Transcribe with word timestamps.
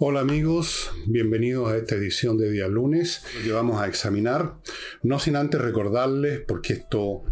Hola 0.00 0.20
amigos, 0.20 0.92
bienvenidos 1.06 1.72
a 1.72 1.76
esta 1.76 1.96
edición 1.96 2.38
de 2.38 2.52
día 2.52 2.68
lunes 2.68 3.24
que 3.42 3.50
vamos 3.50 3.82
a 3.82 3.88
examinar, 3.88 4.54
no 5.02 5.18
sin 5.18 5.34
antes 5.34 5.60
recordarles, 5.60 6.40
porque 6.46 6.74
esto 6.74 7.24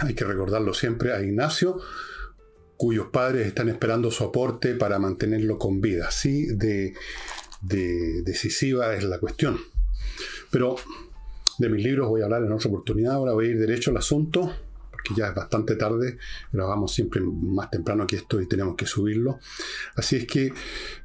hay 0.00 0.14
que 0.14 0.24
recordarlo 0.24 0.74
siempre, 0.74 1.12
a 1.12 1.22
Ignacio, 1.22 1.80
cuyos 2.76 3.06
padres 3.12 3.46
están 3.46 3.68
esperando 3.68 4.10
su 4.10 4.24
aporte 4.24 4.74
para 4.74 4.98
mantenerlo 4.98 5.58
con 5.58 5.80
vida. 5.80 6.10
Sí, 6.10 6.46
de, 6.56 6.92
de 7.62 8.22
decisiva 8.24 8.96
es 8.96 9.04
la 9.04 9.20
cuestión. 9.20 9.56
Pero 10.50 10.74
de 11.60 11.68
mis 11.68 11.84
libros 11.84 12.08
voy 12.08 12.22
a 12.22 12.24
hablar 12.24 12.42
en 12.42 12.50
otra 12.50 12.68
oportunidad, 12.68 13.12
ahora 13.12 13.32
voy 13.32 13.46
a 13.46 13.50
ir 13.50 13.60
derecho 13.60 13.92
al 13.92 13.98
asunto 13.98 14.52
porque 14.98 15.20
ya 15.20 15.28
es 15.28 15.34
bastante 15.34 15.76
tarde, 15.76 16.18
grabamos 16.52 16.92
siempre 16.92 17.20
más 17.20 17.70
temprano 17.70 18.06
que 18.06 18.16
esto 18.16 18.40
y 18.40 18.48
tenemos 18.48 18.74
que 18.74 18.84
subirlo. 18.84 19.38
Así 19.94 20.16
es 20.16 20.26
que 20.26 20.52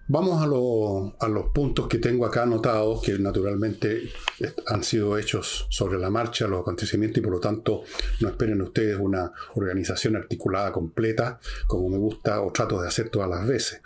vamos 0.07 0.41
a, 0.41 1.25
a 1.25 1.29
los 1.29 1.45
puntos 1.53 1.87
que 1.87 1.99
tengo 1.99 2.25
acá 2.25 2.43
anotados, 2.43 3.03
que 3.03 3.19
naturalmente 3.19 4.09
han 4.67 4.83
sido 4.83 5.17
hechos 5.17 5.67
sobre 5.69 5.99
la 5.99 6.09
marcha, 6.09 6.47
los 6.47 6.61
acontecimientos, 6.61 7.19
y 7.19 7.21
por 7.21 7.33
lo 7.33 7.39
tanto 7.39 7.83
no 8.19 8.29
esperen 8.29 8.61
ustedes 8.61 8.97
una 8.99 9.31
organización 9.55 10.15
articulada 10.15 10.71
completa, 10.71 11.39
como 11.67 11.89
me 11.89 11.97
gusta 11.97 12.41
o 12.41 12.51
trato 12.51 12.81
de 12.81 12.87
hacer 12.87 13.09
todas 13.09 13.29
las 13.29 13.47
veces. 13.47 13.81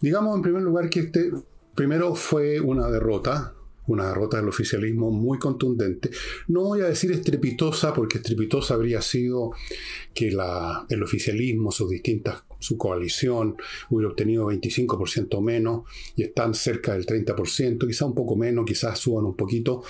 Digamos 0.00 0.36
en 0.36 0.42
primer 0.42 0.62
lugar 0.62 0.88
que 0.88 1.00
este 1.00 1.32
primero 1.74 2.14
fue 2.14 2.60
una 2.60 2.88
derrota, 2.88 3.52
una 3.88 4.08
derrota 4.08 4.36
del 4.36 4.48
oficialismo 4.48 5.10
muy 5.10 5.38
contundente. 5.38 6.10
No 6.46 6.62
voy 6.62 6.82
a 6.82 6.88
decir 6.88 7.10
estrepitosa, 7.12 7.92
porque 7.92 8.18
estrepitosa 8.18 8.74
habría 8.74 9.02
sido 9.02 9.50
que 10.14 10.30
la, 10.30 10.86
el 10.88 11.02
oficialismo, 11.02 11.72
sus 11.72 11.90
distintas, 11.90 12.44
su 12.60 12.76
coalición, 12.76 13.56
hubiera 13.90 14.10
obtenido 14.10 14.46
25% 14.46 15.42
menos 15.42 15.82
y 16.16 16.22
están 16.22 16.54
cerca 16.54 16.92
del 16.92 17.06
30%, 17.06 17.86
quizá 17.86 18.04
un 18.04 18.14
poco 18.14 18.36
menos, 18.36 18.64
quizás 18.64 18.98
suban 18.98 19.24
un 19.24 19.36
poquito. 19.36 19.82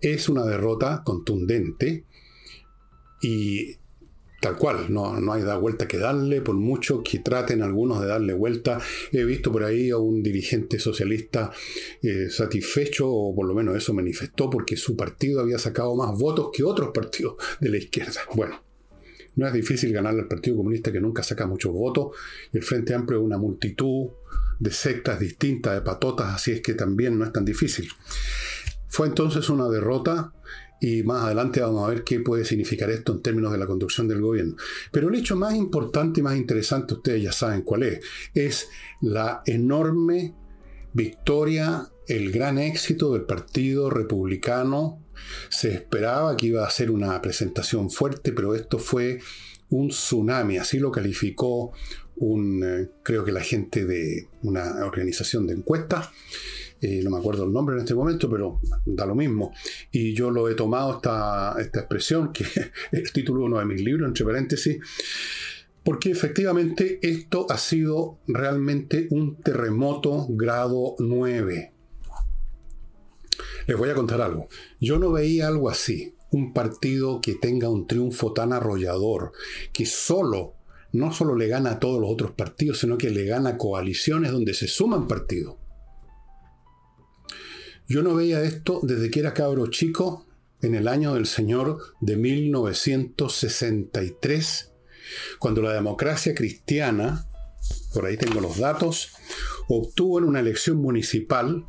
Es 0.00 0.28
una 0.28 0.44
derrota 0.44 1.02
contundente 1.04 2.04
y 3.22 3.76
tal 4.44 4.58
cual, 4.58 4.92
no, 4.92 5.18
no 5.22 5.32
hay 5.32 5.42
da 5.42 5.56
vuelta 5.56 5.88
que 5.88 5.96
darle, 5.96 6.42
por 6.42 6.54
mucho 6.54 7.02
que 7.02 7.20
traten 7.20 7.62
algunos 7.62 8.02
de 8.02 8.08
darle 8.08 8.34
vuelta. 8.34 8.78
He 9.10 9.24
visto 9.24 9.50
por 9.50 9.64
ahí 9.64 9.88
a 9.88 9.96
un 9.96 10.22
dirigente 10.22 10.78
socialista 10.78 11.50
eh, 12.02 12.28
satisfecho, 12.28 13.10
o 13.10 13.34
por 13.34 13.46
lo 13.46 13.54
menos 13.54 13.74
eso 13.74 13.94
manifestó, 13.94 14.50
porque 14.50 14.76
su 14.76 14.98
partido 14.98 15.40
había 15.40 15.58
sacado 15.58 15.96
más 15.96 16.18
votos 16.18 16.50
que 16.52 16.62
otros 16.62 16.90
partidos 16.92 17.36
de 17.58 17.70
la 17.70 17.78
izquierda. 17.78 18.20
Bueno, 18.34 18.62
no 19.36 19.46
es 19.46 19.54
difícil 19.54 19.94
ganarle 19.94 20.20
al 20.20 20.28
Partido 20.28 20.58
Comunista 20.58 20.92
que 20.92 21.00
nunca 21.00 21.22
saca 21.22 21.46
muchos 21.46 21.72
votos. 21.72 22.14
El 22.52 22.62
Frente 22.62 22.92
Amplio 22.92 23.20
es 23.20 23.24
una 23.24 23.38
multitud 23.38 24.10
de 24.58 24.70
sectas 24.70 25.20
distintas, 25.20 25.72
de 25.72 25.80
patotas, 25.80 26.34
así 26.34 26.52
es 26.52 26.60
que 26.60 26.74
también 26.74 27.18
no 27.18 27.24
es 27.24 27.32
tan 27.32 27.46
difícil. 27.46 27.88
Fue 28.88 29.06
entonces 29.06 29.48
una 29.48 29.70
derrota 29.70 30.34
y 30.84 31.02
más 31.02 31.24
adelante 31.24 31.62
vamos 31.62 31.82
a 31.82 31.90
ver 31.90 32.04
qué 32.04 32.20
puede 32.20 32.44
significar 32.44 32.90
esto 32.90 33.12
en 33.12 33.22
términos 33.22 33.50
de 33.52 33.56
la 33.56 33.66
conducción 33.66 34.06
del 34.06 34.20
gobierno. 34.20 34.54
Pero 34.92 35.08
el 35.08 35.14
hecho 35.14 35.34
más 35.34 35.54
importante 35.54 36.20
y 36.20 36.22
más 36.22 36.36
interesante, 36.36 36.92
ustedes 36.92 37.22
ya 37.22 37.32
saben 37.32 37.62
cuál 37.62 37.84
es, 37.84 38.00
es 38.34 38.68
la 39.00 39.42
enorme 39.46 40.34
victoria, 40.92 41.88
el 42.06 42.30
gran 42.30 42.58
éxito 42.58 43.14
del 43.14 43.22
Partido 43.22 43.88
Republicano. 43.88 45.02
Se 45.48 45.72
esperaba 45.72 46.36
que 46.36 46.48
iba 46.48 46.66
a 46.66 46.70
ser 46.70 46.90
una 46.90 47.18
presentación 47.22 47.90
fuerte, 47.90 48.32
pero 48.32 48.54
esto 48.54 48.78
fue 48.78 49.20
un 49.70 49.88
tsunami, 49.88 50.58
así 50.58 50.78
lo 50.78 50.92
calificó 50.92 51.72
un, 52.16 52.62
eh, 52.62 52.90
creo 53.02 53.24
que 53.24 53.32
la 53.32 53.40
gente 53.40 53.86
de 53.86 54.28
una 54.42 54.84
organización 54.84 55.46
de 55.46 55.54
encuestas. 55.54 56.10
Eh, 56.86 57.00
no 57.02 57.08
me 57.08 57.16
acuerdo 57.16 57.44
el 57.44 57.52
nombre 57.52 57.76
en 57.76 57.80
este 57.80 57.94
momento, 57.94 58.28
pero 58.28 58.60
da 58.84 59.06
lo 59.06 59.14
mismo. 59.14 59.54
Y 59.90 60.12
yo 60.12 60.30
lo 60.30 60.50
he 60.50 60.54
tomado 60.54 60.96
esta, 60.96 61.56
esta 61.58 61.80
expresión, 61.80 62.30
que 62.30 62.44
es 62.44 62.70
el 62.92 63.10
título 63.10 63.40
de 63.40 63.46
uno 63.46 63.58
de 63.58 63.64
mis 63.64 63.80
libros, 63.82 64.06
entre 64.06 64.26
paréntesis, 64.26 64.76
porque 65.82 66.10
efectivamente 66.10 66.98
esto 67.00 67.46
ha 67.48 67.56
sido 67.56 68.18
realmente 68.26 69.08
un 69.10 69.36
terremoto 69.36 70.26
grado 70.28 70.94
9. 70.98 71.72
Les 73.66 73.78
voy 73.78 73.88
a 73.88 73.94
contar 73.94 74.20
algo. 74.20 74.48
Yo 74.78 74.98
no 74.98 75.10
veía 75.10 75.48
algo 75.48 75.70
así. 75.70 76.16
Un 76.32 76.52
partido 76.52 77.22
que 77.22 77.34
tenga 77.34 77.70
un 77.70 77.86
triunfo 77.86 78.34
tan 78.34 78.52
arrollador, 78.52 79.32
que 79.72 79.86
solo, 79.86 80.52
no 80.92 81.14
solo 81.14 81.34
le 81.34 81.48
gana 81.48 81.70
a 81.70 81.78
todos 81.78 81.98
los 81.98 82.10
otros 82.10 82.32
partidos, 82.32 82.80
sino 82.80 82.98
que 82.98 83.08
le 83.08 83.24
gana 83.24 83.50
a 83.50 83.56
coaliciones 83.56 84.32
donde 84.32 84.52
se 84.52 84.68
suman 84.68 85.08
partidos. 85.08 85.63
Yo 87.86 88.02
no 88.02 88.14
veía 88.14 88.42
esto 88.42 88.80
desde 88.82 89.10
que 89.10 89.20
era 89.20 89.34
cabro 89.34 89.66
chico 89.66 90.24
en 90.62 90.74
el 90.74 90.88
año 90.88 91.12
del 91.14 91.26
Señor 91.26 91.80
de 92.00 92.16
1963, 92.16 94.72
cuando 95.38 95.60
la 95.60 95.74
democracia 95.74 96.34
cristiana, 96.34 97.28
por 97.92 98.06
ahí 98.06 98.16
tengo 98.16 98.40
los 98.40 98.56
datos, 98.58 99.10
obtuvo 99.68 100.18
en 100.18 100.24
una 100.24 100.40
elección 100.40 100.78
municipal 100.78 101.66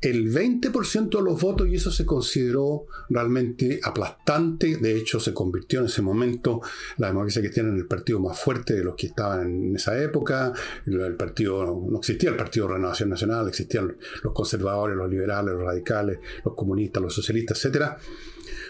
el 0.00 0.32
20% 0.32 1.08
de 1.08 1.22
los 1.22 1.40
votos 1.40 1.68
y 1.68 1.76
eso 1.76 1.90
se 1.90 2.04
consideró 2.04 2.86
realmente 3.08 3.80
aplastante. 3.82 4.76
De 4.76 4.96
hecho, 4.96 5.18
se 5.20 5.32
convirtió 5.32 5.80
en 5.80 5.86
ese 5.86 6.02
momento 6.02 6.60
la 6.98 7.08
democracia 7.08 7.40
cristiana 7.40 7.70
en 7.70 7.76
el 7.76 7.86
partido 7.86 8.20
más 8.20 8.38
fuerte 8.38 8.74
de 8.74 8.84
los 8.84 8.96
que 8.96 9.08
estaban 9.08 9.68
en 9.68 9.76
esa 9.76 10.00
época. 10.00 10.52
El 10.86 11.16
partido, 11.16 11.64
no 11.88 11.98
existía 11.98 12.30
el 12.30 12.36
Partido 12.36 12.68
Renovación 12.68 13.08
Nacional, 13.08 13.48
existían 13.48 13.96
los 14.22 14.32
conservadores, 14.32 14.96
los 14.96 15.10
liberales, 15.10 15.54
los 15.54 15.62
radicales, 15.62 16.18
los 16.44 16.54
comunistas, 16.54 17.02
los 17.02 17.14
socialistas, 17.14 17.64
etc. 17.64 17.92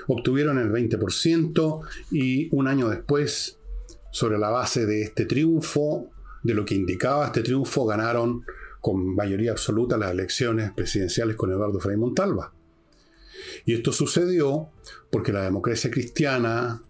Obtuvieron 0.07 0.59
el 0.59 0.71
20% 0.71 1.81
y 2.13 2.49
un 2.55 2.69
año 2.69 2.89
después, 2.89 3.59
sobre 4.13 4.39
la 4.39 4.51
base 4.51 4.87
de 4.87 5.03
este 5.03 5.27
triunfo, 5.27 6.11
de 6.43 6.55
lo 6.55 6.65
que 6.65 6.75
indicaba 6.75 7.27
este 7.27 7.43
triunfo, 7.43 7.87
ganaron 7.87 8.45
con 8.85 9.15
mayoría 9.15 9.53
absoluta 9.53 9.97
las 9.97 10.11
elecciones 10.11 10.71
presidenciales 10.73 11.37
con 11.37 11.51
Eduardo 11.51 11.81
Frei 11.81 11.97
Montalva. 11.97 12.53
Y 13.65 13.73
esto 13.73 13.93
sucedió 13.93 14.69
porque 15.11 15.33
la 15.33 15.41
democracia 15.41 15.91
cristiana 15.91 16.83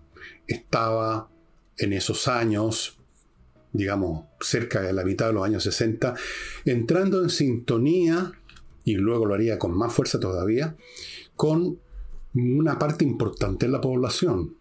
estaba 0.48 1.30
en 1.76 1.92
esos 1.92 2.26
años, 2.26 2.98
digamos, 3.72 4.24
cerca 4.40 4.80
de 4.80 4.92
la 4.92 5.04
mitad 5.04 5.28
de 5.28 5.34
los 5.34 5.44
años 5.44 5.62
60, 5.62 6.16
entrando 6.64 7.22
en 7.22 7.30
sintonía, 7.30 8.32
y 8.82 8.94
luego 8.94 9.24
lo 9.26 9.34
haría 9.34 9.56
con 9.56 9.78
más 9.78 9.92
fuerza 9.92 10.18
todavía, 10.18 10.76
con 11.36 11.78
una 12.34 12.76
parte 12.76 13.04
importante 13.04 13.66
de 13.66 13.72
la 13.72 13.80
población 13.80 14.56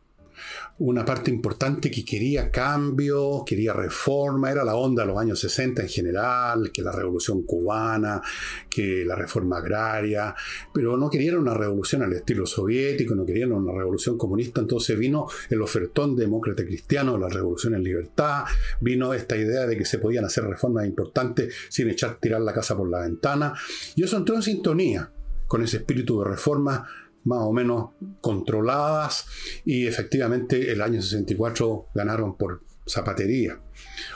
una 0.85 1.05
parte 1.05 1.31
importante 1.31 1.89
que 1.89 2.03
quería 2.03 2.51
cambio, 2.51 3.45
quería 3.45 3.71
reforma, 3.71 4.51
era 4.51 4.65
la 4.65 4.75
onda 4.75 5.03
de 5.03 5.07
los 5.07 5.17
años 5.17 5.39
60 5.39 5.81
en 5.81 5.87
general, 5.87 6.71
que 6.73 6.81
la 6.81 6.91
revolución 6.91 7.43
cubana, 7.43 8.21
que 8.69 9.05
la 9.05 9.15
reforma 9.15 9.59
agraria, 9.59 10.35
pero 10.73 10.97
no 10.97 11.09
querían 11.09 11.37
una 11.37 11.53
revolución 11.53 12.03
al 12.03 12.11
estilo 12.11 12.45
soviético, 12.45 13.15
no 13.15 13.25
querían 13.25 13.53
una 13.53 13.71
revolución 13.71 14.17
comunista, 14.17 14.59
entonces 14.59 14.99
vino 14.99 15.25
el 15.49 15.61
ofertón 15.61 16.17
demócrata 16.17 16.65
cristiano, 16.65 17.17
la 17.17 17.29
revolución 17.29 17.75
en 17.75 17.83
libertad, 17.83 18.43
vino 18.81 19.13
esta 19.13 19.37
idea 19.37 19.65
de 19.65 19.77
que 19.77 19.85
se 19.85 19.99
podían 19.99 20.25
hacer 20.25 20.43
reformas 20.43 20.85
importantes 20.85 21.55
sin 21.69 21.89
echar 21.89 22.17
tirar 22.19 22.41
la 22.41 22.51
casa 22.51 22.75
por 22.75 22.89
la 22.89 22.99
ventana, 22.99 23.53
y 23.95 24.03
eso 24.03 24.17
entró 24.17 24.35
en 24.35 24.41
sintonía 24.41 25.09
con 25.47 25.63
ese 25.63 25.77
espíritu 25.77 26.19
de 26.19 26.25
reforma 26.25 26.85
más 27.25 27.39
o 27.41 27.53
menos 27.53 27.91
controladas 28.21 29.25
y 29.65 29.87
efectivamente 29.87 30.71
el 30.71 30.81
año 30.81 31.01
64 31.01 31.87
ganaron 31.93 32.37
por 32.37 32.63
zapatería. 32.85 33.59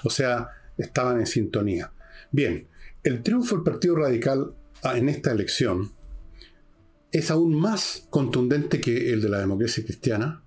O 0.04 0.10
sea, 0.10 0.50
estaban 0.78 1.20
en 1.20 1.26
sintonía. 1.26 1.92
Bien, 2.32 2.68
el 3.04 3.24
triunfo 3.24 3.56
del 3.56 3.64
Partido 3.64 3.96
Radical 3.96 4.54
ah, 4.84 4.98
en 4.98 5.10
esta 5.10 5.32
elección 5.32 5.92
es 7.12 7.32
aún 7.32 7.56
más 7.56 8.08
contundente 8.10 8.82
que 8.82 9.14
el 9.14 9.22
de 9.22 9.30
la 9.30 9.40
democracia 9.40 9.84
cristiana, 9.84 10.44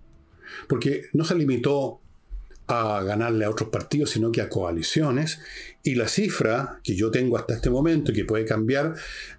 porque 0.68 1.06
no 1.12 1.24
se 1.24 1.34
limitó 1.34 2.00
a 2.66 3.02
ganarle 3.02 3.44
a 3.44 3.50
otros 3.50 3.70
partidos, 3.70 4.10
sino 4.10 4.30
que 4.30 4.40
a 4.40 4.48
coaliciones, 4.48 5.40
y 5.82 5.94
la 5.94 6.06
cifra 6.06 6.80
que 6.84 6.94
yo 6.94 7.10
tengo 7.10 7.36
hasta 7.36 7.54
este 7.54 7.70
momento 7.70 8.12
y 8.12 8.14
que 8.14 8.24
puede 8.24 8.44
cambiar 8.44 8.94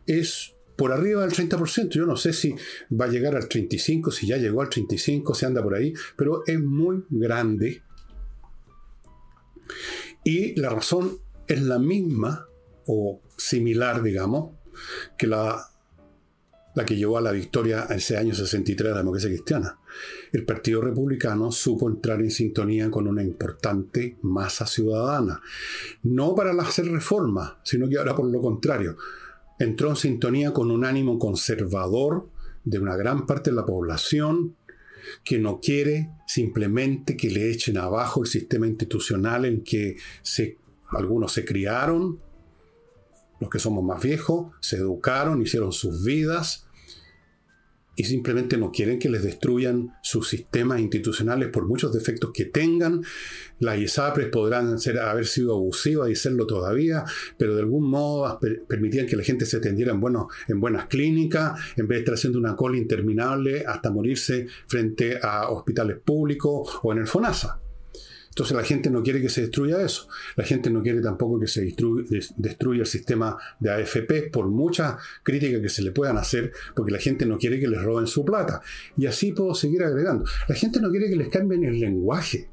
es 0.05 0.55
por 0.81 0.91
arriba 0.91 1.21
del 1.21 1.31
30%. 1.31 1.89
Yo 1.89 2.07
no 2.07 2.17
sé 2.17 2.33
si 2.33 2.55
va 2.91 3.05
a 3.05 3.07
llegar 3.07 3.35
al 3.35 3.47
35%, 3.47 4.11
si 4.11 4.25
ya 4.25 4.37
llegó 4.37 4.63
al 4.63 4.69
35%, 4.69 5.35
se 5.35 5.45
anda 5.45 5.61
por 5.61 5.75
ahí, 5.75 5.93
pero 6.15 6.41
es 6.47 6.59
muy 6.59 7.05
grande. 7.07 7.83
Y 10.23 10.59
la 10.59 10.69
razón 10.69 11.19
es 11.45 11.61
la 11.61 11.77
misma 11.77 12.47
o 12.87 13.21
similar, 13.37 14.01
digamos, 14.01 14.55
que 15.19 15.27
la, 15.27 15.63
la 16.73 16.83
que 16.83 16.95
llevó 16.95 17.19
a 17.19 17.21
la 17.21 17.31
victoria 17.31 17.85
ese 17.91 18.17
año 18.17 18.33
63 18.33 18.75
de 18.87 18.91
la 18.91 19.01
democracia 19.01 19.29
cristiana. 19.29 19.77
El 20.31 20.45
Partido 20.45 20.81
Republicano 20.81 21.51
supo 21.51 21.87
entrar 21.89 22.21
en 22.21 22.31
sintonía 22.31 22.89
con 22.89 23.07
una 23.07 23.21
importante 23.21 24.17
masa 24.23 24.65
ciudadana. 24.65 25.43
No 26.01 26.33
para 26.33 26.59
hacer 26.59 26.87
reformas, 26.87 27.53
sino 27.61 27.87
que 27.87 27.99
ahora 27.99 28.15
por 28.15 28.25
lo 28.25 28.41
contrario 28.41 28.97
entró 29.63 29.89
en 29.89 29.95
sintonía 29.95 30.53
con 30.53 30.71
un 30.71 30.85
ánimo 30.85 31.19
conservador 31.19 32.29
de 32.63 32.79
una 32.79 32.95
gran 32.95 33.25
parte 33.25 33.49
de 33.49 33.55
la 33.55 33.65
población 33.65 34.55
que 35.23 35.39
no 35.39 35.59
quiere 35.59 36.09
simplemente 36.27 37.17
que 37.17 37.29
le 37.29 37.51
echen 37.51 37.77
abajo 37.77 38.21
el 38.21 38.27
sistema 38.27 38.67
institucional 38.67 39.45
en 39.45 39.63
que 39.63 39.97
se, 40.21 40.57
algunos 40.89 41.33
se 41.33 41.43
criaron, 41.43 42.19
los 43.39 43.49
que 43.49 43.59
somos 43.59 43.83
más 43.83 44.01
viejos, 44.01 44.51
se 44.61 44.77
educaron, 44.77 45.41
hicieron 45.41 45.71
sus 45.71 46.05
vidas, 46.05 46.67
y 47.95 48.05
simplemente 48.05 48.57
no 48.57 48.71
quieren 48.71 48.99
que 48.99 49.09
les 49.09 49.23
destruyan 49.23 49.93
sus 50.01 50.29
sistemas 50.29 50.79
institucionales 50.79 51.49
por 51.49 51.67
muchos 51.67 51.93
defectos 51.93 52.31
que 52.33 52.45
tengan. 52.45 53.01
Las 53.59 53.79
ISAPRES 53.79 54.29
podrán 54.29 54.79
ser, 54.79 54.99
haber 54.99 55.27
sido 55.27 55.53
abusivas 55.53 56.09
y 56.09 56.15
serlo 56.15 56.47
todavía, 56.47 57.03
pero 57.37 57.55
de 57.55 57.61
algún 57.61 57.89
modo 57.89 58.39
permitían 58.67 59.07
que 59.07 59.17
la 59.17 59.23
gente 59.23 59.45
se 59.45 59.57
atendiera 59.57 59.91
en, 59.91 59.99
bueno, 59.99 60.29
en 60.47 60.59
buenas 60.59 60.87
clínicas, 60.87 61.59
en 61.75 61.87
vez 61.87 61.97
de 61.97 61.99
estar 61.99 62.15
haciendo 62.15 62.39
una 62.39 62.55
cola 62.55 62.77
interminable 62.77 63.65
hasta 63.67 63.91
morirse 63.91 64.47
frente 64.67 65.19
a 65.21 65.49
hospitales 65.49 65.97
públicos 66.03 66.79
o 66.81 66.93
en 66.93 66.99
el 66.99 67.07
FONASA. 67.07 67.60
Entonces 68.31 68.55
la 68.55 68.63
gente 68.63 68.89
no 68.89 69.03
quiere 69.03 69.21
que 69.21 69.27
se 69.27 69.41
destruya 69.41 69.81
eso. 69.81 70.07
La 70.37 70.45
gente 70.45 70.69
no 70.69 70.81
quiere 70.81 71.01
tampoco 71.01 71.37
que 71.37 71.47
se 71.47 71.63
destruya, 72.37 72.81
el 72.81 72.85
sistema 72.85 73.37
de 73.59 73.71
AFP 73.71 74.29
por 74.31 74.47
mucha 74.47 74.97
crítica 75.21 75.61
que 75.61 75.67
se 75.67 75.81
le 75.81 75.91
puedan 75.91 76.17
hacer, 76.17 76.53
porque 76.73 76.93
la 76.93 76.99
gente 76.99 77.25
no 77.25 77.37
quiere 77.37 77.59
que 77.59 77.67
les 77.67 77.81
roben 77.81 78.07
su 78.07 78.23
plata. 78.23 78.61
Y 78.95 79.05
así 79.05 79.33
puedo 79.33 79.53
seguir 79.53 79.83
agregando. 79.83 80.23
La 80.47 80.55
gente 80.55 80.79
no 80.79 80.89
quiere 80.89 81.09
que 81.09 81.17
les 81.17 81.27
cambien 81.27 81.65
el 81.65 81.77
lenguaje. 81.77 82.49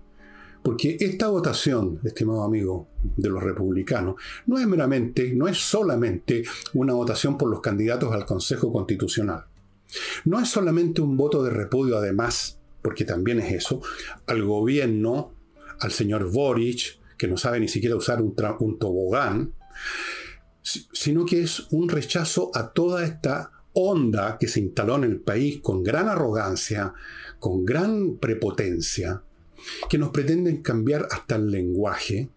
Porque 0.65 0.97
esta 0.99 1.29
votación, 1.29 2.01
estimado 2.03 2.43
amigo, 2.43 2.89
de 3.17 3.29
los 3.29 3.41
republicanos, 3.41 4.17
no 4.47 4.59
es 4.59 4.67
meramente, 4.67 5.33
no 5.33 5.47
es 5.47 5.59
solamente 5.59 6.43
una 6.75 6.93
votación 6.95 7.39
por 7.39 7.49
los 7.49 7.61
candidatos 7.61 8.13
al 8.13 8.27
Consejo 8.27 8.73
Constitucional. 8.73 9.45
No 10.25 10.41
es 10.41 10.49
solamente 10.49 11.01
un 11.01 11.17
voto 11.17 11.45
de 11.45 11.51
repudio, 11.51 11.99
además, 11.99 12.59
porque 12.83 13.05
también 13.05 13.39
es 13.39 13.53
eso, 13.53 13.81
al 14.27 14.43
gobierno 14.43 15.38
al 15.81 15.93
señor 15.93 16.31
Boric, 16.31 16.99
que 17.17 17.29
no 17.29 17.37
sabe 17.37 17.61
ni 17.61 17.69
siquiera 17.69 17.97
usar 17.97 18.23
un, 18.23 18.35
tobogán, 18.79 19.53
sino 20.63 21.27
que 21.27 21.43
es 21.43 21.67
un 21.71 21.89
rechazo 21.89 22.51
a 22.55 22.73
toda 22.73 23.05
esta 23.05 23.51
onda 23.73 24.39
que 24.39 24.49
se 24.49 24.61
instaló 24.61 24.97
en 24.97 25.05
el 25.05 25.21
país 25.21 25.61
con 25.61 25.83
gran 25.83 26.09
arrogancia, 26.09 26.95
con 27.39 27.65
gran 27.65 28.17
prepotencia, 28.19 29.23
que 29.91 29.99
nos 29.99 30.11
pretenden 30.11 30.63
cambiar 30.63 31.09
hasta 31.11 31.37
el 31.37 31.51
lenguaje, 31.51 32.31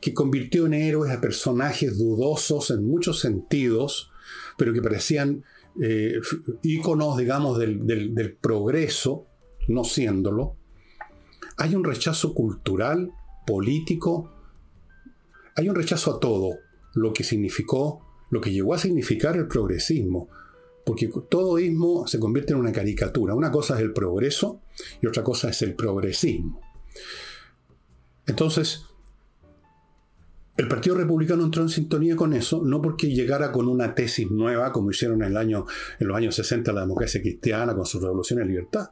que 0.00 0.12
convirtió 0.12 0.66
en 0.66 0.74
héroes 0.74 1.10
a 1.10 1.20
personajes 1.20 1.96
dudosos 1.96 2.70
en 2.70 2.84
muchos 2.86 3.20
sentidos, 3.20 4.10
pero 4.58 4.74
que 4.74 4.82
parecían 4.82 5.44
eh, 5.80 6.20
íconos, 6.62 7.16
digamos, 7.16 7.58
del 7.58 8.36
progreso, 8.40 9.26
no 9.68 9.84
siéndolo, 9.84 10.56
hay 11.56 11.74
un 11.74 11.84
rechazo 11.84 12.34
cultural, 12.34 13.12
político, 13.46 14.32
hay 15.56 15.68
un 15.68 15.74
rechazo 15.74 16.16
a 16.16 16.20
todo 16.20 16.58
lo 16.94 17.12
que 17.12 17.24
significó, 17.24 18.00
lo 18.30 18.40
que 18.40 18.52
llegó 18.52 18.74
a 18.74 18.78
significar 18.78 19.36
el 19.36 19.46
progresismo, 19.46 20.28
porque 20.84 21.10
todo 21.30 21.58
ismo 21.58 22.06
se 22.06 22.18
convierte 22.18 22.52
en 22.52 22.58
una 22.58 22.72
caricatura. 22.72 23.34
Una 23.34 23.50
cosa 23.50 23.76
es 23.76 23.80
el 23.80 23.92
progreso 23.92 24.60
y 25.00 25.06
otra 25.06 25.22
cosa 25.22 25.48
es 25.48 25.62
el 25.62 25.74
progresismo. 25.74 26.60
Entonces, 28.26 28.84
el 30.56 30.68
Partido 30.68 30.96
Republicano 30.96 31.44
entró 31.44 31.62
en 31.62 31.68
sintonía 31.68 32.16
con 32.16 32.32
eso, 32.32 32.62
no 32.64 32.80
porque 32.80 33.08
llegara 33.08 33.50
con 33.50 33.66
una 33.66 33.94
tesis 33.94 34.30
nueva, 34.30 34.72
como 34.72 34.90
hicieron 34.90 35.22
en, 35.22 35.36
en 35.36 35.64
los 36.06 36.16
años 36.16 36.34
60 36.36 36.72
la 36.72 36.82
democracia 36.82 37.20
cristiana 37.20 37.74
con 37.74 37.86
su 37.86 37.98
revolución 37.98 38.38
de 38.38 38.46
libertad, 38.46 38.90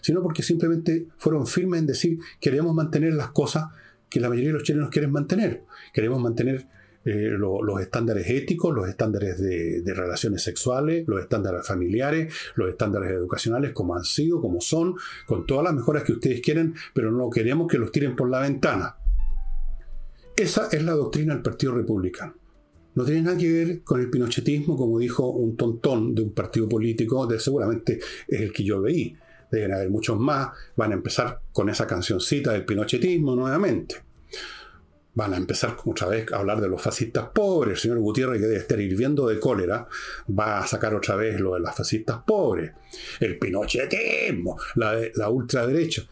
sino 0.00 0.22
porque 0.22 0.42
simplemente 0.42 1.06
fueron 1.16 1.46
firmes 1.46 1.80
en 1.80 1.86
decir 1.86 2.18
queremos 2.40 2.74
mantener 2.74 3.14
las 3.14 3.30
cosas 3.30 3.64
que 4.08 4.20
la 4.20 4.28
mayoría 4.28 4.48
de 4.48 4.54
los 4.54 4.64
chilenos 4.64 4.90
quieren 4.90 5.12
mantener. 5.12 5.62
Queremos 5.94 6.20
mantener 6.20 6.66
eh, 7.02 7.30
los 7.38 7.80
estándares 7.80 8.28
éticos, 8.28 8.74
los 8.74 8.86
estándares 8.86 9.40
de, 9.40 9.82
relaciones 9.94 10.42
sexuales, 10.42 11.06
los 11.06 11.22
estándares 11.22 11.66
familiares, 11.66 12.34
los 12.56 12.68
estándares 12.68 13.12
educacionales 13.12 13.72
como 13.72 13.96
han 13.96 14.04
sido, 14.04 14.40
como 14.40 14.60
son, 14.60 14.96
con 15.26 15.46
todas 15.46 15.64
las 15.64 15.72
mejoras 15.72 16.02
que 16.02 16.12
ustedes 16.12 16.42
quieren, 16.42 16.74
pero 16.92 17.10
no 17.10 17.30
queremos 17.30 17.68
que 17.68 17.78
los 17.78 17.90
tiren 17.90 18.16
por 18.16 18.28
la 18.28 18.40
ventana. 18.40 18.96
Esa 20.36 20.68
es 20.70 20.82
la 20.82 20.92
doctrina 20.92 21.34
del 21.34 21.42
Partido 21.42 21.74
Republicano. 21.74 22.34
No 22.94 23.04
tiene 23.04 23.22
nada 23.22 23.38
que 23.38 23.50
ver 23.50 23.82
con 23.82 24.00
el 24.00 24.10
pinochetismo, 24.10 24.76
como 24.76 24.98
dijo 24.98 25.30
un 25.30 25.56
tontón 25.56 26.14
de 26.14 26.22
un 26.22 26.32
partido 26.34 26.68
político, 26.68 27.26
de 27.26 27.38
seguramente 27.38 28.00
es 28.26 28.40
el 28.40 28.52
que 28.52 28.64
yo 28.64 28.82
veí 28.82 29.16
deben 29.50 29.72
haber 29.72 29.90
muchos 29.90 30.18
más, 30.18 30.50
van 30.76 30.92
a 30.92 30.94
empezar 30.94 31.40
con 31.52 31.68
esa 31.68 31.86
cancioncita 31.86 32.52
del 32.52 32.64
pinochetismo 32.64 33.34
nuevamente. 33.34 33.96
Van 35.12 35.34
a 35.34 35.36
empezar 35.36 35.76
otra 35.84 36.06
vez 36.06 36.32
a 36.32 36.38
hablar 36.38 36.60
de 36.60 36.68
los 36.68 36.80
fascistas 36.80 37.28
pobres. 37.34 37.74
El 37.74 37.80
señor 37.80 37.98
Gutiérrez, 37.98 38.40
que 38.40 38.46
debe 38.46 38.60
estar 38.60 38.80
hirviendo 38.80 39.26
de 39.26 39.40
cólera, 39.40 39.86
va 40.38 40.60
a 40.60 40.66
sacar 40.66 40.94
otra 40.94 41.16
vez 41.16 41.40
lo 41.40 41.54
de 41.54 41.60
las 41.60 41.76
fascistas 41.76 42.20
pobres. 42.24 42.72
El 43.18 43.38
pinochetismo, 43.38 44.56
la, 44.76 44.96
la 45.14 45.28
ultraderecha. 45.28 46.02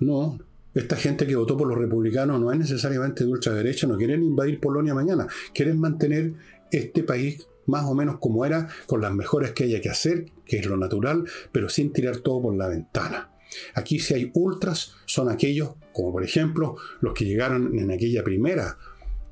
No, 0.00 0.38
esta 0.74 0.96
gente 0.96 1.26
que 1.26 1.34
votó 1.34 1.56
por 1.56 1.66
los 1.66 1.76
republicanos 1.76 2.40
no 2.40 2.52
es 2.52 2.58
necesariamente 2.58 3.24
de 3.24 3.30
ultraderecha, 3.30 3.88
no 3.88 3.96
quieren 3.96 4.22
invadir 4.22 4.60
Polonia 4.60 4.94
mañana, 4.94 5.26
quieren 5.52 5.80
mantener 5.80 6.32
este 6.70 7.02
país 7.02 7.46
más 7.68 7.84
o 7.84 7.94
menos 7.94 8.18
como 8.18 8.44
era, 8.44 8.68
con 8.86 9.00
las 9.00 9.12
mejoras 9.12 9.52
que 9.52 9.64
haya 9.64 9.80
que 9.80 9.90
hacer, 9.90 10.26
que 10.44 10.58
es 10.58 10.66
lo 10.66 10.76
natural, 10.76 11.24
pero 11.52 11.68
sin 11.68 11.92
tirar 11.92 12.18
todo 12.18 12.42
por 12.42 12.56
la 12.56 12.68
ventana. 12.68 13.30
Aquí 13.74 13.98
si 13.98 14.14
hay 14.14 14.30
ultras 14.34 14.94
son 15.06 15.30
aquellos, 15.30 15.70
como 15.92 16.12
por 16.12 16.24
ejemplo 16.24 16.76
los 17.00 17.14
que 17.14 17.24
llegaron 17.24 17.78
en 17.78 17.90
aquella 17.90 18.24
primera 18.24 18.76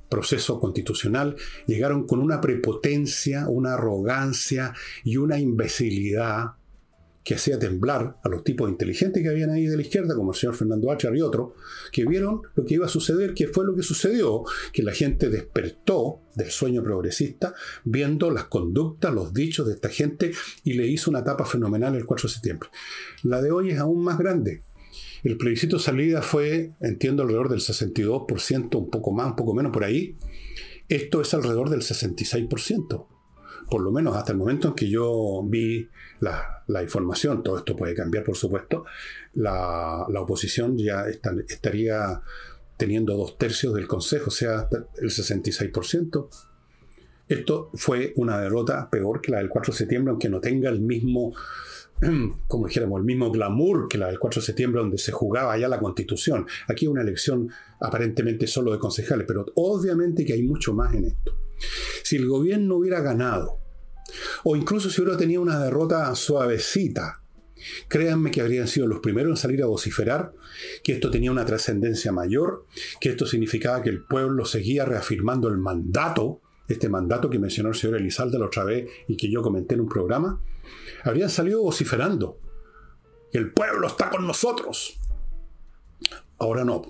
proceso 0.09 0.61
constitucional, 0.61 1.37
llegaron 1.67 2.07
con 2.07 2.21
una 2.21 2.41
prepotencia, 2.41 3.49
una 3.49 3.75
arrogancia 3.75 4.73
y 5.05 5.17
una 5.17 5.39
imbecilidad 5.39 6.53
que 7.27 7.35
hacía 7.35 7.59
temblar 7.59 8.21
a 8.23 8.29
los 8.29 8.45
tipos 8.45 8.71
inteligentes 8.71 9.21
que 9.21 9.29
habían 9.29 9.51
ahí 9.51 9.67
de 9.67 9.75
la 9.75 9.83
izquierda, 9.83 10.15
como 10.15 10.31
el 10.31 10.39
señor 10.39 10.55
Fernando 10.55 10.93
Achar 10.93 11.17
y 11.17 11.23
otros, 11.23 11.55
que 11.91 12.07
vieron 12.07 12.43
lo 12.55 12.65
que 12.65 12.75
iba 12.75 12.87
a 12.87 12.89
suceder, 12.89 13.35
que 13.35 13.49
fue 13.49 13.67
lo 13.67 13.75
que 13.75 13.83
sucedió, 13.83 14.45
que 14.73 14.85
la 14.85 14.93
gente 14.93 15.29
despertó 15.29 16.21
del 16.37 16.53
sueño 16.53 16.85
progresista, 16.85 17.53
viendo 17.83 18.31
las 18.31 18.45
conductas, 18.45 19.13
los 19.13 19.35
dichos 19.35 19.67
de 19.67 19.75
esta 19.75 19.89
gente, 19.89 20.31
y 20.63 20.75
le 20.75 20.87
hizo 20.87 21.11
una 21.11 21.19
etapa 21.19 21.45
fenomenal 21.45 21.97
el 21.97 22.07
4 22.07 22.29
de 22.29 22.33
septiembre. 22.33 22.69
La 23.25 23.43
de 23.43 23.51
hoy 23.51 23.71
es 23.71 23.81
aún 23.81 24.05
más 24.05 24.19
grande. 24.19 24.63
El 25.25 25.37
plebiscito 25.37 25.81
salida 25.81 26.23
fue, 26.23 26.75
entiendo, 26.81 27.25
alrededor 27.25 27.49
del 27.49 27.59
62%, 27.59 28.79
un 28.79 28.89
poco 28.89 29.11
más, 29.11 29.31
un 29.31 29.37
poco 29.37 29.53
menos 29.53 29.73
por 29.73 29.83
ahí. 29.83 30.17
Esto 30.89 31.23
es 31.23 31.35
alrededor 31.35 31.71
del 31.71 31.81
66% 31.81 33.16
por 33.71 33.83
lo 33.83 33.91
menos 33.91 34.17
hasta 34.17 34.33
el 34.33 34.39
momento 34.39 34.69
en 34.69 34.75
que 34.75 34.89
yo 34.89 35.43
vi 35.45 35.89
la, 36.21 36.83
información, 36.83 37.43
todo 37.43 37.59
esto 37.59 37.77
puede 37.77 37.95
cambiar 37.95 38.25
por 38.25 38.37
supuesto, 38.37 38.85
la, 39.35 40.07
oposición 40.09 40.77
ya 40.77 41.05
estaría 41.07 42.23
teniendo 42.77 43.17
dos 43.17 43.39
tercios 43.39 43.75
del 43.75 43.87
Consejo, 43.87 44.27
o 44.29 44.31
sea, 44.31 44.69
el 44.99 45.11
66%. 45.11 46.29
Esto 47.29 47.71
fue 47.75 48.13
una 48.17 48.41
derrota 48.41 48.89
peor 48.89 49.21
que 49.21 49.33
la 49.33 49.39
del 49.39 49.49
4 49.49 49.73
de 49.73 49.79
septiembre, 49.79 50.11
aunque 50.11 50.29
no 50.29 50.41
tenga 50.41 50.71
el 50.71 50.81
mismo, 50.81 51.35
como 52.47 52.67
dijéramos, 52.69 53.01
el 53.01 53.05
mismo 53.05 53.31
glamour 53.33 53.89
que 53.89 53.99
la 53.99 54.07
del 54.07 54.19
4 54.19 54.41
de 54.41 54.47
septiembre, 54.47 54.81
donde 54.81 54.99
se 54.99 55.11
jugaba 55.11 55.57
ya 55.59 55.69
la 55.69 55.81
constitución. 55.81 56.47
Aquí 56.69 56.87
una 56.87 57.03
elección 57.03 57.51
aparentemente 57.81 58.47
solo 58.47 58.73
de 58.73 58.79
concejales, 58.79 59.27
pero 59.27 59.45
obviamente 59.57 60.25
que 60.25 60.35
hay 60.35 60.43
mucho 60.43 60.73
más 60.73 60.95
en 60.95 61.07
esto. 61.07 61.46
Si 62.03 62.17
el 62.17 62.27
gobierno 62.27 62.77
hubiera 62.77 63.01
ganado, 63.01 63.59
o 64.45 64.57
incluso 64.57 64.91
si 64.91 65.01
hubiera 65.01 65.19
tenido 65.19 65.43
una 65.43 65.59
derrota 65.59 66.15
suavecita, 66.15 67.23
créanme 67.89 68.31
que 68.31 68.41
habrían 68.41 68.69
sido 68.69 68.87
los 68.87 69.01
primeros 69.01 69.31
en 69.31 69.37
salir 69.37 69.63
a 69.63 69.67
vociferar 69.67 70.33
que 70.83 70.93
esto 70.93 71.11
tenía 71.11 71.31
una 71.31 71.45
trascendencia 71.45 72.13
mayor, 72.13 72.67
que 73.01 73.11
esto 73.11 73.27
significaba 73.27 73.83
que 73.83 73.91
el 73.91 74.05
pueblo 74.05 74.45
seguía 74.45 74.85
reafirmando 74.85 75.49
el 75.49 75.59
mandato, 75.59 76.41
este 76.69 76.89
mandato 76.89 77.31
que 77.31 77.39
mencionó 77.39 77.71
el 77.71 77.75
señor 77.75 77.97
Elizalde 77.97 78.39
la 78.39 78.47
otra 78.47 78.65
vez 78.65 78.89
y 79.09 79.17
que 79.17 79.31
yo 79.31 79.43
comenté 79.43 79.75
en 79.75 79.83
un 79.83 79.89
programa, 79.89 80.43
habrían 81.05 81.31
salido 81.31 81.63
vociferando. 81.63 82.41
El 83.33 83.53
pueblo 83.53 83.87
está 83.87 84.11
con 84.11 84.27
nosotros. 84.27 84.99
Ahora 86.39 86.65
no. 86.65 86.83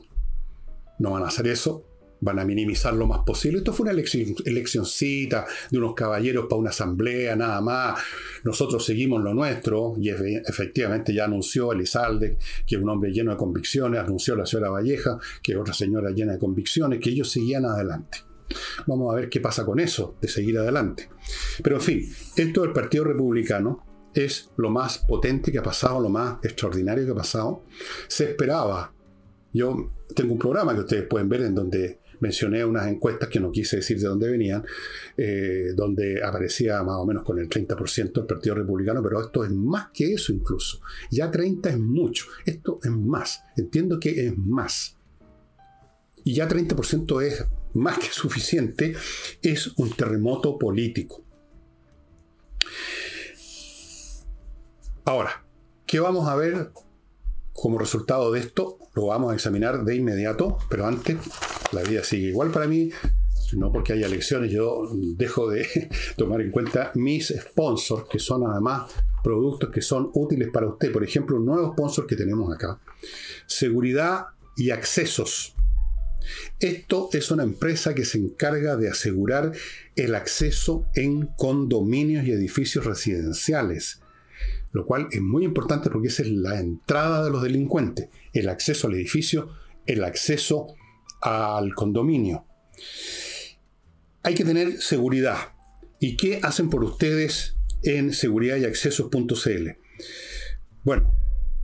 No 0.98 1.10
van 1.10 1.24
a 1.24 1.28
hacer 1.28 1.46
eso 1.46 1.85
van 2.20 2.38
a 2.38 2.44
minimizar 2.44 2.94
lo 2.94 3.06
más 3.06 3.20
posible. 3.20 3.58
Esto 3.58 3.72
fue 3.72 3.84
una 3.84 3.92
elección, 3.92 4.34
eleccioncita 4.44 5.46
de 5.70 5.78
unos 5.78 5.94
caballeros 5.94 6.46
para 6.48 6.60
una 6.60 6.70
asamblea, 6.70 7.36
nada 7.36 7.60
más. 7.60 8.00
Nosotros 8.44 8.84
seguimos 8.84 9.22
lo 9.22 9.34
nuestro 9.34 9.94
y 10.00 10.08
efectivamente 10.08 11.14
ya 11.14 11.24
anunció 11.24 11.72
Elizalde, 11.72 12.38
que 12.66 12.76
es 12.76 12.82
un 12.82 12.88
hombre 12.88 13.12
lleno 13.12 13.32
de 13.32 13.36
convicciones, 13.36 14.00
anunció 14.00 14.36
la 14.36 14.46
señora 14.46 14.70
Valleja, 14.70 15.18
que 15.42 15.52
es 15.52 15.58
otra 15.58 15.74
señora 15.74 16.10
llena 16.10 16.32
de 16.32 16.38
convicciones, 16.38 17.00
que 17.00 17.10
ellos 17.10 17.30
seguían 17.30 17.64
adelante. 17.64 18.18
Vamos 18.86 19.12
a 19.12 19.16
ver 19.16 19.28
qué 19.28 19.40
pasa 19.40 19.64
con 19.64 19.80
eso, 19.80 20.16
de 20.20 20.28
seguir 20.28 20.58
adelante. 20.58 21.08
Pero 21.62 21.76
en 21.76 21.82
fin, 21.82 22.14
esto 22.36 22.62
del 22.62 22.72
Partido 22.72 23.04
Republicano 23.04 23.84
es 24.14 24.50
lo 24.56 24.70
más 24.70 24.98
potente 24.98 25.52
que 25.52 25.58
ha 25.58 25.62
pasado, 25.62 26.00
lo 26.00 26.08
más 26.08 26.38
extraordinario 26.42 27.04
que 27.04 27.10
ha 27.10 27.16
pasado. 27.16 27.64
Se 28.08 28.24
esperaba. 28.24 28.92
Yo 29.52 29.92
tengo 30.14 30.32
un 30.32 30.38
programa 30.38 30.74
que 30.74 30.80
ustedes 30.80 31.06
pueden 31.06 31.28
ver 31.28 31.42
en 31.42 31.54
donde 31.54 32.00
mencioné 32.20 32.64
unas 32.64 32.86
encuestas 32.86 33.28
que 33.28 33.40
no 33.40 33.50
quise 33.50 33.76
decir 33.76 33.98
de 33.98 34.08
dónde 34.08 34.30
venían, 34.30 34.64
eh, 35.16 35.72
donde 35.74 36.22
aparecía 36.22 36.82
más 36.82 36.96
o 36.96 37.06
menos 37.06 37.22
con 37.22 37.38
el 37.38 37.48
30% 37.48 38.20
el 38.20 38.26
Partido 38.26 38.54
Republicano, 38.54 39.02
pero 39.02 39.20
esto 39.20 39.44
es 39.44 39.50
más 39.50 39.88
que 39.92 40.14
eso 40.14 40.32
incluso. 40.32 40.80
Ya 41.10 41.30
30 41.30 41.70
es 41.70 41.78
mucho, 41.78 42.26
esto 42.44 42.78
es 42.82 42.90
más. 42.90 43.42
Entiendo 43.56 43.98
que 44.00 44.26
es 44.26 44.36
más. 44.36 44.96
Y 46.24 46.34
ya 46.34 46.48
30% 46.48 47.22
es 47.22 47.46
más 47.74 47.98
que 47.98 48.08
suficiente, 48.10 48.94
es 49.42 49.68
un 49.76 49.90
terremoto 49.92 50.58
político. 50.58 51.24
Ahora, 55.04 55.44
¿qué 55.86 56.00
vamos 56.00 56.28
a 56.28 56.34
ver 56.34 56.72
como 57.56 57.78
resultado 57.78 58.30
de 58.30 58.40
esto? 58.40 58.78
Lo 58.94 59.06
vamos 59.06 59.32
a 59.32 59.34
examinar 59.34 59.84
de 59.84 59.96
inmediato, 59.96 60.58
pero 60.68 60.86
antes 60.86 61.16
la 61.72 61.82
vida 61.82 62.04
sigue 62.04 62.28
igual 62.28 62.50
para 62.50 62.66
mí. 62.66 62.90
No 63.54 63.72
porque 63.72 63.92
haya 63.92 64.06
elecciones, 64.06 64.50
yo 64.50 64.88
dejo 64.92 65.48
de 65.48 65.66
tomar 66.16 66.40
en 66.40 66.50
cuenta 66.50 66.92
mis 66.94 67.28
sponsors, 67.28 68.08
que 68.08 68.18
son 68.18 68.48
además 68.48 68.92
productos 69.22 69.70
que 69.70 69.82
son 69.82 70.10
útiles 70.14 70.48
para 70.52 70.68
usted. 70.68 70.92
Por 70.92 71.04
ejemplo, 71.04 71.36
un 71.36 71.46
nuevo 71.46 71.72
sponsor 71.72 72.06
que 72.06 72.16
tenemos 72.16 72.52
acá. 72.54 72.78
Seguridad 73.46 74.26
y 74.56 74.70
accesos. 74.70 75.54
Esto 76.58 77.08
es 77.12 77.30
una 77.30 77.44
empresa 77.44 77.94
que 77.94 78.04
se 78.04 78.18
encarga 78.18 78.76
de 78.76 78.88
asegurar 78.88 79.52
el 79.94 80.14
acceso 80.14 80.86
en 80.94 81.28
condominios 81.36 82.26
y 82.26 82.32
edificios 82.32 82.84
residenciales 82.84 84.00
lo 84.76 84.84
cual 84.84 85.08
es 85.10 85.22
muy 85.22 85.46
importante 85.46 85.88
porque 85.88 86.08
esa 86.08 86.22
es 86.22 86.28
la 86.28 86.60
entrada 86.60 87.24
de 87.24 87.30
los 87.30 87.42
delincuentes, 87.42 88.10
el 88.34 88.50
acceso 88.50 88.88
al 88.88 88.92
edificio, 88.92 89.48
el 89.86 90.04
acceso 90.04 90.66
al 91.22 91.74
condominio. 91.74 92.44
Hay 94.22 94.34
que 94.34 94.44
tener 94.44 94.82
seguridad. 94.82 95.38
¿Y 95.98 96.18
qué 96.18 96.40
hacen 96.42 96.68
por 96.68 96.84
ustedes 96.84 97.56
en 97.84 98.12
seguridad 98.12 98.58
y 98.58 98.66
accesos.cl? 98.66 99.70
Bueno, 100.84 101.10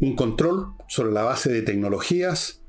un 0.00 0.16
control 0.16 0.68
sobre 0.88 1.12
la 1.12 1.22
base 1.22 1.52
de 1.52 1.60
tecnologías 1.60 2.62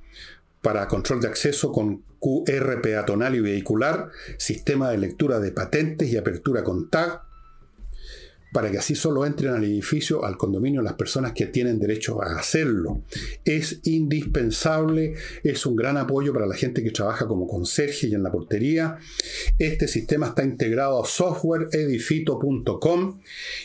para 0.62 0.90
control 0.90 1.22
de 1.22 1.30
acceso 1.30 1.72
con 1.72 2.04
QR 2.20 2.82
peatonal 2.82 3.36
y 3.36 3.40
vehicular, 3.40 4.10
sistema 4.38 4.90
de 4.90 4.98
lectura 4.98 5.40
de 5.40 5.54
patentes 5.54 6.12
y 6.12 6.18
apertura 6.18 6.66
con 6.66 6.90
tag, 6.90 7.22
para 8.53 8.72
que 8.72 8.77
así 8.77 8.95
solo 8.95 9.25
entren 9.25 9.53
al 9.53 9.63
edificio, 9.63 10.24
al 10.24 10.38
condominio, 10.38 10.81
las 10.81 10.93
personas 10.93 11.33
que 11.33 11.48
tienen 11.48 11.79
derecho 11.79 12.22
a 12.22 12.39
hacerlo. 12.39 13.01
Es 13.43 13.79
indispensable, 13.83 15.15
es 15.43 15.65
un 15.65 15.75
gran 15.75 15.98
apoyo 15.98 16.31
para 16.33 16.45
la 16.45 16.55
gente 16.55 16.81
que 16.83 16.91
trabaja 16.91 17.27
como 17.27 17.48
conserje 17.48 18.07
y 18.07 18.13
en 18.13 18.24
la 18.24 18.31
portería. 18.31 19.00
Este 19.57 19.88
sistema 19.88 20.27
está 20.27 20.43
integrado 20.43 21.03
a 21.03 21.07
softwareedifito.com 21.07 23.19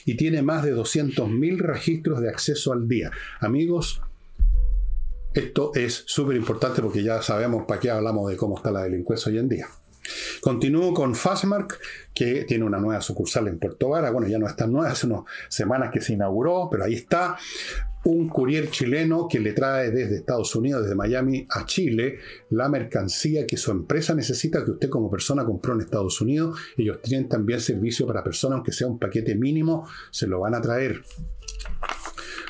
y 0.07 0.17
tiene 0.17 0.41
más 0.43 0.65
de 0.65 0.75
200.000 0.75 1.59
registros 1.59 2.23
de 2.23 2.31
acceso 2.31 2.73
al 2.73 2.89
día. 2.89 3.11
Amigos, 3.41 4.01
esto 5.35 5.73
es 5.75 6.05
súper 6.07 6.37
importante 6.37 6.81
porque 6.81 7.03
ya 7.03 7.21
sabemos 7.21 7.67
para 7.69 7.79
qué 7.79 7.91
hablamos 7.91 8.31
de 8.31 8.37
cómo 8.37 8.57
está 8.57 8.71
la 8.71 8.85
delincuencia 8.85 9.31
hoy 9.31 9.39
en 9.39 9.51
día. 9.51 9.69
Continúo 10.41 10.95
con 10.95 11.15
Fastmark, 11.15 11.79
que 12.15 12.45
tiene 12.45 12.65
una 12.65 12.79
nueva 12.79 13.01
sucursal 13.01 13.49
en 13.49 13.59
Puerto 13.59 13.91
Vara. 13.91 14.11
Bueno, 14.11 14.29
ya 14.29 14.39
no 14.39 14.47
está 14.47 14.67
nueva, 14.67 14.91
hace 14.91 15.07
unas 15.07 15.25
semanas 15.49 15.91
que 15.93 16.01
se 16.01 16.15
inauguró, 16.15 16.69
pero 16.71 16.85
ahí 16.85 16.95
está. 16.95 17.37
Un 18.05 18.29
courier 18.29 18.71
chileno 18.71 19.27
que 19.29 19.41
le 19.41 19.53
trae 19.53 19.91
desde 19.91 20.17
Estados 20.17 20.55
Unidos, 20.55 20.83
desde 20.83 20.95
Miami 20.95 21.47
a 21.51 21.67
Chile, 21.67 22.19
la 22.51 22.69
mercancía 22.69 23.47
que 23.47 23.57
su 23.57 23.71
empresa 23.71 24.15
necesita, 24.15 24.65
que 24.65 24.71
usted 24.71 24.89
como 24.89 25.11
persona 25.11 25.45
compró 25.45 25.75
en 25.75 25.81
Estados 25.81 26.21
Unidos. 26.21 26.59
Ellos 26.77 27.03
tienen 27.03 27.29
también 27.29 27.61
servicio 27.61 28.07
para 28.07 28.23
personas, 28.23 28.57
aunque 28.57 28.73
sea 28.73 28.87
un 28.87 28.99
paquete 28.99 29.35
mínimo, 29.35 29.87
se 30.11 30.27
lo 30.27 30.41
van 30.41 30.55
a 30.55 30.61
traer. 30.61 31.03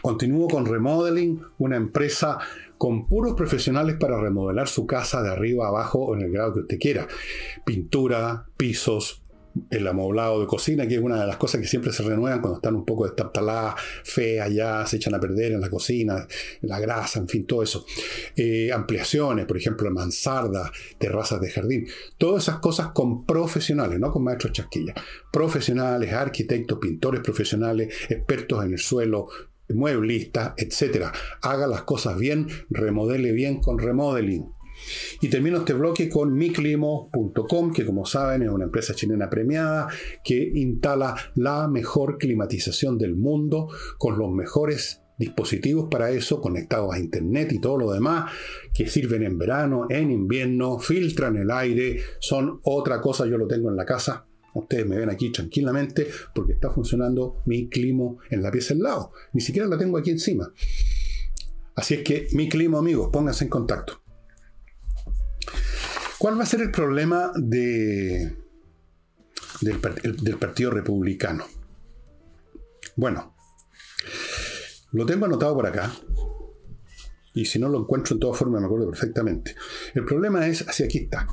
Continúo 0.03 0.49
con 0.49 0.67
Remodeling, 0.67 1.41
una 1.59 1.77
empresa 1.77 2.39
con 2.77 3.09
puros 3.09 3.35
profesionales 3.35 3.97
para 3.99 4.21
remodelar 4.21 4.69
su 4.69 4.87
casa 4.87 5.23
de 5.23 5.31
arriba 5.31 5.67
a 5.67 5.69
abajo 5.69 5.99
o 5.99 6.15
en 6.15 6.23
el 6.23 6.33
grado 6.33 6.55
que 6.55 6.61
usted 6.61 6.79
quiera. 6.79 7.09
Pintura, 7.65 8.47
pisos, 8.57 9.23
el 9.71 9.87
amoblado 9.87 10.41
de 10.41 10.47
cocina, 10.47 10.87
que 10.87 10.95
es 10.97 11.01
una 11.01 11.21
de 11.21 11.27
las 11.27 11.37
cosas 11.37 11.61
que 11.61 11.67
siempre 11.67 11.93
se 11.93 12.03
renuevan 12.03 12.41
cuando 12.41 12.59
están 12.59 12.77
un 12.77 12.85
poco 12.85 13.05
destartaladas, 13.05 13.75
feas 14.05 14.53
ya, 14.53 14.87
se 14.87 14.97
echan 14.97 15.15
a 15.15 15.21
perder 15.21 15.53
en 15.53 15.61
la 15.61 15.69
cocina, 15.69 16.27
la 16.63 16.81
grasa, 16.81 17.19
en 17.19 17.29
fin, 17.29 17.47
todo 17.47 17.63
eso. 17.63 17.85
Eh, 18.37 18.71
ampliaciones, 18.73 19.47
por 19.47 19.57
ejemplo, 19.57 19.91
mansardas, 19.91 20.71
terrazas 20.99 21.41
de 21.41 21.51
jardín. 21.51 21.89
Todas 22.17 22.45
esas 22.45 22.59
cosas 22.59 22.89
con 22.89 23.25
profesionales, 23.27 23.99
no 23.99 24.13
con 24.13 24.25
maestros 24.25 24.53
chasquillas. 24.53 24.97
Profesionales, 25.33 26.13
arquitectos, 26.13 26.79
pintores 26.79 27.21
profesionales, 27.21 27.95
expertos 28.09 28.65
en 28.65 28.73
el 28.73 28.79
suelo, 28.79 29.29
mueblista, 29.75 30.55
etc. 30.57 31.07
Haga 31.43 31.67
las 31.67 31.83
cosas 31.83 32.19
bien, 32.19 32.49
remodele 32.71 33.33
bien 33.33 33.61
con 33.61 33.79
remodeling. 33.79 34.47
Y 35.21 35.29
termino 35.29 35.59
este 35.59 35.73
bloque 35.73 36.09
con 36.09 36.35
miclimo.com, 36.35 37.73
que 37.73 37.85
como 37.85 38.07
saben 38.07 38.43
es 38.43 38.49
una 38.49 38.65
empresa 38.65 38.95
chilena 38.95 39.29
premiada 39.29 39.89
que 40.23 40.53
instala 40.55 41.17
la 41.35 41.69
mejor 41.69 42.19
climatización 42.19 42.97
del 42.99 43.17
mundo 43.17 43.69
con 43.99 44.19
los 44.19 44.31
mejores 44.31 45.03
dispositivos 45.19 45.89
para 45.91 46.11
eso, 46.11 46.41
conectados 46.41 46.95
a 46.95 46.99
internet 46.99 47.53
y 47.53 47.61
todo 47.61 47.77
lo 47.77 47.91
demás, 47.91 48.31
que 48.73 48.87
sirven 48.89 49.25
en 49.25 49.37
verano, 49.37 49.87
en 49.91 50.13
invierno, 50.13 50.79
filtran 50.79 51.37
el 51.37 51.51
aire, 51.51 52.01
son 52.21 52.61
otra 52.63 53.01
cosa, 53.01 53.27
yo 53.27 53.37
lo 53.37 53.49
tengo 53.49 53.69
en 53.69 53.77
la 53.77 53.85
casa, 53.85 54.28
Ustedes 54.55 54.87
me 54.87 54.97
ven 54.97 55.11
aquí 55.11 55.31
tranquilamente 55.31 56.09
porque 56.35 56.55
está 56.55 56.71
funcionando 56.71 57.43
mi 57.47 57.69
clima 57.69 58.17
en 58.31 58.43
la 58.43 58.51
pieza 58.51 58.75
al 58.75 58.81
lado. 58.81 59.13
Ni 59.33 59.41
siquiera 59.41 59.69
la 59.69 59.79
tengo 59.79 59.99
aquí 59.99 60.11
encima. 60.11 60.53
Así 61.75 61.95
es 61.95 62.03
que 62.03 62.29
mi 62.33 62.49
clima, 62.49 62.79
amigos, 62.79 63.11
pónganse 63.13 63.45
en 63.45 63.51
contacto. 63.51 64.03
¿Cuál 66.19 66.39
va 66.39 66.43
a 66.43 66.47
ser 66.47 66.63
el 66.63 66.73
problema 66.73 67.31
de, 67.37 68.37
del, 69.61 69.81
del 70.21 70.37
Partido 70.39 70.73
Republicano? 70.73 71.45
Bueno, 72.97 73.37
lo 74.91 75.07
tengo 75.07 75.27
anotado 75.27 75.55
por 75.55 75.67
acá. 75.67 75.93
Y 77.35 77.45
si 77.45 77.61
no 77.61 77.69
lo 77.69 77.79
encuentro 77.79 78.15
en 78.15 78.21
todas 78.21 78.37
formas, 78.37 78.61
me 78.61 78.67
acuerdo 78.67 78.91
perfectamente. 78.91 79.55
El 79.95 80.05
problema 80.05 80.45
es, 80.49 80.67
así 80.67 80.83
aquí 80.83 80.99
está. 80.99 81.29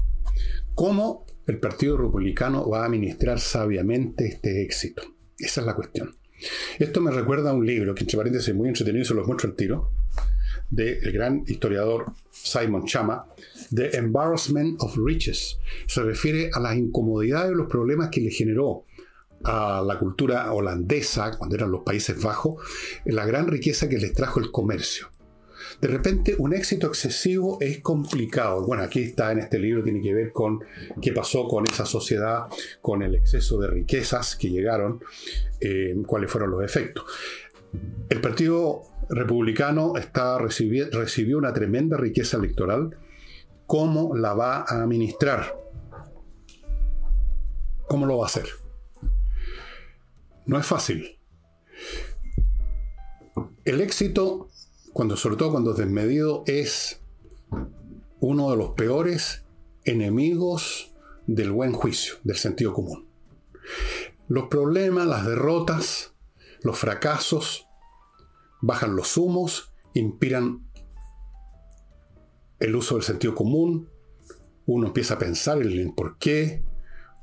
¿Cómo 0.76 1.26
el 1.48 1.60
Partido 1.60 1.98
Republicano 1.98 2.68
va 2.70 2.84
a 2.84 2.86
administrar 2.86 3.40
sabiamente 3.40 4.28
este 4.28 4.64
éxito. 4.64 5.04
Esa 5.38 5.62
es 5.62 5.68
la 5.68 5.76
cuestión. 5.76 6.16
Esto 6.80 7.02
me 7.02 7.12
recuerda 7.12 7.52
a 7.52 7.54
un 7.54 7.66
libro 7.66 7.96
que, 7.96 8.04
entre 8.04 8.18
paréntesis, 8.18 8.50
es 8.50 8.56
muy 8.56 8.68
entretenido 8.68 9.04
y 9.04 9.06
se 9.06 9.14
los 9.14 9.28
muestro 9.28 9.50
al 9.50 9.56
tiro, 9.56 9.92
del 10.70 11.12
gran 11.12 11.44
historiador 11.48 12.12
Simon 12.32 12.86
Chama, 12.86 13.28
The 13.74 13.98
Embarrassment 13.98 14.82
of 14.82 14.98
Riches. 14.98 15.60
Se 15.88 16.04
refiere 16.04 16.50
a 16.54 16.60
las 16.60 16.76
incomodidades 16.76 17.52
y 17.52 17.56
los 17.56 17.68
problemas 17.68 18.10
que 18.10 18.22
le 18.22 18.32
generó 18.32 18.86
a 19.44 19.84
la 19.86 20.00
cultura 20.00 20.52
holandesa, 20.52 21.38
cuando 21.38 21.56
eran 21.56 21.72
los 21.72 21.84
Países 21.84 22.22
Bajos, 22.22 22.64
la 23.06 23.26
gran 23.26 23.48
riqueza 23.48 23.88
que 23.88 23.98
les 23.98 24.14
trajo 24.14 24.40
el 24.40 24.52
comercio. 24.52 25.10
De 25.82 25.88
repente, 25.88 26.36
un 26.38 26.54
éxito 26.54 26.88
excesivo 26.88 27.58
es 27.62 27.80
complicado. 27.82 28.66
Bueno, 28.66 28.84
aquí 28.84 29.02
está 29.02 29.32
en 29.32 29.40
este 29.40 29.60
libro, 29.60 29.84
tiene 29.84 30.02
que 30.02 30.14
ver 30.14 30.32
con 30.32 30.60
qué 31.02 31.12
pasó 31.12 31.48
con 31.48 31.66
esa 31.66 31.86
sociedad, 31.86 32.44
con 32.82 33.02
el 33.02 33.16
exceso 33.16 33.60
de 33.60 33.70
riquezas 33.70 34.36
que 34.36 34.50
llegaron, 34.50 35.04
eh, 35.60 35.96
cuáles 36.08 36.32
fueron 36.32 36.52
los 36.52 36.64
efectos. 36.64 37.06
El 38.10 38.22
Partido 38.22 38.84
Republicano 39.10 39.98
está, 39.98 40.38
recibió 40.38 41.38
una 41.38 41.54
tremenda 41.54 41.98
riqueza 41.98 42.38
electoral. 42.38 42.98
¿Cómo 43.66 44.16
la 44.16 44.34
va 44.34 44.58
a 44.60 44.84
administrar? 44.84 45.56
¿Cómo 47.88 48.06
lo 48.06 48.18
va 48.18 48.26
a 48.26 48.28
hacer? 48.28 48.48
No 50.46 50.60
es 50.60 50.66
fácil. 50.66 51.20
El 53.64 53.82
éxito 53.82 54.50
cuando, 54.96 55.18
sobre 55.18 55.36
todo 55.36 55.52
cuando 55.52 55.72
es 55.72 55.78
desmedido, 55.78 56.46
es 56.48 57.02
uno 58.22 58.50
de 58.52 58.56
los 58.56 58.70
peores 58.76 59.44
enemigos 59.84 60.96
del 61.28 61.52
buen 61.52 61.74
juicio, 61.74 62.16
del 62.24 62.38
sentido 62.38 62.74
común. 62.74 63.06
Los 64.30 64.48
problemas, 64.48 65.06
las 65.06 65.26
derrotas, 65.26 66.14
los 66.62 66.80
fracasos, 66.80 67.68
bajan 68.62 68.96
los 68.96 69.18
humos, 69.18 69.74
inspiran 69.94 70.66
el 72.62 72.74
uso 72.74 72.96
del 72.96 73.04
sentido 73.04 73.36
común, 73.36 73.90
uno 74.66 74.88
empieza 74.88 75.16
a 75.16 75.20
pensar 75.20 75.62
en 75.62 75.74
el 75.74 75.94
por 75.94 76.18
qué, 76.20 76.64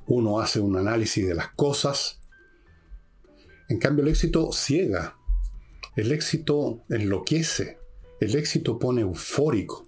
uno 0.07 0.41
hace 0.41 0.61
un 0.61 0.77
análisis 0.77 1.27
de 1.27 1.35
las 1.35 1.49
cosas. 1.55 2.21
En 3.71 3.79
cambio, 3.79 4.05
el 4.05 4.11
éxito 4.11 4.53
ciega, 4.53 5.17
el 5.97 6.13
éxito 6.13 6.85
enloquece, 6.89 7.79
el 8.21 8.35
éxito 8.37 8.79
pone 8.79 9.03
eufórico, 9.03 9.87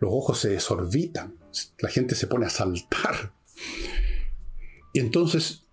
los 0.00 0.10
ojos 0.12 0.38
se 0.38 0.50
desorbitan, 0.50 1.38
la 1.78 1.88
gente 1.88 2.14
se 2.14 2.26
pone 2.26 2.46
a 2.46 2.50
saltar. 2.50 3.32
Y 4.92 5.00
entonces 5.00 5.66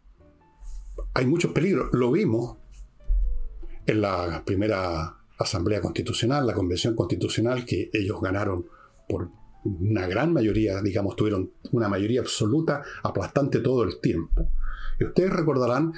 hay 1.13 1.25
muchos 1.25 1.51
peligros. 1.51 1.89
Lo 1.93 2.11
vimos 2.11 2.57
en 3.85 4.01
la 4.01 4.43
primera 4.45 5.17
Asamblea 5.37 5.81
Constitucional, 5.81 6.45
la 6.45 6.53
Convención 6.53 6.95
Constitucional, 6.95 7.65
que 7.65 7.89
ellos 7.93 8.21
ganaron 8.21 8.65
por 9.07 9.29
una 9.63 10.07
gran 10.07 10.33
mayoría, 10.33 10.81
digamos, 10.81 11.15
tuvieron 11.15 11.51
una 11.71 11.87
mayoría 11.87 12.21
absoluta 12.21 12.83
aplastante 13.03 13.59
todo 13.59 13.83
el 13.83 13.99
tiempo. 13.99 14.49
Y 14.99 15.05
ustedes 15.05 15.31
recordarán 15.31 15.93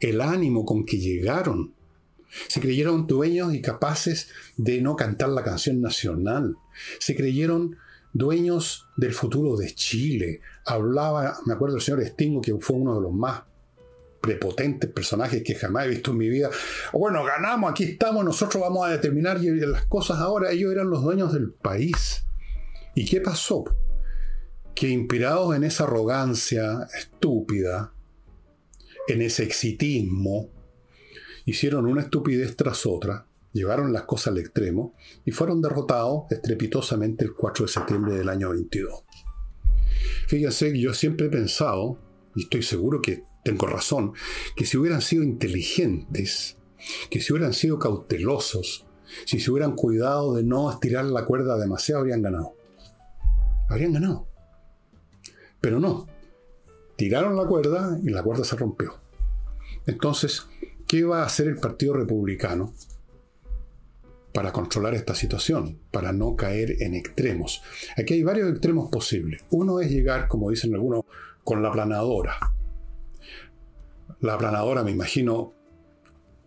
el 0.00 0.20
ánimo 0.20 0.64
con 0.64 0.84
que 0.84 0.98
llegaron. 0.98 1.74
Se 2.48 2.60
creyeron 2.60 3.06
dueños 3.06 3.54
y 3.54 3.60
capaces 3.60 4.28
de 4.56 4.80
no 4.80 4.96
cantar 4.96 5.30
la 5.30 5.42
canción 5.42 5.80
nacional. 5.80 6.56
Se 6.98 7.14
creyeron 7.14 7.76
dueños 8.12 8.88
del 8.96 9.12
futuro 9.12 9.56
de 9.56 9.74
Chile. 9.74 10.40
Hablaba, 10.64 11.38
me 11.46 11.54
acuerdo 11.54 11.74
del 11.74 11.82
señor 11.82 12.04
Stingo, 12.06 12.40
que 12.40 12.54
fue 12.58 12.76
uno 12.76 12.94
de 12.94 13.02
los 13.02 13.12
más 13.12 13.42
prepotentes 14.24 14.90
personajes 14.90 15.42
que 15.42 15.54
jamás 15.54 15.84
he 15.84 15.90
visto 15.90 16.12
en 16.12 16.16
mi 16.16 16.28
vida. 16.30 16.48
Bueno, 16.92 17.24
ganamos, 17.24 17.70
aquí 17.70 17.84
estamos, 17.84 18.24
nosotros 18.24 18.62
vamos 18.62 18.86
a 18.86 18.90
determinar 18.90 19.38
las 19.40 19.84
cosas 19.84 20.18
ahora. 20.18 20.50
Ellos 20.50 20.72
eran 20.72 20.88
los 20.88 21.02
dueños 21.02 21.32
del 21.34 21.52
país. 21.52 22.24
¿Y 22.94 23.04
qué 23.04 23.20
pasó? 23.20 23.64
Que 24.74 24.88
inspirados 24.88 25.54
en 25.54 25.64
esa 25.64 25.84
arrogancia 25.84 26.88
estúpida, 26.98 27.92
en 29.08 29.20
ese 29.20 29.42
exitismo, 29.44 30.53
hicieron 31.44 31.86
una 31.86 32.02
estupidez 32.02 32.56
tras 32.56 32.86
otra, 32.86 33.26
llevaron 33.52 33.92
las 33.92 34.02
cosas 34.02 34.28
al 34.28 34.38
extremo 34.38 34.94
y 35.24 35.30
fueron 35.30 35.60
derrotados 35.60 36.24
estrepitosamente 36.30 37.24
el 37.24 37.34
4 37.34 37.66
de 37.66 37.72
septiembre 37.72 38.14
del 38.14 38.28
año 38.28 38.50
22. 38.50 39.04
Fíjense 40.26 40.72
que 40.72 40.80
yo 40.80 40.94
siempre 40.94 41.26
he 41.26 41.30
pensado, 41.30 41.98
y 42.34 42.42
estoy 42.42 42.62
seguro 42.62 43.00
que 43.00 43.24
tengo 43.44 43.66
razón, 43.66 44.12
que 44.56 44.66
si 44.66 44.76
hubieran 44.76 45.02
sido 45.02 45.22
inteligentes, 45.22 46.56
que 47.10 47.20
si 47.20 47.32
hubieran 47.32 47.52
sido 47.52 47.78
cautelosos, 47.78 48.86
si 49.26 49.38
se 49.38 49.50
hubieran 49.50 49.76
cuidado 49.76 50.34
de 50.34 50.42
no 50.42 50.70
estirar 50.70 51.04
la 51.04 51.24
cuerda 51.24 51.58
demasiado, 51.58 52.00
habrían 52.00 52.22
ganado 52.22 52.54
habrían 53.68 53.92
ganado. 53.92 54.26
Pero 55.60 55.80
no. 55.80 56.06
Tiraron 56.96 57.36
la 57.36 57.46
cuerda 57.46 57.98
y 58.02 58.10
la 58.10 58.22
cuerda 58.22 58.44
se 58.44 58.56
rompió. 58.56 59.00
Entonces, 59.86 60.46
¿qué 60.94 61.02
va 61.02 61.22
a 61.22 61.26
hacer 61.26 61.48
el 61.48 61.56
Partido 61.56 61.94
Republicano 61.94 62.72
para 64.32 64.52
controlar 64.52 64.94
esta 64.94 65.12
situación, 65.12 65.80
para 65.90 66.12
no 66.12 66.36
caer 66.36 66.80
en 66.80 66.94
extremos? 66.94 67.62
Aquí 67.96 68.14
hay 68.14 68.22
varios 68.22 68.48
extremos 68.48 68.90
posibles. 68.92 69.42
Uno 69.50 69.80
es 69.80 69.90
llegar, 69.90 70.28
como 70.28 70.50
dicen 70.50 70.72
algunos, 70.72 71.02
con 71.42 71.64
la 71.64 71.72
planadora. 71.72 72.36
La 74.20 74.38
planadora, 74.38 74.84
me 74.84 74.92
imagino, 74.92 75.52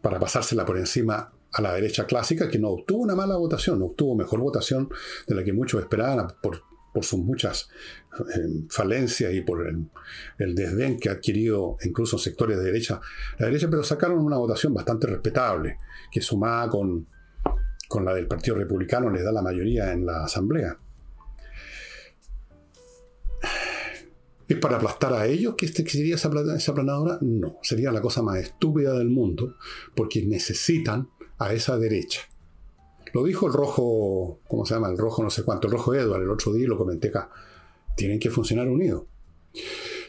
para 0.02 0.18
pasársela 0.18 0.64
por 0.64 0.78
encima 0.78 1.34
a 1.52 1.62
la 1.62 1.74
derecha 1.74 2.06
clásica, 2.06 2.48
que 2.48 2.58
no 2.58 2.70
obtuvo 2.70 3.04
una 3.04 3.16
mala 3.16 3.36
votación, 3.36 3.80
no 3.80 3.88
obtuvo 3.88 4.16
mejor 4.16 4.40
votación 4.40 4.88
de 5.28 5.36
la 5.36 5.44
que 5.44 5.52
muchos 5.52 5.82
esperaban 5.82 6.28
por 6.42 6.62
por 6.98 7.06
sus 7.06 7.20
muchas 7.20 7.70
eh, 8.18 8.66
falencias 8.70 9.32
y 9.32 9.42
por 9.42 9.68
el, 9.68 10.56
desdén 10.56 10.98
que 11.00 11.10
ha 11.10 11.12
adquirido 11.12 11.78
incluso 11.84 12.18
sectores 12.18 12.58
de 12.58 12.64
derecha, 12.64 13.00
la 13.38 13.46
derecha, 13.46 13.70
pero 13.70 13.84
sacaron 13.84 14.18
una 14.18 14.38
votación 14.38 14.74
bastante 14.74 15.06
respetable, 15.06 15.78
que 16.12 16.22
sumada 16.22 16.68
con, 16.70 17.06
con 17.88 18.04
la 18.04 18.16
del 18.16 18.26
Partido 18.26 18.56
Republicano 18.56 19.12
les 19.12 19.24
da 19.24 19.32
la 19.32 19.44
mayoría 19.44 19.94
en 19.94 20.08
la 20.08 20.24
Asamblea. 20.24 20.80
¿Es 24.48 24.58
para 24.58 24.78
aplastar 24.78 25.14
a 25.14 25.28
ellos 25.28 25.54
que 25.56 25.68
este 25.68 25.88
sería 25.88 26.16
esa, 26.16 26.32
esa 26.56 26.74
planadora? 26.74 27.20
No, 27.22 27.60
sería 27.62 27.92
la 27.92 28.02
cosa 28.02 28.24
más 28.24 28.40
estúpida 28.40 28.98
del 28.98 29.12
mundo, 29.12 29.56
porque 29.96 30.26
necesitan 30.26 31.12
a 31.38 31.54
esa 31.54 31.78
derecha. 31.78 32.22
Lo 33.14 33.24
dijo 33.24 33.48
el 33.48 33.54
rojo, 33.54 34.42
¿cómo 34.48 34.66
se 34.66 34.74
llama? 34.74 34.90
El 34.90 34.98
rojo 34.98 35.24
no 35.24 35.30
sé 35.30 35.44
cuánto, 35.44 35.68
el 35.68 35.74
rojo 35.74 35.94
Edward, 35.94 36.24
el 36.24 36.30
otro 36.30 36.54
día 36.54 36.68
lo 36.68 36.78
comenté 36.78 37.10
acá. 37.10 37.30
Tienen 37.96 38.20
que 38.20 38.30
funcionar 38.30 38.68
unidos. 38.68 39.04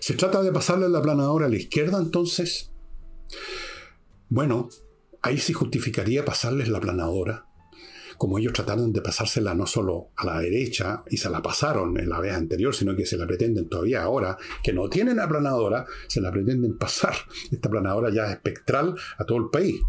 ¿Se 0.00 0.14
trata 0.14 0.42
de 0.42 0.52
pasarle 0.52 0.88
la 0.88 1.02
planadora 1.02 1.46
a 1.46 1.48
la 1.48 1.56
izquierda 1.56 1.98
entonces? 1.98 2.70
Bueno, 4.28 4.68
ahí 5.22 5.38
sí 5.38 5.52
justificaría 5.52 6.24
pasarles 6.24 6.68
la 6.68 6.80
planadora, 6.80 7.46
como 8.18 8.38
ellos 8.38 8.52
trataron 8.52 8.92
de 8.92 9.00
pasársela 9.00 9.54
no 9.54 9.66
solo 9.66 10.10
a 10.16 10.26
la 10.26 10.40
derecha 10.40 11.04
y 11.08 11.16
se 11.16 11.30
la 11.30 11.40
pasaron 11.40 11.98
en 11.98 12.08
la 12.08 12.20
vez 12.20 12.34
anterior, 12.34 12.74
sino 12.74 12.94
que 12.96 13.06
se 13.06 13.16
la 13.16 13.26
pretenden 13.26 13.68
todavía 13.68 14.02
ahora, 14.02 14.36
que 14.62 14.72
no 14.72 14.88
tienen 14.88 15.20
aplanadora, 15.20 15.86
se 16.08 16.20
la 16.20 16.32
pretenden 16.32 16.76
pasar. 16.76 17.14
Esta 17.50 17.70
planadora 17.70 18.10
ya 18.12 18.30
espectral 18.30 18.94
a 19.16 19.24
todo 19.24 19.38
el 19.38 19.50
país. 19.50 19.80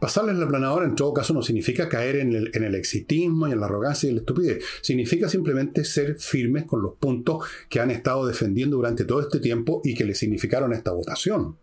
Pasarles 0.00 0.36
la 0.36 0.48
planadora 0.48 0.86
en 0.86 0.94
todo 0.94 1.12
caso 1.12 1.34
no 1.34 1.42
significa 1.42 1.88
caer 1.88 2.16
en 2.16 2.34
el, 2.34 2.74
exitismo 2.74 3.48
y 3.48 3.52
en 3.52 3.60
la 3.60 3.66
arrogancia 3.66 4.08
y 4.08 4.12
la 4.12 4.20
estupidez. 4.20 4.64
Significa 4.80 5.28
simplemente 5.28 5.84
ser 5.84 6.18
firmes 6.18 6.64
con 6.64 6.82
los 6.82 6.94
puntos 6.94 7.44
que 7.68 7.80
han 7.80 7.90
estado 7.90 8.26
defendiendo 8.26 8.76
durante 8.76 9.04
todo 9.04 9.20
este 9.20 9.40
tiempo 9.40 9.80
y 9.84 9.94
que 9.94 10.04
le 10.04 10.14
significaron 10.14 10.72
esta 10.72 10.92
votación. 10.92 11.56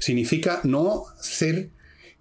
Significa 0.00 0.60
no 0.64 1.04
ser 1.20 1.70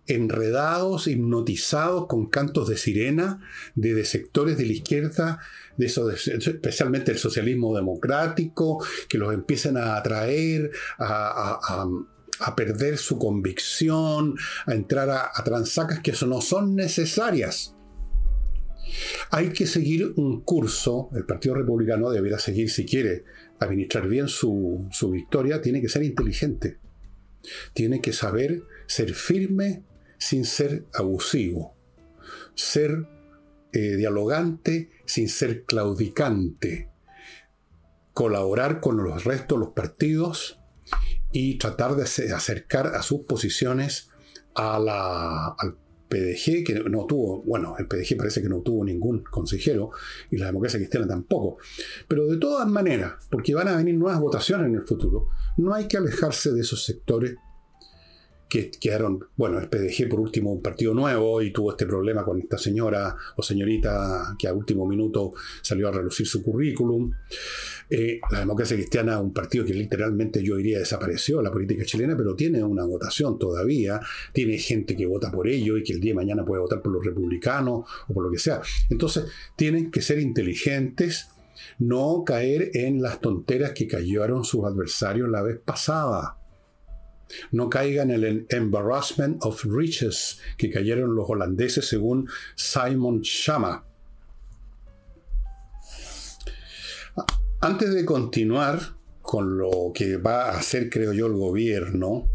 enredados, 0.08 1.08
hipnotizados 1.08 2.06
con 2.08 2.28
cantos 2.28 2.68
de 2.68 2.78
sirena 2.78 3.42
de, 3.74 4.06
sectores 4.06 4.58
de 4.58 4.66
la 4.66 4.74
izquierda, 4.74 5.40
de 5.78 5.86
especialmente 5.88 7.12
el 7.12 7.18
socialismo 7.18 7.76
democrático, 7.76 8.86
que 9.10 9.18
los 9.18 9.34
empiecen 9.34 9.78
a 9.78 9.98
atraer 9.98 10.72
a 11.00 11.88
perder 12.56 12.98
su 12.98 13.18
convicción, 13.18 14.36
a 14.66 14.74
entrar 14.74 15.10
a, 15.10 15.32
transacas 15.44 16.00
que 16.00 16.14
no 16.28 16.42
son 16.42 16.76
necesarias. 16.76 17.76
Hay 19.32 19.50
que 19.50 19.66
seguir 19.66 20.14
un 20.16 20.42
curso, 20.42 21.10
el 21.14 21.26
Partido 21.26 21.56
Republicano 21.56 22.10
deberá 22.12 22.40
seguir 22.40 22.70
si 22.70 22.86
quiere 22.86 23.24
administrar 23.60 24.08
bien 24.08 24.28
su, 24.28 24.88
victoria, 25.12 25.62
tiene 25.62 25.82
que 25.82 25.90
ser 25.90 26.04
inteligente, 26.04 26.78
tiene 27.74 28.02
que 28.02 28.14
saber 28.14 28.64
ser 28.88 29.14
firme 29.14 29.84
sin 30.18 30.46
ser 30.46 30.86
abusivo, 30.94 31.76
ser 32.54 33.08
eh, 33.74 33.96
dialogante 33.98 34.92
sin 35.06 35.30
ser 35.30 35.64
claudicante, 35.64 36.90
colaborar 38.14 38.80
con 38.80 38.98
los 39.04 39.26
restos, 39.26 39.60
los 39.60 39.70
partidos, 39.70 40.60
y 41.38 41.58
tratar 41.58 41.98
de 41.98 42.04
acercar 42.04 42.96
a 42.96 43.02
sus 43.02 43.24
posiciones 43.24 44.10
a 44.54 44.80
la, 44.80 45.48
al 45.48 45.76
PDG, 46.08 46.64
que 46.64 46.82
no 46.90 47.06
tuvo, 47.06 47.44
bueno, 47.44 47.76
el 47.78 47.88
PDG 47.88 48.16
parece 48.16 48.42
que 48.42 48.48
no 48.48 48.62
tuvo 48.62 48.86
ningún 48.86 49.22
consejero 49.22 49.92
y 50.32 50.38
la 50.38 50.46
democracia 50.46 50.80
cristiana 50.80 51.06
tampoco. 51.06 51.58
Pero 52.08 52.26
de 52.28 52.38
todas 52.38 52.66
maneras, 52.70 53.16
porque 53.30 53.54
van 53.54 53.68
a 53.68 53.76
venir 53.76 53.96
nuevas 53.96 54.22
votaciones 54.22 54.68
en 54.68 54.76
el 54.76 54.88
futuro, 54.88 55.28
no 55.58 55.74
hay 55.74 55.90
que 55.90 55.98
alejarse 55.98 56.54
de 56.54 56.62
esos 56.62 56.86
sectores 56.86 57.36
que 58.48 58.72
quedaron, 58.72 59.26
bueno, 59.36 59.60
el 59.60 59.68
PDG 59.68 60.08
por 60.10 60.20
último 60.20 60.54
un 60.54 60.62
partido 60.62 60.94
nuevo 60.94 61.42
y 61.42 61.52
tuvo 61.52 61.72
este 61.72 61.86
problema 61.86 62.24
con 62.24 62.40
esta 62.40 62.58
señora 62.58 63.16
o 63.36 63.42
señorita 63.42 64.36
que 64.38 64.48
a 64.48 64.54
último 64.54 64.88
minuto 64.88 65.34
salió 65.62 65.90
a 65.90 65.92
relucir 65.92 66.28
su 66.28 66.44
currículum. 66.44 67.12
Eh, 67.90 68.20
la 68.32 68.40
democracia 68.40 68.76
cristiana, 68.76 69.20
un 69.20 69.34
partido 69.34 69.66
que 69.66 69.74
literalmente 69.74 70.44
yo 70.44 70.56
diría 70.56 70.80
desapareció 70.80 71.42
la 71.42 71.52
política 71.52 71.86
chilena, 71.86 72.16
pero 72.18 72.36
tiene 72.36 72.64
una 72.64 72.86
votación 72.86 73.38
todavía, 73.38 74.00
tiene 74.34 74.58
gente 74.58 74.96
que 74.96 75.06
vota 75.06 75.32
por 75.32 75.48
ello 75.48 75.78
y 75.78 75.84
que 75.84 75.94
el 75.94 76.00
día 76.00 76.12
de 76.12 76.16
mañana 76.16 76.46
puede 76.46 76.62
votar 76.62 76.82
por 76.82 76.92
los 76.92 77.06
republicanos 77.06 77.86
o 78.08 78.14
por 78.14 78.24
lo 78.24 78.32
que 78.32 78.40
sea. 78.40 78.62
Entonces, 78.90 79.26
tienen 79.56 79.92
que 79.92 80.02
ser 80.02 80.20
inteligentes, 80.20 81.30
no 81.80 82.24
caer 82.26 82.72
en 82.74 83.02
las 83.02 83.22
tonteras 83.22 83.72
que 83.72 83.88
cayeron 83.88 84.44
sus 84.46 84.66
adversarios 84.66 85.30
la 85.30 85.42
vez 85.42 85.60
pasada. 85.64 86.38
No 87.52 87.70
caigan 87.70 88.12
en 88.12 88.24
el 88.24 88.46
embarrassment 88.50 89.44
of 89.44 89.64
riches 89.66 90.40
que 90.58 90.70
cayeron 90.70 91.16
los 91.16 91.30
holandeses 91.30 91.88
según 91.88 92.30
Simon 92.56 93.22
Schama. 93.24 93.86
Antes 97.62 97.94
de 97.94 98.06
continuar 98.06 98.80
con 99.22 99.58
lo 99.58 99.92
que 99.94 100.18
va 100.18 100.50
a 100.50 100.60
hacer, 100.60 100.90
creo 100.90 101.14
yo, 101.14 101.26
el 101.26 101.34
gobierno, 101.34 102.30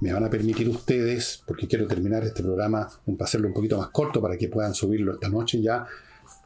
me 0.00 0.12
van 0.12 0.24
a 0.24 0.30
permitir 0.30 0.68
ustedes, 0.68 1.42
porque 1.46 1.66
quiero 1.66 1.86
terminar 1.86 2.24
este 2.24 2.42
programa, 2.42 2.88
hacerlo 3.20 3.48
un 3.48 3.54
poquito 3.54 3.78
más 3.78 3.88
corto 3.88 4.20
para 4.20 4.36
que 4.36 4.48
puedan 4.48 4.74
subirlo 4.74 5.14
esta 5.14 5.30
noche 5.30 5.62
ya, 5.62 5.86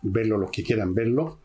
verlo 0.02 0.38
los 0.38 0.50
que 0.50 0.62
quieran 0.62 0.94
verlo. 0.94 1.40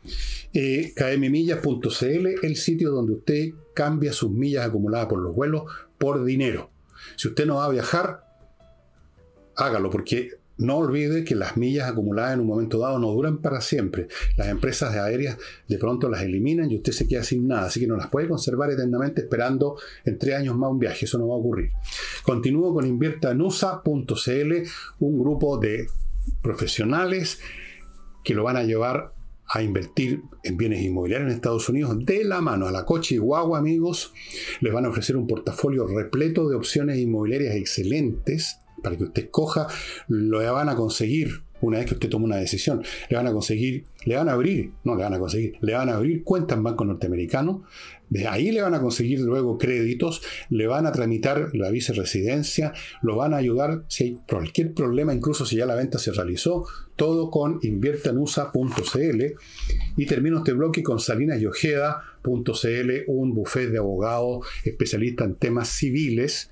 eh, 0.53 0.93
kmmillas.cl, 0.95 2.27
el 2.43 2.55
sitio 2.55 2.91
donde 2.91 3.13
usted 3.13 3.49
cambia 3.73 4.13
sus 4.13 4.29
millas 4.29 4.67
acumuladas 4.67 5.07
por 5.07 5.19
los 5.19 5.35
vuelos 5.35 5.63
por 6.01 6.25
dinero. 6.25 6.71
Si 7.15 7.27
usted 7.27 7.45
no 7.45 7.57
va 7.57 7.65
a 7.65 7.69
viajar, 7.69 8.25
hágalo, 9.55 9.91
porque 9.91 10.31
no 10.57 10.77
olvide 10.77 11.23
que 11.23 11.35
las 11.35 11.57
millas 11.57 11.87
acumuladas 11.87 12.33
en 12.33 12.39
un 12.39 12.47
momento 12.47 12.79
dado 12.79 12.97
no 12.97 13.11
duran 13.11 13.37
para 13.37 13.61
siempre. 13.61 14.07
Las 14.35 14.47
empresas 14.47 14.95
aéreas 14.95 15.37
de 15.67 15.77
pronto 15.77 16.09
las 16.09 16.23
eliminan 16.23 16.71
y 16.71 16.77
usted 16.77 16.91
se 16.91 17.07
queda 17.07 17.23
sin 17.23 17.47
nada, 17.47 17.67
así 17.67 17.79
que 17.79 17.85
no 17.85 17.95
las 17.97 18.07
puede 18.07 18.27
conservar 18.27 18.71
eternamente 18.71 19.21
esperando 19.21 19.77
en 20.03 20.17
tres 20.17 20.35
años 20.35 20.57
más 20.57 20.71
un 20.71 20.79
viaje. 20.79 21.05
Eso 21.05 21.19
no 21.19 21.27
va 21.27 21.35
a 21.35 21.37
ocurrir. 21.37 21.69
Continúo 22.23 22.73
con 22.73 22.87
inviertanusa.cl, 22.87 24.53
un 24.99 25.19
grupo 25.19 25.59
de 25.59 25.85
profesionales 26.41 27.39
que 28.23 28.33
lo 28.33 28.43
van 28.43 28.57
a 28.57 28.63
llevar 28.63 29.13
a 29.53 29.61
invertir 29.61 30.21
en 30.43 30.57
bienes 30.57 30.81
inmobiliarios 30.81 31.29
en 31.29 31.35
Estados 31.35 31.67
Unidos 31.67 31.97
de 32.05 32.23
la 32.23 32.41
mano 32.41 32.67
a 32.67 32.71
la 32.71 32.85
coche 32.85 33.15
y 33.15 33.17
guagua, 33.17 33.59
amigos. 33.59 34.13
Les 34.61 34.71
van 34.71 34.85
a 34.85 34.89
ofrecer 34.89 35.17
un 35.17 35.27
portafolio 35.27 35.87
repleto 35.87 36.47
de 36.47 36.55
opciones 36.55 36.97
inmobiliarias 36.97 37.55
excelentes 37.55 38.59
para 38.81 38.97
que 38.97 39.03
usted 39.03 39.23
escoja, 39.23 39.67
lo 40.07 40.39
van 40.53 40.69
a 40.69 40.75
conseguir 40.75 41.43
una 41.61 41.77
vez 41.77 41.87
que 41.87 41.93
usted 41.93 42.09
toma 42.09 42.25
una 42.25 42.37
decisión. 42.37 42.83
Le 43.09 43.17
van 43.17 43.27
a 43.27 43.31
conseguir, 43.31 43.85
le 44.05 44.15
van 44.15 44.29
a 44.29 44.33
abrir, 44.33 44.71
no 44.83 44.95
le 44.95 45.03
van 45.03 45.13
a 45.13 45.19
conseguir, 45.19 45.53
le 45.61 45.73
van 45.73 45.89
a 45.89 45.95
abrir 45.95 46.23
cuentas 46.23 46.57
en 46.57 46.63
banco 46.63 46.85
norteamericano. 46.85 47.63
De 48.09 48.27
ahí 48.27 48.51
le 48.51 48.61
van 48.61 48.73
a 48.73 48.81
conseguir 48.81 49.21
luego 49.21 49.57
créditos, 49.57 50.21
le 50.49 50.67
van 50.67 50.85
a 50.85 50.91
tramitar 50.91 51.51
la 51.53 51.71
visa 51.71 51.93
residencia, 51.93 52.73
lo 53.01 53.15
van 53.15 53.33
a 53.33 53.37
ayudar 53.37 53.85
si 53.87 54.03
hay 54.03 54.17
cualquier 54.27 54.73
problema, 54.73 55.13
incluso 55.13 55.45
si 55.45 55.55
ya 55.55 55.65
la 55.65 55.75
venta 55.75 55.97
se 55.97 56.11
realizó, 56.11 56.65
todo 56.97 57.31
con 57.31 57.59
inviertanusa.cl. 57.61 59.23
Y 59.95 60.05
termino 60.05 60.39
este 60.39 60.51
bloque 60.51 60.83
con 60.83 60.99
salinasyojeda.cl, 60.99 62.91
un 63.07 63.33
buffet 63.33 63.69
de 63.69 63.77
abogados 63.77 64.45
especialista 64.65 65.23
en 65.23 65.35
temas 65.35 65.69
civiles 65.69 66.51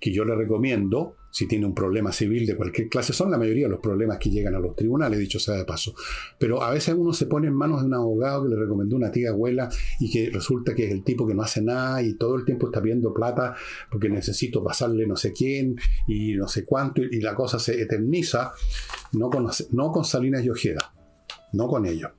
que 0.00 0.12
yo 0.12 0.24
le 0.24 0.34
recomiendo 0.34 1.16
si 1.30 1.46
tiene 1.46 1.66
un 1.66 1.74
problema 1.74 2.10
civil 2.10 2.46
de 2.46 2.56
cualquier 2.56 2.88
clase, 2.88 3.12
son 3.12 3.30
la 3.30 3.38
mayoría 3.38 3.66
de 3.66 3.70
los 3.70 3.80
problemas 3.80 4.18
que 4.18 4.30
llegan 4.30 4.54
a 4.54 4.58
los 4.58 4.74
tribunales, 4.74 5.18
dicho 5.18 5.38
sea 5.38 5.54
de 5.54 5.64
paso. 5.64 5.94
Pero 6.38 6.62
a 6.62 6.70
veces 6.70 6.94
uno 6.96 7.12
se 7.12 7.26
pone 7.26 7.48
en 7.48 7.54
manos 7.54 7.80
de 7.80 7.86
un 7.86 7.94
abogado 7.94 8.44
que 8.44 8.50
le 8.50 8.56
recomendó 8.56 8.96
una 8.96 9.10
tía 9.10 9.30
abuela 9.30 9.68
y 10.00 10.10
que 10.10 10.30
resulta 10.30 10.74
que 10.74 10.86
es 10.86 10.92
el 10.92 11.04
tipo 11.04 11.26
que 11.26 11.34
no 11.34 11.42
hace 11.42 11.62
nada 11.62 12.02
y 12.02 12.14
todo 12.14 12.36
el 12.36 12.44
tiempo 12.44 12.66
está 12.66 12.80
viendo 12.80 13.12
plata 13.12 13.54
porque 13.90 14.08
necesito 14.08 14.64
pasarle 14.64 15.06
no 15.06 15.16
sé 15.16 15.32
quién 15.32 15.76
y 16.06 16.34
no 16.34 16.48
sé 16.48 16.64
cuánto 16.64 17.02
y, 17.02 17.20
la 17.20 17.34
cosa 17.34 17.58
se 17.58 17.80
eterniza, 17.80 18.52
no 19.12 19.28
con, 19.28 19.48
no 19.72 19.92
con 19.92 20.04
Salinas 20.04 20.44
y 20.44 20.50
Ojeda, 20.50 20.94
no 21.52 21.66
con 21.66 21.84
ellos. 21.84 22.10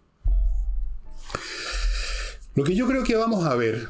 Lo 2.56 2.63
que 2.63 2.76
yo 2.76 2.88
creo 2.88 3.04
que 3.04 3.15
vamos 3.15 3.45
a 3.45 3.56
ver 3.56 3.88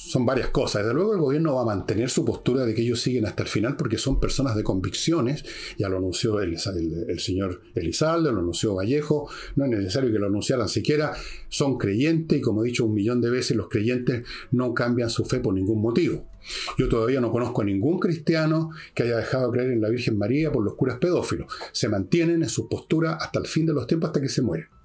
son 0.00 0.24
varias 0.24 0.48
cosas. 0.48 0.82
Desde 0.82 0.94
luego 0.94 1.12
el 1.12 1.20
gobierno 1.20 1.54
va 1.54 1.62
a 1.62 1.66
mantener 1.66 2.08
su 2.08 2.24
postura 2.24 2.64
de 2.64 2.74
que 2.74 2.82
ellos 2.82 3.00
siguen 3.00 3.26
hasta 3.26 3.42
el 3.42 3.48
final 3.48 3.76
porque 3.76 3.98
son 3.98 4.18
personas 4.18 4.56
de 4.56 4.64
convicciones. 4.64 5.44
Ya 5.78 5.88
lo 5.88 5.98
anunció 5.98 6.40
el, 6.40 6.58
señor 6.58 7.60
Elizalde, 7.74 8.32
lo 8.32 8.40
anunció 8.40 8.74
Vallejo. 8.74 9.28
No 9.56 9.66
es 9.66 9.70
necesario 9.70 10.10
que 10.10 10.18
lo 10.18 10.26
anunciaran 10.26 10.68
siquiera. 10.68 11.12
Son 11.48 11.76
creyentes 11.76 12.38
y 12.38 12.40
como 12.40 12.64
he 12.64 12.68
dicho 12.68 12.86
un 12.86 12.94
millón 12.94 13.20
de 13.20 13.30
veces, 13.30 13.56
los 13.56 13.68
creyentes 13.68 14.24
no 14.50 14.72
cambian 14.72 15.10
su 15.10 15.24
fe 15.24 15.38
por 15.38 15.52
ningún 15.52 15.82
motivo. 15.82 16.26
Yo 16.78 16.88
todavía 16.88 17.20
no 17.20 17.30
conozco 17.30 17.60
a 17.60 17.66
ningún 17.66 17.98
cristiano 17.98 18.70
que 18.94 19.02
haya 19.02 19.18
dejado 19.18 19.50
de 19.50 19.58
creer 19.58 19.72
en 19.72 19.82
la 19.82 19.90
Virgen 19.90 20.16
María 20.16 20.50
por 20.50 20.64
los 20.64 20.74
curas 20.74 20.98
pedófilos. 20.98 21.52
Se 21.72 21.88
mantienen 21.88 22.42
en 22.42 22.48
su 22.48 22.68
postura 22.68 23.14
hasta 23.14 23.38
el 23.38 23.46
fin 23.46 23.66
de 23.66 23.74
los 23.74 23.86
tiempos, 23.86 24.08
hasta 24.08 24.22
que 24.22 24.30
se 24.30 24.40
mueren. 24.40 24.79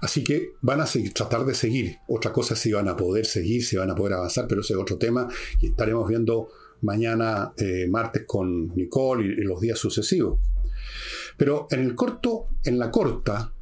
Así 0.00 0.24
que 0.24 0.52
van 0.62 0.80
a 0.80 0.86
tratar 1.14 1.44
de 1.44 1.54
seguir. 1.54 1.98
Otra 2.08 2.32
cosa 2.32 2.54
es 2.54 2.60
si 2.60 2.72
van 2.72 2.88
a 2.88 2.96
poder 2.96 3.26
seguir, 3.26 3.64
si 3.64 3.76
van 3.76 3.90
a 3.90 3.94
poder 3.94 4.14
avanzar, 4.14 4.46
pero 4.48 4.62
ese 4.62 4.72
es 4.72 4.78
otro 4.78 4.96
tema 4.96 5.28
que 5.60 5.68
estaremos 5.68 6.08
viendo 6.08 6.48
mañana, 6.82 7.52
eh, 7.56 7.86
martes, 7.88 8.24
con 8.26 8.74
Nicole 8.74 9.26
y, 9.26 9.40
y 9.40 9.44
los 9.44 9.60
días 9.60 9.78
sucesivos. 9.78 10.40
Pero 11.36 11.66
en 11.70 11.80
el 11.80 11.94
corto, 11.94 12.48
en 12.64 12.78
la 12.78 12.90
corta, 12.90 13.52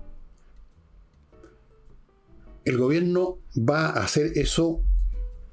el 2.64 2.76
gobierno 2.76 3.38
va 3.56 3.86
a 3.86 4.04
hacer 4.04 4.32
eso 4.36 4.82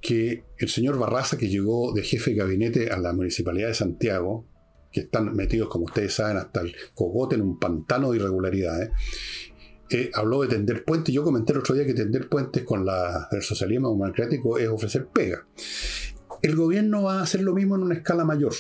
que 0.02 0.43
el 0.58 0.69
señor 0.69 1.00
Barraza, 1.00 1.38
que 1.38 1.50
llegó 1.50 1.91
de 1.93 2.04
jefe 2.04 2.32
de 2.32 2.38
gabinete 2.38 2.91
a 2.91 2.98
la 2.98 3.13
Municipalidad 3.13 3.69
de 3.69 3.74
Santiago, 3.74 4.45
que 4.91 5.02
están 5.02 5.36
metidos, 5.36 5.67
como 5.67 5.86
ustedes 5.86 6.13
saben, 6.13 6.38
hasta 6.38 6.62
el 6.62 6.76
cogote 6.93 7.36
en 7.36 7.41
un 7.41 7.60
pantano 7.60 8.12
de 8.12 8.17
irregularidades, 8.17 8.91
habló 10.13 10.41
de 10.41 10.50
tender 10.50 10.84
puentes. 10.84 11.13
Yo 11.13 11.24
comenté 11.24 11.54
el 11.54 11.60
otro 11.60 11.76
día 11.76 11.86
que 11.86 11.93
tender 11.93 12.28
puentes 12.28 12.63
con 12.63 12.86
el 13.32 13.41
socialismo 13.41 13.91
democrático 13.91 14.58
es 14.58 14.67
ofrecer 14.67 15.08
pega. 15.08 15.45
El 16.41 16.56
gobierno 16.56 17.04
va 17.04 17.19
a 17.19 17.24
hacer 17.24 17.41
lo 17.41 17.54
mismo 17.54 17.76
en 17.76 17.84
una 17.84 17.95
escala 17.95 18.26
mayor. 18.26 18.54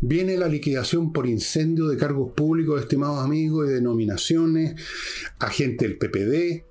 Viene 0.00 0.36
la 0.36 0.48
liquidación 0.48 1.12
por 1.12 1.26
incendio 1.26 1.88
de 1.88 1.96
cargos 1.96 2.32
públicos, 2.32 2.80
estimados 2.80 3.24
amigos, 3.24 3.68
y 3.68 3.72
de 3.72 3.82
nominaciones 3.82 4.80
a 5.40 5.48
gente 5.48 5.88
del 5.88 5.98
PPD, 5.98 6.64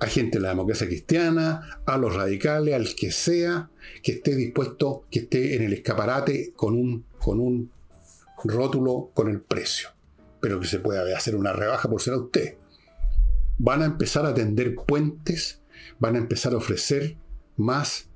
a 0.00 0.06
gente 0.06 0.38
de 0.38 0.42
la 0.42 0.50
democracia 0.50 0.86
cristiana, 0.86 1.80
a 1.86 1.96
los 1.96 2.14
radicales, 2.14 2.74
al 2.74 2.94
que 2.94 3.10
sea 3.10 3.70
que 4.02 4.12
esté 4.12 4.36
dispuesto, 4.36 5.06
que 5.10 5.20
esté 5.20 5.56
en 5.56 5.62
el 5.62 5.72
escaparate 5.72 6.52
con 6.54 6.74
un, 6.74 7.06
con 7.18 7.40
un 7.40 7.70
rótulo 8.44 9.10
con 9.14 9.30
el 9.30 9.40
precio. 9.40 9.88
Pero 10.40 10.60
que 10.60 10.66
se 10.66 10.78
pueda 10.78 11.04
hacer 11.16 11.36
una 11.36 11.54
rebaja 11.54 11.88
por 11.88 12.02
ser 12.02 12.14
a 12.14 12.18
usted 12.18 12.58
van 13.58 13.82
a 13.82 13.86
empezar 13.86 14.26
a 14.26 14.34
tender 14.34 14.74
puentes, 14.74 15.62
van 15.98 16.16
a 16.16 16.18
empezar 16.18 16.52
a 16.54 16.58
ofrecer 16.58 17.16
más, 17.56 18.08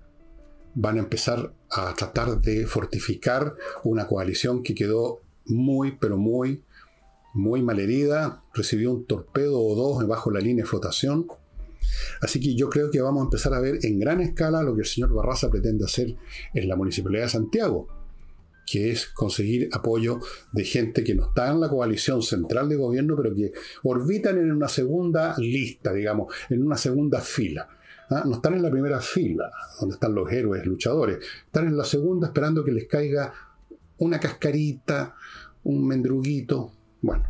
van 0.75 0.97
a 0.97 1.01
empezar 1.01 1.55
a 1.71 1.95
tratar 1.95 2.41
de 2.41 2.67
fortificar 2.67 3.55
una 3.85 4.07
coalición 4.07 4.63
que 4.63 4.75
quedó 4.75 5.21
muy, 5.47 5.97
pero 5.99 6.17
muy, 6.17 6.63
muy 7.35 7.63
malherida, 7.63 8.43
recibió 8.55 8.93
un 8.93 9.07
torpedo 9.07 9.61
o 9.61 9.75
dos 9.75 10.07
bajo 10.07 10.31
la 10.31 10.41
línea 10.41 10.65
de 10.65 10.71
flotación. 10.71 11.27
Así 12.21 12.41
que 12.41 12.55
yo 12.55 12.69
creo 12.69 12.91
que 12.91 13.01
vamos 13.01 13.23
a 13.23 13.25
empezar 13.25 13.55
a 13.55 13.61
ver 13.61 13.79
en 13.83 13.99
gran 13.99 14.21
escala 14.21 14.63
lo 14.63 14.75
que 14.75 14.81
el 14.81 14.87
señor 14.87 15.13
Barraza 15.15 15.51
pretende 15.51 15.85
hacer 15.85 16.17
en 16.53 16.69
la 16.69 16.77
Municipalidad 16.77 17.25
de 17.25 17.31
Santiago 17.31 17.98
que 18.71 18.91
es 18.91 19.07
conseguir 19.07 19.69
apoyo 19.73 20.21
de 20.53 20.65
gente 20.65 21.05
que 21.05 21.15
no 21.15 21.29
está 21.29 21.51
en 21.51 21.61
la 21.61 21.69
coalición 21.69 22.23
central 22.23 22.69
de 22.69 22.77
gobierno, 22.77 23.17
pero 23.17 23.35
que 23.35 23.53
orbitan 23.83 24.39
en 24.39 24.53
una 24.53 24.69
segunda 24.69 25.35
lista, 25.39 25.93
digamos, 25.93 26.35
en 26.51 26.63
una 26.63 26.77
segunda 26.77 27.21
fila. 27.21 27.69
¿ah? 28.11 28.25
No 28.27 28.37
están 28.37 28.55
en 28.55 28.63
la 28.63 28.71
primera 28.71 29.01
fila, 29.01 29.51
donde 29.81 29.95
están 29.95 30.15
los 30.15 30.31
héroes 30.31 30.67
luchadores, 30.67 31.19
están 31.47 31.67
en 31.67 31.77
la 31.77 31.85
segunda 31.85 32.29
esperando 32.29 32.65
que 32.65 32.73
les 32.73 32.87
caiga 32.87 33.33
una 33.99 34.21
cascarita, 34.21 35.15
un 35.65 35.87
mendruguito. 35.87 36.73
Bueno. 37.01 37.25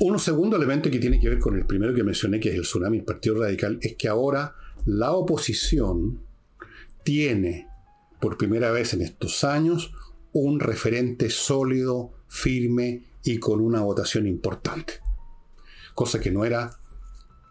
Un 0.00 0.18
segundo 0.20 0.56
elemento 0.56 0.90
que 0.90 1.00
tiene 1.00 1.18
que 1.18 1.28
ver 1.28 1.38
con 1.40 1.56
el 1.56 1.66
primero 1.66 1.92
que 1.92 2.04
mencioné, 2.04 2.38
que 2.38 2.50
es 2.50 2.54
el 2.54 2.62
tsunami, 2.62 2.98
el 2.98 3.04
Partido 3.04 3.40
Radical, 3.40 3.78
es 3.82 3.96
que 3.96 4.06
ahora 4.06 4.54
la 4.86 5.10
oposición 5.12 6.20
tiene 7.02 7.67
por 8.20 8.36
primera 8.36 8.70
vez 8.70 8.94
en 8.94 9.02
estos 9.02 9.44
años 9.44 9.92
un 10.32 10.60
referente 10.60 11.30
sólido, 11.30 12.12
firme 12.28 13.04
y 13.24 13.38
con 13.38 13.60
una 13.60 13.80
votación 13.80 14.26
importante. 14.26 14.94
Cosa 15.94 16.20
que 16.20 16.30
no 16.30 16.44
era 16.44 16.78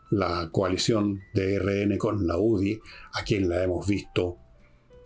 la 0.09 0.49
coalición 0.51 1.21
de 1.33 1.59
RN 1.59 1.97
con 1.97 2.25
la 2.25 2.37
UDI, 2.37 2.79
a 3.13 3.23
quien 3.23 3.49
la 3.49 3.63
hemos 3.63 3.85
visto, 3.87 4.37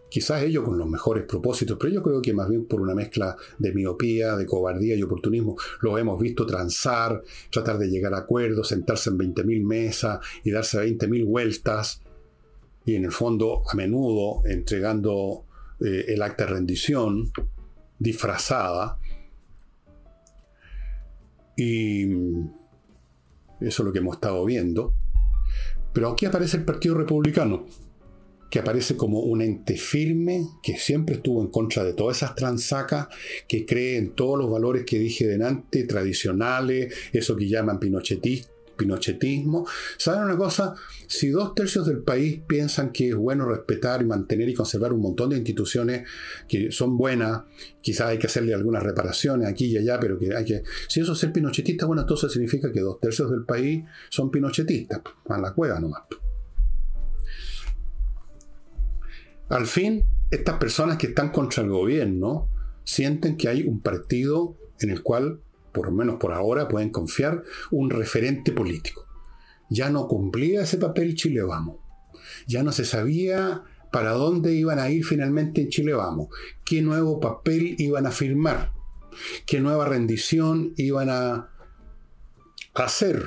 quizás 0.10 0.44
ellos 0.44 0.64
con 0.64 0.78
los 0.78 0.88
mejores 0.88 1.24
propósitos, 1.24 1.78
pero 1.80 1.92
yo 1.92 2.04
creo 2.04 2.22
que 2.22 2.34
más 2.34 2.50
bien 2.50 2.66
por 2.66 2.82
una 2.82 2.94
mezcla 2.94 3.36
de 3.58 3.74
miopía, 3.74 4.36
de 4.36 4.46
cobardía 4.46 4.96
y 4.96 5.02
oportunismo, 5.02 5.56
los 5.82 6.00
hemos 6.00 6.20
visto 6.20 6.46
transar, 6.46 7.24
tratar 7.50 7.78
de 7.80 7.90
llegar 7.90 8.14
a 8.14 8.20
acuerdos, 8.20 8.68
sentarse 8.68 9.10
en 9.10 9.18
20.000 9.18 9.64
mesas 9.66 10.20
y 10.44 10.52
darse 10.52 10.80
20.000 10.80 11.26
vueltas, 11.26 12.02
y 12.86 12.96
en 12.96 13.06
el 13.06 13.12
fondo 13.12 13.64
a 13.72 13.76
menudo 13.76 14.42
entregando 14.46 15.46
eh, 15.84 16.06
el 16.10 16.22
acta 16.22 16.46
de 16.46 16.52
rendición 16.52 17.32
disfrazada. 18.00 19.00
Y 21.56 22.06
eso 22.06 22.56
es 23.60 23.80
lo 23.80 23.92
que 23.92 24.00
hemos 24.00 24.16
estado 24.16 24.44
viendo. 24.46 24.94
Pero 25.94 26.10
aquí 26.10 26.26
aparece 26.26 26.58
el 26.58 26.66
Partido 26.66 26.96
Republicano, 26.96 27.66
que 28.50 28.60
aparece 28.60 28.96
como 28.96 29.20
un 29.20 29.42
ente 29.42 29.76
firme, 29.76 30.48
que 30.64 30.78
siempre 30.78 31.16
estuvo 31.16 31.42
en 31.42 31.50
contra 31.50 31.84
de 31.84 31.94
todas 31.94 32.18
esas 32.18 32.36
transacas, 32.36 33.08
que 33.48 33.66
cree 33.66 33.98
en 33.98 34.12
todos 34.12 34.38
los 34.38 34.50
valores 34.50 34.86
que 34.86 35.00
dije 35.00 35.28
delante, 35.28 35.84
tradicionales, 35.84 36.94
eso 37.12 37.36
que 37.36 37.48
llaman 37.48 37.80
pinochetistas 37.80 38.51
pinochetismo. 38.82 39.68
¿Saben 39.98 40.24
una 40.24 40.38
cosa? 40.38 40.74
Si 41.08 41.30
dos 41.30 41.54
tercios 41.54 41.86
del 41.86 42.00
país 42.00 42.42
piensan 42.48 42.92
que 42.92 43.10
es 43.10 43.16
bueno 43.16 43.46
respetar 43.46 44.02
y 44.02 44.06
mantener 44.06 44.50
y 44.50 44.54
conservar 44.54 44.92
un 44.94 45.02
montón 45.02 45.30
de 45.30 45.38
instituciones 45.38 46.08
que 46.48 46.72
son 46.72 46.98
buenas, 46.98 47.44
quizás 47.82 48.08
hay 48.08 48.18
que 48.18 48.28
hacerle 48.28 48.54
algunas 48.54 48.82
reparaciones 48.82 49.48
aquí 49.48 49.68
y 49.68 49.78
allá, 49.78 50.00
pero 50.00 50.18
que 50.18 50.36
hay 50.36 50.46
que... 50.46 50.64
Si 50.88 51.00
eso 51.00 51.14
es 51.14 51.20
ser 51.20 51.32
pinochetista, 51.32 51.86
bueno, 51.86 52.02
entonces 52.02 52.32
significa 52.32 52.72
que 52.72 52.82
dos 52.82 53.00
tercios 53.00 53.30
del 53.30 53.46
país 53.46 53.84
son 54.10 54.32
pinochetistas, 54.32 55.02
a 55.30 55.38
la 55.38 55.54
cueva 55.54 55.80
nomás. 55.80 56.02
Al 59.50 59.66
fin, 59.68 60.04
estas 60.32 60.58
personas 60.58 60.98
que 60.98 61.08
están 61.08 61.30
contra 61.32 61.62
el 61.62 61.70
gobierno 61.70 62.48
sienten 62.84 63.38
que 63.38 63.50
hay 63.50 63.68
un 63.68 63.82
partido 63.82 64.56
en 64.80 64.90
el 64.90 65.04
cual, 65.04 65.40
por 65.72 65.88
lo 65.88 65.92
menos 65.92 66.16
por 66.16 66.34
ahora, 66.34 66.68
pueden 66.68 66.90
confiar 66.90 67.44
un 67.72 67.90
referente 67.90 68.52
político. 68.52 69.08
Ya 69.70 69.90
no 69.90 70.08
cumplía 70.08 70.64
ese 70.64 70.78
papel 70.78 71.16
Chile 71.16 71.44
Vamos. 71.44 71.78
Ya 72.48 72.64
no 72.64 72.72
se 72.72 72.86
sabía 72.86 73.64
para 73.92 74.12
dónde 74.12 74.54
iban 74.54 74.80
a 74.80 74.90
ir 74.90 75.06
finalmente 75.06 75.62
en 75.62 75.70
Chile 75.70 75.94
Vamos, 75.94 76.30
qué 76.64 76.82
nuevo 76.82 77.20
papel 77.20 77.76
iban 77.78 78.06
a 78.06 78.12
firmar, 78.12 78.72
qué 79.46 79.60
nueva 79.60 79.86
rendición 79.86 80.74
iban 80.78 81.10
a 81.10 81.50
hacer. 82.74 83.26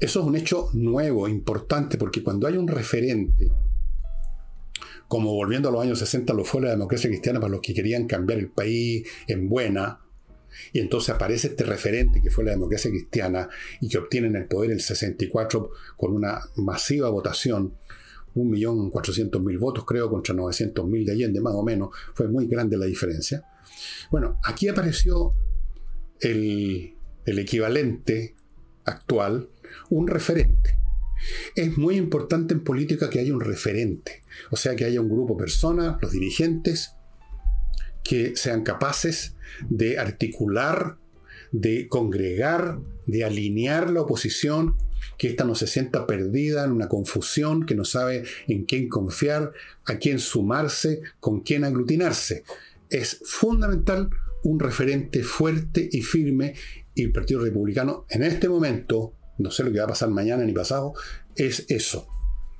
Eso 0.00 0.20
es 0.20 0.26
un 0.26 0.36
hecho 0.36 0.68
nuevo, 0.72 1.28
importante, 1.28 1.96
porque 1.96 2.22
cuando 2.22 2.46
hay 2.46 2.56
un 2.56 2.68
referente 2.68 3.52
como 5.12 5.34
volviendo 5.34 5.68
a 5.68 5.72
los 5.72 5.82
años 5.82 5.98
60 5.98 6.32
lo 6.32 6.42
fue 6.42 6.62
la 6.62 6.70
democracia 6.70 7.10
cristiana 7.10 7.38
para 7.38 7.50
los 7.50 7.60
que 7.60 7.74
querían 7.74 8.06
cambiar 8.06 8.38
el 8.38 8.48
país 8.48 9.06
en 9.26 9.46
buena, 9.46 10.00
y 10.72 10.78
entonces 10.78 11.14
aparece 11.14 11.48
este 11.48 11.64
referente 11.64 12.22
que 12.22 12.30
fue 12.30 12.44
la 12.44 12.52
democracia 12.52 12.90
cristiana 12.90 13.46
y 13.82 13.90
que 13.90 13.98
obtienen 13.98 14.36
el 14.36 14.46
poder 14.46 14.70
el 14.70 14.80
64 14.80 15.70
con 15.98 16.14
una 16.14 16.40
masiva 16.56 17.10
votación, 17.10 17.74
1.400.000 18.34 19.58
votos 19.58 19.84
creo 19.84 20.08
contra 20.08 20.34
900.000 20.34 21.04
de 21.04 21.12
Allende 21.12 21.42
más 21.42 21.52
o 21.56 21.62
menos, 21.62 21.90
fue 22.14 22.28
muy 22.28 22.46
grande 22.46 22.78
la 22.78 22.86
diferencia. 22.86 23.44
Bueno, 24.10 24.40
aquí 24.42 24.68
apareció 24.68 25.34
el, 26.20 26.94
el 27.26 27.38
equivalente 27.38 28.34
actual, 28.86 29.50
un 29.90 30.08
referente. 30.08 30.78
Es 31.54 31.76
muy 31.76 31.96
importante 31.96 32.54
en 32.54 32.64
política 32.64 33.10
que 33.10 33.20
haya 33.20 33.34
un 33.34 33.42
referente, 33.42 34.21
o 34.50 34.56
sea, 34.56 34.76
que 34.76 34.84
haya 34.84 35.00
un 35.00 35.08
grupo 35.08 35.34
de 35.34 35.40
personas, 35.40 35.96
los 36.00 36.12
dirigentes, 36.12 36.94
que 38.02 38.34
sean 38.36 38.62
capaces 38.62 39.36
de 39.68 39.98
articular, 39.98 40.98
de 41.52 41.88
congregar, 41.88 42.78
de 43.06 43.24
alinear 43.24 43.90
la 43.90 44.02
oposición, 44.02 44.76
que 45.18 45.28
ésta 45.28 45.44
no 45.44 45.54
se 45.54 45.66
sienta 45.66 46.06
perdida 46.06 46.64
en 46.64 46.72
una 46.72 46.88
confusión, 46.88 47.66
que 47.66 47.74
no 47.74 47.84
sabe 47.84 48.24
en 48.48 48.64
quién 48.64 48.88
confiar, 48.88 49.52
a 49.84 49.98
quién 49.98 50.18
sumarse, 50.18 51.02
con 51.20 51.40
quién 51.40 51.64
aglutinarse. 51.64 52.44
Es 52.90 53.20
fundamental 53.24 54.10
un 54.44 54.58
referente 54.58 55.22
fuerte 55.22 55.88
y 55.90 56.02
firme 56.02 56.54
y 56.94 57.04
el 57.04 57.12
Partido 57.12 57.40
Republicano 57.40 58.06
en 58.10 58.22
este 58.24 58.48
momento 58.48 59.14
no 59.38 59.50
sé 59.50 59.64
lo 59.64 59.72
que 59.72 59.78
va 59.78 59.84
a 59.84 59.88
pasar 59.88 60.10
mañana 60.10 60.44
ni 60.44 60.52
pasado, 60.52 60.94
es 61.36 61.66
eso. 61.68 62.08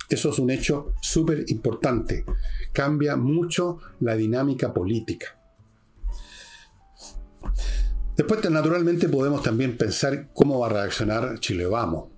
Eso 0.09 0.31
es 0.31 0.38
un 0.38 0.51
hecho 0.51 0.95
súper 1.01 1.45
importante. 1.49 2.25
Cambia 2.73 3.17
mucho 3.17 3.79
la 4.01 4.15
dinámica 4.15 4.73
política. 4.73 5.38
Después, 8.17 8.49
naturalmente, 8.51 9.09
podemos 9.09 9.43
también 9.43 9.77
pensar 9.77 10.29
cómo 10.35 10.59
va 10.59 10.67
a 10.67 10.71
reaccionar 10.71 11.38
Chile 11.41 11.67
Vamos. 11.67 12.11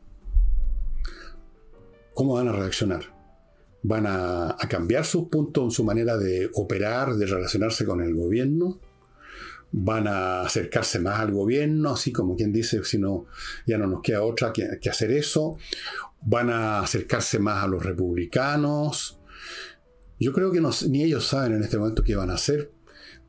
¿Cómo 2.14 2.34
van 2.34 2.48
a 2.48 2.52
reaccionar? 2.52 3.02
¿Van 3.82 4.06
a, 4.06 4.56
cambiar 4.68 5.04
sus 5.04 5.28
puntos, 5.28 5.74
su 5.74 5.84
manera 5.84 6.16
de 6.16 6.50
operar, 6.54 7.14
de 7.14 7.26
relacionarse 7.26 7.84
con 7.84 8.00
el 8.00 8.14
gobierno? 8.14 8.80
van 9.76 10.06
a 10.06 10.42
acercarse 10.42 11.00
más 11.00 11.18
al 11.18 11.32
gobierno, 11.32 11.90
así 11.90 12.12
como 12.12 12.36
quien 12.36 12.52
dice, 12.52 12.84
si 12.84 12.96
no, 12.96 13.26
ya 13.66 13.76
no 13.76 13.88
nos 13.88 14.02
queda 14.02 14.22
otra 14.22 14.52
que, 14.52 14.88
hacer 14.88 15.10
eso, 15.10 15.58
van 16.24 16.50
a 16.50 16.80
acercarse 16.80 17.38
más 17.38 17.62
a 17.62 17.68
los 17.68 17.84
republicanos. 17.84 19.20
Yo 20.18 20.32
creo 20.32 20.50
que 20.50 20.62
ni 20.88 21.02
ellos 21.02 21.26
saben 21.26 21.54
en 21.54 21.62
este 21.62 21.78
momento 21.78 22.02
qué 22.02 22.16
van 22.16 22.30
a 22.30 22.34
hacer, 22.34 22.72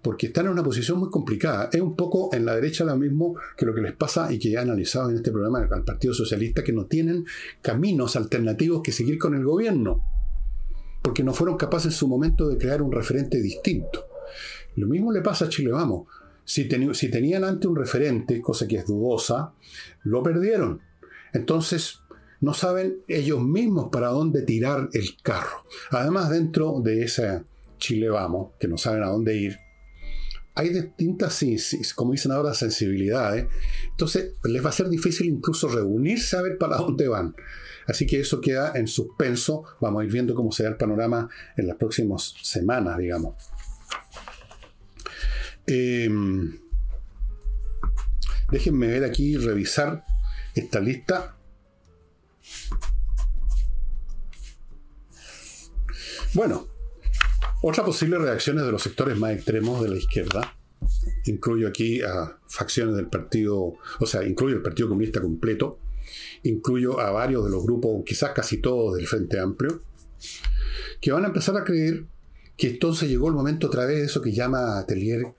porque 0.01 0.27
están 0.27 0.45
en 0.45 0.51
una 0.51 0.63
posición 0.63 0.99
muy 0.99 1.09
complicada. 1.09 1.69
Es 1.71 1.81
un 1.81 1.95
poco 1.95 2.29
en 2.33 2.45
la 2.45 2.55
derecha 2.55 2.85
lo 2.85 2.95
mismo 2.95 3.35
que 3.57 3.65
lo 3.65 3.73
que 3.73 3.81
les 3.81 3.93
pasa 3.93 4.31
y 4.31 4.39
que 4.39 4.51
ya 4.51 4.59
he 4.59 4.63
analizado 4.63 5.09
en 5.09 5.17
este 5.17 5.31
programa 5.31 5.67
al 5.69 5.83
Partido 5.83 6.13
Socialista, 6.13 6.63
que 6.63 6.73
no 6.73 6.85
tienen 6.85 7.25
caminos 7.61 8.15
alternativos 8.15 8.81
que 8.83 8.91
seguir 8.91 9.17
con 9.17 9.35
el 9.35 9.43
gobierno, 9.43 10.03
porque 11.01 11.23
no 11.23 11.33
fueron 11.33 11.57
capaces 11.57 11.93
en 11.93 11.97
su 11.97 12.07
momento 12.07 12.47
de 12.47 12.57
crear 12.57 12.81
un 12.81 12.91
referente 12.91 13.41
distinto. 13.41 14.05
Lo 14.75 14.87
mismo 14.87 15.11
le 15.11 15.21
pasa 15.21 15.45
a 15.45 15.49
Chile 15.49 15.71
Vamos. 15.71 16.07
Si, 16.43 16.67
tenían 16.67 17.43
ante 17.43 17.67
un 17.67 17.75
referente, 17.75 18.39
cosa 18.39 18.67
que 18.67 18.77
es 18.77 18.85
dudosa, 18.85 19.53
lo 20.03 20.21
perdieron. 20.21 20.81
Entonces, 21.33 22.01
no 22.41 22.53
saben 22.53 22.97
ellos 23.07 23.41
mismos 23.41 23.89
para 23.91 24.07
dónde 24.07 24.41
tirar 24.43 24.89
el 24.93 25.21
carro. 25.21 25.65
Además, 25.91 26.29
dentro 26.29 26.79
de 26.81 27.03
ese 27.03 27.43
Chile 27.77 28.09
Vamos, 28.09 28.51
que 28.59 28.67
no 28.67 28.77
saben 28.77 29.03
a 29.03 29.07
dónde 29.07 29.35
ir, 29.35 29.57
hay 30.57 30.69
distintas, 30.69 31.43
como 31.95 32.13
dicen 32.13 32.31
ahora, 32.31 32.53
sensibilidades. 32.53 33.47
Entonces, 33.89 34.35
les 34.45 34.63
va 34.63 34.69
a 34.69 34.73
ser 34.73 34.87
difícil 34.87 35.27
incluso 35.27 35.67
reunirse 35.67 36.37
a 36.37 36.41
ver 36.41 36.57
para 36.57 36.77
dónde 36.77 37.09
van. 37.09 37.35
Así 37.87 38.07
que 38.07 38.21
eso 38.21 38.39
queda 38.39 38.71
en 38.75 38.87
suspenso. 38.87 39.65
Vamos 39.81 40.01
a 40.01 40.05
ir 40.05 40.11
viendo 40.11 40.33
cómo 40.33 40.53
será 40.53 40.69
el 40.69 40.77
panorama 40.77 41.29
en 41.57 41.67
las 41.67 41.75
próximas 41.75 42.35
semanas, 42.41 42.97
digamos. 42.97 43.35
Em, 45.67 46.57
déjenme 48.49 48.87
ver 48.87 49.03
aquí, 49.03 49.35
revisar 49.35 50.05
esta 50.55 50.79
lista. 50.79 51.37
Bueno, 56.35 56.67
otras 57.61 57.85
posibles 57.85 58.19
reacciones 58.19 58.65
de 58.65 58.71
los 58.73 58.83
sectores 58.83 59.17
más 59.17 59.31
extremos 59.31 59.81
de 59.81 59.87
la 59.87 59.95
izquierda, 59.95 60.53
incluyo 61.27 61.65
aquí 61.65 62.01
a 62.01 62.37
facciones 62.45 62.97
del 62.97 63.07
partido, 63.07 63.75
o 64.01 64.05
sea, 64.05 64.21
incluyo 64.25 64.57
el 64.57 64.61
Partido 64.61 64.89
Comunista 64.89 65.21
completo, 65.21 65.79
incluyo 66.43 66.99
a 66.99 67.11
varios 67.11 67.45
de 67.45 67.51
los 67.51 67.63
grupos, 67.63 68.03
quizás 68.05 68.31
casi 68.31 68.57
todos 68.57 68.97
del 68.97 69.07
Frente 69.07 69.39
Amplio, 69.39 69.81
que 70.99 71.13
van 71.13 71.23
a 71.23 71.27
empezar 71.27 71.55
a 71.55 71.63
creer 71.63 72.03
que 72.57 72.67
entonces 72.67 73.07
llegó 73.07 73.29
el 73.29 73.33
momento 73.33 73.67
otra 73.67 73.85
vez 73.85 73.99
de 73.99 74.03
eso 74.03 74.21
que 74.21 74.33
llama 74.33 74.77
Atelier 74.77 75.33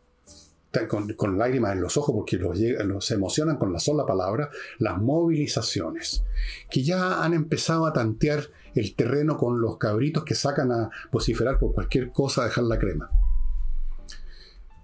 con, 1.17 1.39
lágrimas 1.39 1.73
en 1.73 1.81
los 1.81 1.97
ojos 1.97 2.15
porque 2.15 2.37
los, 2.37 3.11
emocionan 3.11 3.59
con 3.59 3.71
la 3.71 3.81
sola 3.81 4.07
palabra, 4.07 4.51
las 4.79 4.97
movilizaciones, 4.99 6.25
que 6.71 6.83
ya 6.83 7.23
han 7.23 7.35
empezado 7.35 7.87
a 7.87 7.93
tantear 7.93 8.49
el 8.77 8.95
terreno 8.95 9.37
con 9.37 9.61
los 9.61 9.79
cabritos 9.79 10.25
que 10.25 10.35
sacan 10.35 10.71
a 10.73 10.91
vociferar 11.11 11.59
por 11.59 11.73
cualquier 11.73 12.13
cosa, 12.13 12.43
a 12.43 12.45
dejar 12.47 12.65
la 12.65 12.79
crema. 12.79 13.11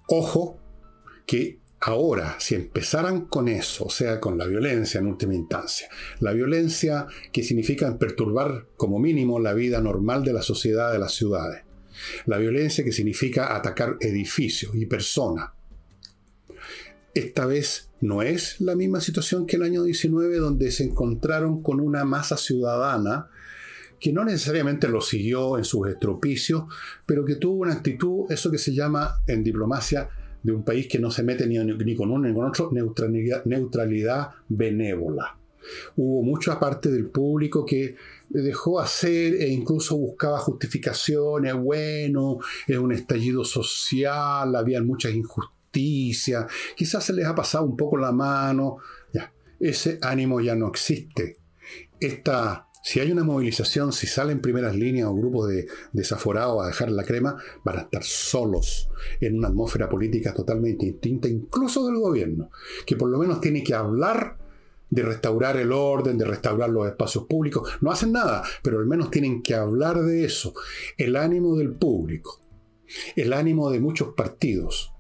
Ojo 0.08 0.58
que 1.26 1.60
ahora, 1.80 2.36
si 2.38 2.54
empezaran 2.54 3.26
con 3.26 3.48
eso, 3.48 3.84
o 3.84 3.90
sea, 3.90 4.20
con 4.20 4.38
la 4.38 4.46
violencia 4.46 5.00
en 5.00 5.06
última 5.06 5.34
instancia, 5.34 5.88
la 6.20 6.32
violencia 6.32 7.06
que 7.32 7.42
significa 7.42 7.98
perturbar 7.98 8.66
como 8.76 8.98
mínimo 8.98 9.40
la 9.40 9.52
vida 9.52 9.80
normal 9.80 10.24
de 10.24 10.32
la 10.32 10.42
sociedad 10.42 10.92
de 10.92 10.98
las 10.98 11.12
ciudades, 11.12 11.64
la 12.26 12.38
violencia 12.38 12.84
que 12.84 12.92
significa 12.92 13.54
atacar 13.54 13.96
edificios 14.00 14.74
y 14.74 14.86
personas, 14.86 15.50
esta 17.14 17.44
vez 17.44 17.90
no 18.00 18.22
es 18.22 18.60
la 18.60 18.74
misma 18.74 19.00
situación 19.00 19.46
que 19.46 19.56
el 19.56 19.62
año 19.62 19.82
19, 19.82 20.38
donde 20.38 20.70
se 20.70 20.84
encontraron 20.84 21.62
con 21.62 21.78
una 21.78 22.04
masa 22.04 22.36
ciudadana 22.36 23.28
que 24.02 24.12
no 24.12 24.24
necesariamente 24.24 24.88
lo 24.88 25.00
siguió 25.00 25.56
en 25.58 25.64
sus 25.64 25.88
estropicios, 25.88 26.64
pero 27.06 27.24
que 27.24 27.36
tuvo 27.36 27.62
una 27.62 27.74
actitud, 27.74 28.30
eso 28.30 28.50
que 28.50 28.58
se 28.58 28.74
llama 28.74 29.22
en 29.28 29.44
diplomacia 29.44 30.08
de 30.42 30.50
un 30.50 30.64
país 30.64 30.88
que 30.88 30.98
no 30.98 31.10
se 31.10 31.22
mete 31.22 31.46
ni, 31.46 31.94
con 31.94 32.10
uno 32.10 32.26
ni 32.26 32.34
con 32.34 32.46
otro, 32.46 32.70
neutralidad, 32.72 33.44
neutralidad 33.44 34.30
benévola. 34.48 35.38
Hubo 35.94 36.24
mucha 36.24 36.58
parte 36.58 36.90
del 36.90 37.06
público 37.06 37.64
que 37.64 37.94
dejó 38.28 38.80
hacer 38.80 39.34
e 39.34 39.48
incluso 39.48 39.96
buscaba 39.96 40.38
justificaciones, 40.38 41.54
bueno, 41.54 42.38
es 42.66 42.78
un 42.78 42.90
estallido 42.90 43.44
social, 43.44 44.56
había 44.56 44.82
muchas 44.82 45.12
injusticias 45.12 45.62
quizás 46.76 47.04
se 47.04 47.12
les 47.12 47.26
ha 47.26 47.34
pasado 47.34 47.64
un 47.64 47.76
poco 47.76 47.96
la 47.96 48.12
mano, 48.12 48.78
ya, 49.12 49.32
ese 49.58 49.98
ánimo 50.02 50.40
ya 50.40 50.54
no 50.54 50.68
existe. 50.68 51.36
Esta 51.98 52.68
Si 52.82 52.98
hay 52.98 53.12
una 53.12 53.22
movilización, 53.22 53.92
si 53.92 54.08
salen 54.08 54.40
primeras 54.40 54.74
líneas 54.74 55.08
o 55.08 55.14
grupos 55.14 55.48
de 55.48 55.68
desaforados 55.92 56.62
a 56.62 56.66
dejar 56.66 56.90
la 56.90 57.04
crema, 57.04 57.36
van 57.64 57.78
a 57.78 57.82
estar 57.82 58.02
solos 58.02 58.88
en 59.20 59.38
una 59.38 59.48
atmósfera 59.48 59.88
política 59.88 60.34
totalmente 60.34 60.86
distinta, 60.86 61.28
incluso 61.28 61.86
del 61.86 61.98
gobierno, 61.98 62.50
que 62.84 62.96
por 62.96 63.08
lo 63.08 63.18
menos 63.18 63.40
tiene 63.40 63.62
que 63.62 63.74
hablar 63.74 64.36
de 64.90 65.02
restaurar 65.02 65.56
el 65.56 65.72
orden, 65.72 66.18
de 66.18 66.24
restaurar 66.24 66.70
los 66.70 66.88
espacios 66.88 67.24
públicos. 67.24 67.70
No 67.80 67.92
hacen 67.92 68.12
nada, 68.12 68.42
pero 68.62 68.80
al 68.80 68.86
menos 68.86 69.12
tienen 69.12 69.42
que 69.42 69.54
hablar 69.54 70.02
de 70.02 70.24
eso. 70.24 70.52
El 70.98 71.14
ánimo 71.14 71.56
del 71.56 71.72
público, 71.72 72.40
el 73.14 73.32
ánimo 73.32 73.70
de 73.70 73.78
muchos 73.78 74.12
partidos, 74.14 74.92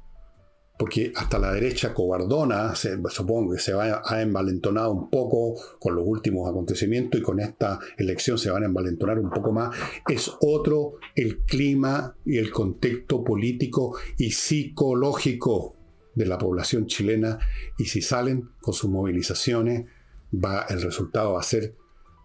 porque 0.82 1.12
hasta 1.14 1.38
la 1.38 1.52
derecha 1.52 1.94
cobardona, 1.94 2.74
supongo 2.74 3.52
que 3.52 3.60
se 3.60 3.72
va, 3.72 4.02
ha 4.04 4.20
envalentonado 4.20 4.90
un 4.90 5.10
poco 5.10 5.54
con 5.78 5.94
los 5.94 6.04
últimos 6.04 6.50
acontecimientos 6.50 7.20
y 7.20 7.22
con 7.22 7.38
esta 7.38 7.78
elección 7.96 8.36
se 8.36 8.50
van 8.50 8.64
a 8.64 8.66
envalentonar 8.66 9.20
un 9.20 9.30
poco 9.30 9.52
más, 9.52 9.76
es 10.08 10.28
otro 10.40 10.94
el 11.14 11.44
clima 11.44 12.16
y 12.24 12.38
el 12.38 12.50
contexto 12.50 13.22
político 13.22 13.96
y 14.18 14.32
psicológico 14.32 15.76
de 16.16 16.26
la 16.26 16.36
población 16.36 16.86
chilena 16.86 17.38
y 17.78 17.84
si 17.84 18.02
salen 18.02 18.50
con 18.60 18.74
sus 18.74 18.90
movilizaciones, 18.90 19.86
va, 20.34 20.66
el 20.68 20.82
resultado 20.82 21.34
va 21.34 21.40
a 21.42 21.44
ser 21.44 21.76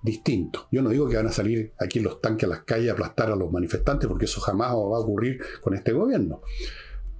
distinto. 0.02 0.68
Yo 0.72 0.82
no 0.82 0.90
digo 0.90 1.08
que 1.08 1.18
van 1.18 1.28
a 1.28 1.32
salir 1.32 1.74
aquí 1.80 2.00
los 2.00 2.22
tanques 2.22 2.46
a 2.46 2.50
las 2.50 2.64
calles 2.64 2.90
a 2.90 2.94
aplastar 2.94 3.30
a 3.30 3.36
los 3.36 3.52
manifestantes, 3.52 4.08
porque 4.08 4.26
eso 4.26 4.42
jamás 4.42 4.70
va 4.70 4.98
a 4.98 5.02
ocurrir 5.02 5.40
con 5.62 5.76
este 5.76 5.92
gobierno 5.92 6.42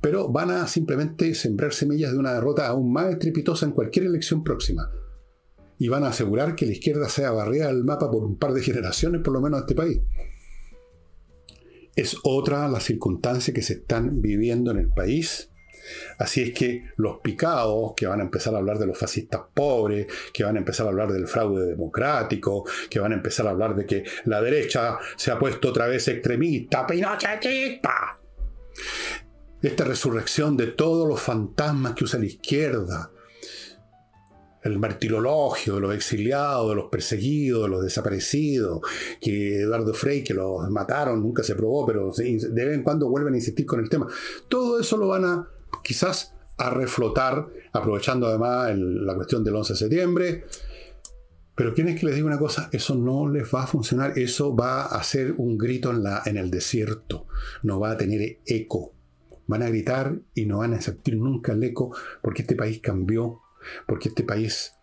pero 0.02 0.30
van 0.30 0.52
a 0.52 0.68
simplemente 0.68 1.34
sembrar 1.34 1.74
semillas 1.74 2.12
de 2.12 2.20
una 2.20 2.34
derrota 2.34 2.68
aún 2.68 2.92
más 2.92 3.10
estrepitosa 3.10 3.66
en 3.66 3.72
cualquier 3.72 4.06
elección 4.06 4.44
próxima. 4.44 4.92
Y 5.80 5.90
van 5.90 6.04
a 6.04 6.10
asegurar 6.10 6.56
que 6.56 6.66
la 6.66 6.72
izquierda 6.72 7.10
sea 7.10 7.32
barrida 7.32 7.68
del 7.68 7.84
mapa 7.84 8.10
por 8.10 8.24
un 8.24 8.38
par 8.38 8.54
de 8.54 8.64
generaciones, 8.64 9.22
por 9.22 9.34
lo 9.34 9.42
menos, 9.42 9.60
de 9.60 9.66
este 9.66 9.76
país. 9.76 10.00
Es 11.96 12.16
otra 12.24 12.68
la 12.68 12.80
circunstancia 12.80 13.54
que 13.54 13.62
se 13.62 13.74
están 13.74 14.22
viviendo 14.22 14.72
en 14.72 14.78
el 14.78 14.90
país. 14.90 15.50
Así 16.18 16.42
es 16.42 16.54
que 16.54 16.84
los 16.98 17.20
picados, 17.20 17.94
que 17.96 18.08
van 18.08 18.20
a 18.20 18.24
empezar 18.24 18.54
a 18.54 18.58
hablar 18.58 18.78
de 18.78 18.88
los 18.88 18.98
fascistas 18.98 19.42
pobres, 19.54 20.08
que 20.34 20.44
van 20.44 20.56
a 20.56 20.60
empezar 20.60 20.86
a 20.86 20.90
hablar 20.90 21.12
del 21.12 21.28
fraude 21.28 21.66
democrático, 21.66 22.66
que 22.90 23.00
van 23.00 23.14
a 23.14 23.16
empezar 23.16 23.48
a 23.48 23.52
hablar 23.52 23.76
de 23.76 23.86
que 23.86 24.04
la 24.26 24.42
derecha 24.42 24.98
se 25.16 25.32
ha 25.32 25.40
puesto 25.40 25.70
otra 25.70 25.88
vez 25.88 26.08
extremista, 26.08 26.86
pinochetista, 26.86 28.20
esta 29.62 29.84
resurrección 29.84 30.56
de 30.58 30.68
todos 30.68 31.08
los 31.08 31.20
fantasmas 31.20 31.94
que 31.94 32.04
usa 32.04 32.20
la 32.20 32.26
izquierda, 32.26 33.12
el 34.64 34.80
martirologio 34.80 35.76
de 35.76 35.82
los 35.82 35.96
exiliados, 35.96 36.70
de 36.70 36.76
los 36.76 36.90
perseguidos, 36.90 37.64
de 37.64 37.70
los 37.70 37.84
desaparecidos, 37.84 38.82
que 39.22 39.62
Eduardo 39.62 39.94
Frey, 39.94 40.24
que 40.24 40.34
los 40.34 40.70
mataron, 40.70 41.22
nunca 41.22 41.44
se 41.44 41.56
probó, 41.56 41.86
pero 41.86 42.12
de 42.12 42.66
vez 42.66 42.76
en 42.76 42.84
cuando 42.84 43.10
vuelven 43.10 43.34
a 43.34 43.38
insistir 43.38 43.66
con 43.66 43.80
el 43.80 43.90
tema. 43.90 44.08
Todo 44.48 44.80
eso 44.80 44.98
lo 44.98 45.08
van 45.08 45.26
a 45.26 45.48
quizás 45.84 46.34
a 46.58 46.70
reflotar, 46.70 47.48
aprovechando 47.72 48.28
además 48.28 48.76
la 48.76 49.16
cuestión 49.16 49.44
del 49.44 49.56
11 49.56 49.74
de 49.74 49.80
septiembre. 49.80 50.46
Pero 51.56 51.70
es 51.70 51.76
que 51.76 52.06
les 52.06 52.16
digo 52.16 52.28
una 52.28 52.38
cosa, 52.38 52.70
eso 52.72 52.94
no 52.94 53.28
les 53.28 53.52
va 53.52 53.64
a 53.64 53.68
funcionar, 53.68 54.18
eso 54.20 54.56
va 54.56 54.86
a 54.86 55.04
ser 55.04 55.34
un 55.38 55.58
grito 55.58 55.92
en 55.92 56.38
el 56.38 56.52
desierto, 56.52 57.26
no 57.64 57.80
va 57.80 57.92
a 57.92 57.98
tener 57.98 58.40
eco. 58.46 58.97
Van 59.48 59.64
a 59.64 59.70
gritar 59.70 60.20
y 60.34 60.46
no 60.46 60.60
van 60.60 60.74
a 60.74 60.82
sentir 60.82 61.18
nunca 61.18 61.54
el 61.54 61.64
eco 61.64 61.96
porque 62.22 62.44
este 62.44 62.56
país 62.56 62.80
cambió, 62.82 63.42
porque 63.88 64.10
este 64.10 64.24
país, 64.24 64.74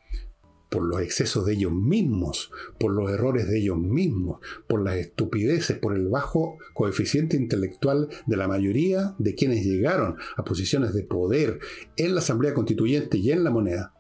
por 0.70 0.82
los 0.82 1.00
excesos 1.00 1.46
de 1.46 1.52
ellos 1.52 1.72
mismos, 1.72 2.50
por 2.78 2.92
los 2.92 3.10
errores 3.10 3.48
de 3.48 3.58
ellos 3.58 3.78
mismos, 3.78 4.40
por 4.66 4.82
las 4.82 4.96
estupideces, 4.96 5.78
por 5.78 5.94
el 5.94 6.08
bajo 6.08 6.58
coeficiente 6.72 7.36
intelectual 7.36 8.08
de 8.26 8.36
la 8.36 8.48
mayoría 8.48 9.14
de 9.18 9.34
quienes 9.34 9.64
llegaron 9.64 10.16
a 10.36 10.44
posiciones 10.44 10.94
de 10.94 11.04
poder 11.04 11.60
en 11.96 12.14
la 12.14 12.20
Asamblea 12.20 12.54
Constituyente 12.54 13.18
y 13.18 13.30
en 13.30 13.44
la 13.44 13.50
moneda, 13.50 13.94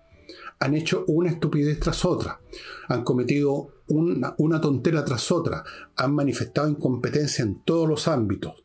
han 0.58 0.74
hecho 0.74 1.04
una 1.08 1.30
estupidez 1.30 1.78
tras 1.80 2.04
otra, 2.04 2.40
han 2.88 3.04
cometido 3.04 3.68
una, 3.88 4.34
una, 4.38 4.60
tontera 4.60 5.04
tras 5.04 5.30
otra, 5.30 5.64
han 5.96 6.14
manifestado 6.14 6.68
incompetencia 6.68 7.42
en 7.42 7.62
todos 7.64 7.88
los 7.88 8.08
ámbitos. 8.08 8.64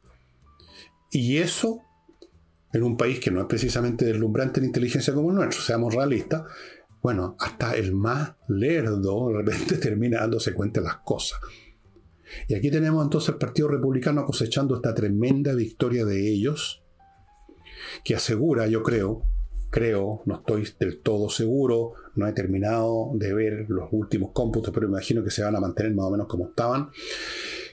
Y 1.12 1.38
eso 1.38 1.81
en 2.71 2.84
un 2.84 2.97
país 2.97 3.19
que 3.19 3.32
no 3.32 3.41
es 3.41 3.47
precisamente 3.47 4.05
deslumbrante 4.05 4.60
en 4.60 4.67
inteligencia 4.67 5.13
como 5.13 5.29
el 5.29 5.36
nuestro, 5.36 5.62
seamos 5.62 5.93
realistas, 5.93 6.43
bueno, 7.01 7.36
hasta 7.39 7.75
el 7.75 7.93
más 7.93 8.36
lerdo 8.47 9.29
de 9.29 9.38
repente 9.38 9.77
termina 9.82 10.19
dándose 10.19 10.53
cuenta 10.53 10.82
de 10.82 10.88
las 10.88 10.97
cosas. 10.97 11.39
Y 12.47 12.53
aquí 12.53 12.69
tenemos 12.69 13.03
entonces 13.03 13.29
el 13.29 13.38
Partido 13.38 13.69
Republicano 13.69 14.25
cosechando 14.25 14.75
esta 14.75 14.93
tremenda 14.93 15.53
victoria 15.55 16.05
de 16.05 16.29
ellos, 16.29 16.84
que 18.03 18.15
asegura, 18.15 18.67
yo 18.67 18.84
creo, 18.84 19.23
creo, 19.71 20.21
no 20.25 20.36
estoy 20.36 20.67
del 20.79 21.01
todo 21.01 21.29
seguro, 21.29 21.93
no 22.15 22.27
he 22.27 22.34
terminado 22.34 23.12
de 23.15 23.34
ver 23.34 23.65
los 23.69 23.89
últimos 23.91 24.32
cómputos, 24.32 24.73
pero 24.73 24.88
imagino 24.88 25.23
que 25.23 25.32
se 25.32 25.43
van 25.43 25.55
a 25.55 25.60
mantener 25.60 25.93
más 25.93 26.05
o 26.05 26.12
menos 26.12 26.27
como 26.27 26.49
estaban, 26.49 26.89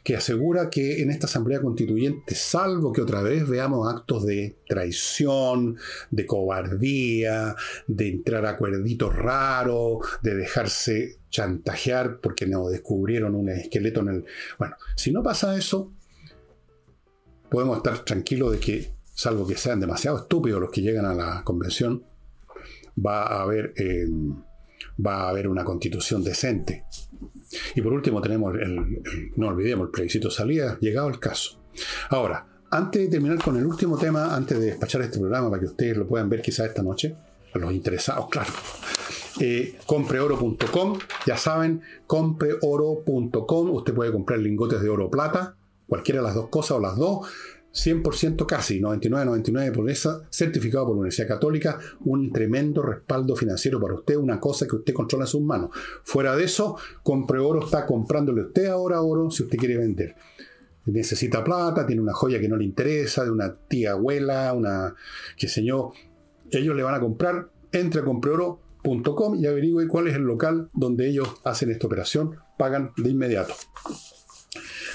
que 0.07 0.15
asegura 0.15 0.71
que 0.71 1.03
en 1.03 1.11
esta 1.11 1.27
Asamblea 1.27 1.61
Constituyente, 1.61 2.37
salvo 2.37 2.93
que 2.93 3.01
otra 3.01 3.23
vez 3.23 3.49
veamos 3.49 3.93
actos 3.93 4.25
de 4.25 4.57
traición, 4.69 5.79
de 6.13 6.25
cobardía, 6.25 7.57
de 7.89 8.11
entrar 8.11 8.47
a 8.47 8.57
cuerditos 8.57 9.13
raros, 9.13 10.07
de 10.23 10.37
dejarse 10.37 11.19
chantajear 11.29 12.21
porque 12.21 12.47
no 12.47 12.69
descubrieron 12.69 13.35
un 13.35 13.49
esqueleto 13.49 13.99
en 14.03 14.09
el... 14.09 14.25
Bueno, 14.61 14.77
si 14.95 15.11
no 15.11 15.25
pasa 15.25 15.59
eso, 15.59 15.93
podemos 17.51 17.79
estar 17.79 18.05
tranquilos 18.05 18.53
de 18.53 18.61
que, 18.61 18.93
salvo 19.13 19.45
que 19.45 19.57
sean 19.57 19.81
demasiado 19.81 20.19
estúpidos 20.19 20.61
los 20.61 20.71
que 20.71 20.83
llegan 20.83 21.07
a 21.07 21.15
la 21.15 21.43
convención, 21.43 22.05
va 22.97 23.25
a 23.25 23.43
haber, 23.43 23.75
eh, 23.77 24.07
va 25.05 25.25
a 25.25 25.31
haber 25.31 25.49
una 25.49 25.65
constitución 25.65 26.23
decente. 26.23 26.85
Y 27.75 27.83
por 27.83 27.93
último 27.93 28.21
tenemos 28.21 28.55
el, 28.55 29.03
no 29.37 29.49
olvidemos, 29.49 29.87
el 29.87 29.91
plebiscito 29.91 30.31
salida, 30.31 30.79
llegado 30.81 31.09
el 31.09 31.19
caso. 31.19 31.61
Ahora, 32.11 32.47
antes 32.71 33.03
de 33.03 33.09
terminar 33.09 33.43
con 33.43 33.57
el 33.57 33.65
último 33.65 33.97
tema, 33.97 34.35
antes 34.35 34.59
de 34.59 34.67
despachar 34.67 35.03
este 35.03 35.19
programa 35.19 35.51
para 35.51 35.61
que 35.61 35.67
ustedes 35.67 35.97
lo 35.97 36.07
puedan 36.07 36.29
ver 36.29 36.43
quizás 36.43 36.67
esta 36.67 36.83
noche, 36.83 37.17
a 37.55 37.59
los 37.59 37.73
interesados, 37.73 38.29
claro. 38.29 38.53
Eh, 39.41 39.79
compreoro.com, 39.87 40.99
ya 41.27 41.37
saben, 41.37 41.83
compreoro.com, 42.07 43.71
usted 43.71 43.95
puede 43.95 44.13
comprar 44.13 44.39
lingotes 44.39 44.81
de 44.81 44.89
oro 44.89 45.11
plata, 45.11 45.57
cualquiera 45.87 46.21
de 46.21 46.27
las 46.27 46.35
dos 46.35 46.49
cosas 46.49 46.73
o 46.73 46.81
las 46.81 46.97
dos, 46.97 47.29
100% 47.77 48.47
casi, 48.47 48.81
99,99 48.81 49.73
por 49.73 49.91
esa, 49.91 50.23
certificado 50.31 50.87
por 50.87 50.95
la 50.95 51.01
Universidad 51.01 51.29
Católica, 51.29 51.79
un 52.01 52.33
tremendo 52.33 52.83
respaldo 52.83 53.37
financiero 53.37 53.81
para 53.81 53.95
usted, 53.95 54.17
una 54.17 54.41
cosa 54.41 54.67
que 54.67 54.77
usted 54.77 54.95
controla 54.95 55.25
en 55.25 55.29
sus 55.29 55.43
manos. 55.43 55.71
Fuera 56.03 56.35
de 56.35 56.45
eso, 56.45 56.77
Compre 57.03 57.39
Oro 57.39 57.65
está 57.65 57.85
comprándole 57.85 58.43
usted 58.43 58.67
ahora 58.67 59.03
oro 59.03 59.31
si 59.31 59.43
usted 59.43 59.59
quiere 59.59 59.77
vender. 59.77 60.17
Necesita 60.87 61.45
plata, 61.45 61.87
tiene 61.87 62.01
una 62.01 62.15
joya 62.15 62.41
que 62.41 62.49
no 62.49 62.57
le 62.57 62.65
interesa, 62.65 63.25
de 63.25 63.31
una 63.31 63.55
tía 63.55 63.93
abuela, 63.93 64.53
una, 64.55 64.95
qué 65.37 65.49
sé 65.49 65.65
yo. 65.65 65.93
Ellos 66.51 66.77
le 66.77 66.83
van 66.83 66.95
a 66.95 67.01
comprar, 67.01 67.51
entre 67.73 68.01
a 68.01 68.05
compreoro.com 68.05 69.35
y 69.35 69.47
averigüe 69.47 69.89
cuál 69.89 70.07
es 70.07 70.15
el 70.15 70.23
local 70.23 70.71
donde 70.73 71.09
ellos 71.09 71.29
hacen 71.45 71.71
esta 71.71 71.89
operación, 71.89 72.37
pagan 72.57 72.93
de 72.97 73.11
inmediato. 73.11 73.55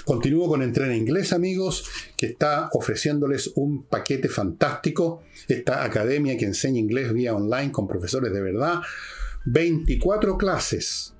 Continúo 0.05 0.47
con 0.47 0.61
Entrena 0.61 0.95
Inglés, 0.95 1.33
amigos, 1.33 1.85
que 2.17 2.27
está 2.27 2.69
ofreciéndoles 2.73 3.51
un 3.55 3.83
paquete 3.83 4.29
fantástico. 4.29 5.23
Esta 5.47 5.83
academia 5.83 6.37
que 6.37 6.45
enseña 6.45 6.79
inglés 6.79 7.13
vía 7.13 7.35
online 7.35 7.71
con 7.71 7.87
profesores 7.87 8.33
de 8.33 8.41
verdad. 8.41 8.81
24 9.45 10.37
clases 10.37 11.13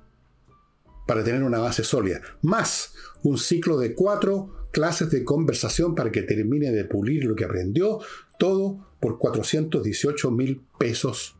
para 1.06 1.24
tener 1.24 1.42
una 1.42 1.58
base 1.58 1.82
sólida, 1.82 2.20
más 2.42 2.94
un 3.22 3.36
ciclo 3.38 3.78
de 3.78 3.94
4 3.94 4.68
clases 4.70 5.10
de 5.10 5.24
conversación 5.24 5.94
para 5.94 6.10
que 6.10 6.22
termine 6.22 6.70
de 6.70 6.84
pulir 6.84 7.24
lo 7.24 7.34
que 7.34 7.44
aprendió, 7.44 7.98
todo 8.38 8.94
por 9.00 9.18
418 9.18 10.30
mil 10.30 10.62
pesos. 10.78 11.36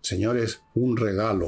Señores, 0.00 0.60
un 0.74 0.96
regalo. 0.96 1.46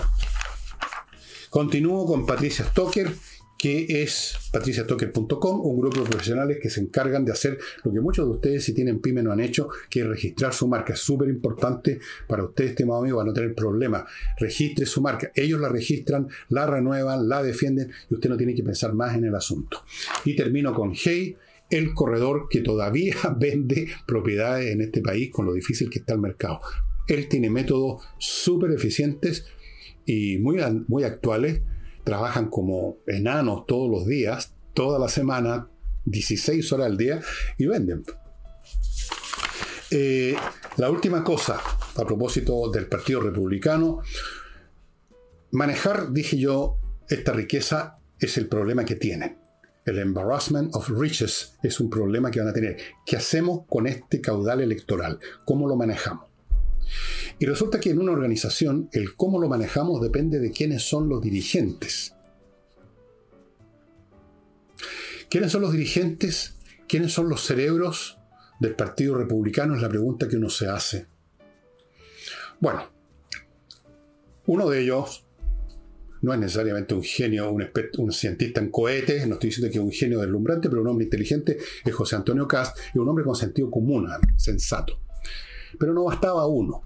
Continúo 1.50 2.06
con 2.06 2.26
Patricia 2.26 2.64
Stoker 2.66 3.12
que 3.58 4.02
es 4.02 4.34
patriciatoker.com, 4.52 5.60
un 5.60 5.80
grupo 5.80 6.00
de 6.00 6.10
profesionales 6.10 6.58
que 6.60 6.70
se 6.70 6.80
encargan 6.80 7.24
de 7.24 7.32
hacer 7.32 7.58
lo 7.84 7.92
que 7.92 8.00
muchos 8.00 8.26
de 8.26 8.32
ustedes, 8.32 8.64
si 8.64 8.74
tienen 8.74 9.00
pyme, 9.00 9.22
no 9.22 9.32
han 9.32 9.40
hecho, 9.40 9.68
que 9.88 10.00
es 10.00 10.06
registrar 10.06 10.52
su 10.52 10.68
marca. 10.68 10.92
Es 10.92 11.00
súper 11.00 11.28
importante 11.28 11.98
para 12.26 12.44
ustedes, 12.44 12.70
estimado 12.70 13.00
amigo, 13.00 13.18
para 13.18 13.28
no 13.28 13.32
tener 13.32 13.54
problemas. 13.54 14.04
Registre 14.38 14.84
su 14.86 15.00
marca. 15.00 15.30
Ellos 15.34 15.60
la 15.60 15.68
registran, 15.68 16.28
la 16.50 16.66
renuevan, 16.66 17.28
la 17.28 17.42
defienden 17.42 17.90
y 18.10 18.14
usted 18.14 18.28
no 18.28 18.36
tiene 18.36 18.54
que 18.54 18.62
pensar 18.62 18.94
más 18.94 19.16
en 19.16 19.24
el 19.24 19.34
asunto. 19.34 19.82
Y 20.24 20.36
termino 20.36 20.74
con 20.74 20.92
Hey, 20.94 21.36
el 21.70 21.94
corredor 21.94 22.48
que 22.50 22.60
todavía 22.60 23.16
vende 23.38 23.88
propiedades 24.06 24.72
en 24.72 24.82
este 24.82 25.00
país 25.00 25.30
con 25.30 25.46
lo 25.46 25.52
difícil 25.52 25.90
que 25.90 26.00
está 26.00 26.12
el 26.12 26.20
mercado. 26.20 26.60
Él 27.08 27.28
tiene 27.28 27.50
métodos 27.50 28.02
súper 28.18 28.72
eficientes 28.72 29.46
y 30.04 30.38
muy, 30.38 30.58
muy 30.88 31.04
actuales 31.04 31.62
trabajan 32.06 32.48
como 32.50 32.98
enanos 33.08 33.66
todos 33.66 33.90
los 33.90 34.06
días, 34.06 34.54
toda 34.74 34.96
la 34.96 35.08
semana, 35.08 35.68
16 36.04 36.72
horas 36.72 36.86
al 36.86 36.96
día, 36.96 37.20
y 37.58 37.66
venden. 37.66 38.04
Eh, 39.90 40.36
la 40.76 40.88
última 40.88 41.24
cosa, 41.24 41.60
a 41.96 42.04
propósito 42.06 42.70
del 42.70 42.86
Partido 42.86 43.20
Republicano, 43.22 44.02
manejar, 45.50 46.12
dije 46.12 46.38
yo, 46.38 46.78
esta 47.08 47.32
riqueza 47.32 47.98
es 48.20 48.38
el 48.38 48.46
problema 48.46 48.84
que 48.84 48.94
tienen. 48.94 49.38
El 49.84 49.98
embarrassment 49.98 50.76
of 50.76 50.88
riches 50.88 51.56
es 51.64 51.80
un 51.80 51.90
problema 51.90 52.30
que 52.30 52.38
van 52.38 52.50
a 52.50 52.52
tener. 52.52 52.76
¿Qué 53.04 53.16
hacemos 53.16 53.62
con 53.68 53.88
este 53.88 54.20
caudal 54.20 54.60
electoral? 54.60 55.18
¿Cómo 55.44 55.66
lo 55.66 55.74
manejamos? 55.74 56.28
Y 57.38 57.46
resulta 57.46 57.80
que 57.80 57.90
en 57.90 58.00
una 58.00 58.12
organización 58.12 58.88
el 58.92 59.14
cómo 59.14 59.38
lo 59.38 59.48
manejamos 59.48 60.00
depende 60.00 60.38
de 60.40 60.50
quiénes 60.50 60.82
son 60.82 61.08
los 61.08 61.20
dirigentes. 61.20 62.14
¿Quiénes 65.28 65.52
son 65.52 65.62
los 65.62 65.72
dirigentes? 65.72 66.56
¿Quiénes 66.88 67.12
son 67.12 67.28
los 67.28 67.42
cerebros 67.42 68.18
del 68.60 68.74
Partido 68.74 69.16
Republicano? 69.16 69.74
Es 69.74 69.82
la 69.82 69.88
pregunta 69.88 70.28
que 70.28 70.36
uno 70.36 70.48
se 70.48 70.68
hace. 70.68 71.06
Bueno, 72.58 72.90
uno 74.46 74.70
de 74.70 74.80
ellos 74.80 75.26
no 76.22 76.32
es 76.32 76.40
necesariamente 76.40 76.94
un 76.94 77.02
genio, 77.02 77.50
un, 77.50 78.12
cientista 78.12 78.60
en 78.60 78.70
cohetes, 78.70 79.26
no 79.28 79.34
estoy 79.34 79.50
diciendo 79.50 79.70
que 79.70 79.78
es 79.78 79.84
un 79.84 79.92
genio 79.92 80.20
deslumbrante, 80.20 80.70
pero 80.70 80.80
un 80.80 80.88
hombre 80.88 81.04
inteligente 81.04 81.58
es 81.84 81.94
José 81.94 82.16
Antonio 82.16 82.48
Cast 82.48 82.78
y 82.94 82.98
un 82.98 83.08
hombre 83.08 83.24
con 83.24 83.36
sentido 83.36 83.70
común, 83.70 84.08
sensato. 84.36 85.00
Pero 85.78 85.92
no 85.92 86.04
bastaba 86.04 86.46
uno. 86.46 86.84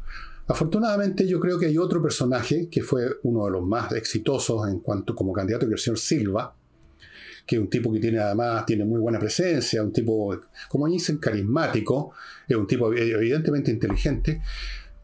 Afortunadamente 0.51 1.29
yo 1.29 1.39
creo 1.39 1.61
que 1.61 1.67
hay 1.67 1.79
otro 1.79 2.03
personaje 2.03 2.69
que 2.69 2.83
fue 2.83 3.07
uno 3.23 3.45
de 3.45 3.53
los 3.53 3.65
más 3.65 3.93
exitosos 3.93 4.69
en 4.69 4.81
cuanto 4.81 5.15
como 5.15 5.33
candidato, 5.33 5.69
que 5.69 5.75
es 5.75 5.81
el 5.81 5.85
señor 5.85 5.99
Silva, 5.99 6.57
que 7.47 7.55
es 7.55 7.63
un 7.63 7.71
tipo 7.71 7.93
que 7.93 8.01
tiene 8.01 8.19
además 8.19 8.67
tiene 8.67 8.85
muy 8.85 8.99
buena 9.01 9.21
presencia, 9.21 9.81
un 9.81 9.93
tipo, 9.93 10.37
como 10.69 10.89
dicen, 10.89 11.19
carismático, 11.19 12.15
es 12.49 12.57
un 12.57 12.67
tipo 12.67 12.93
evidentemente 12.93 13.71
inteligente. 13.71 14.43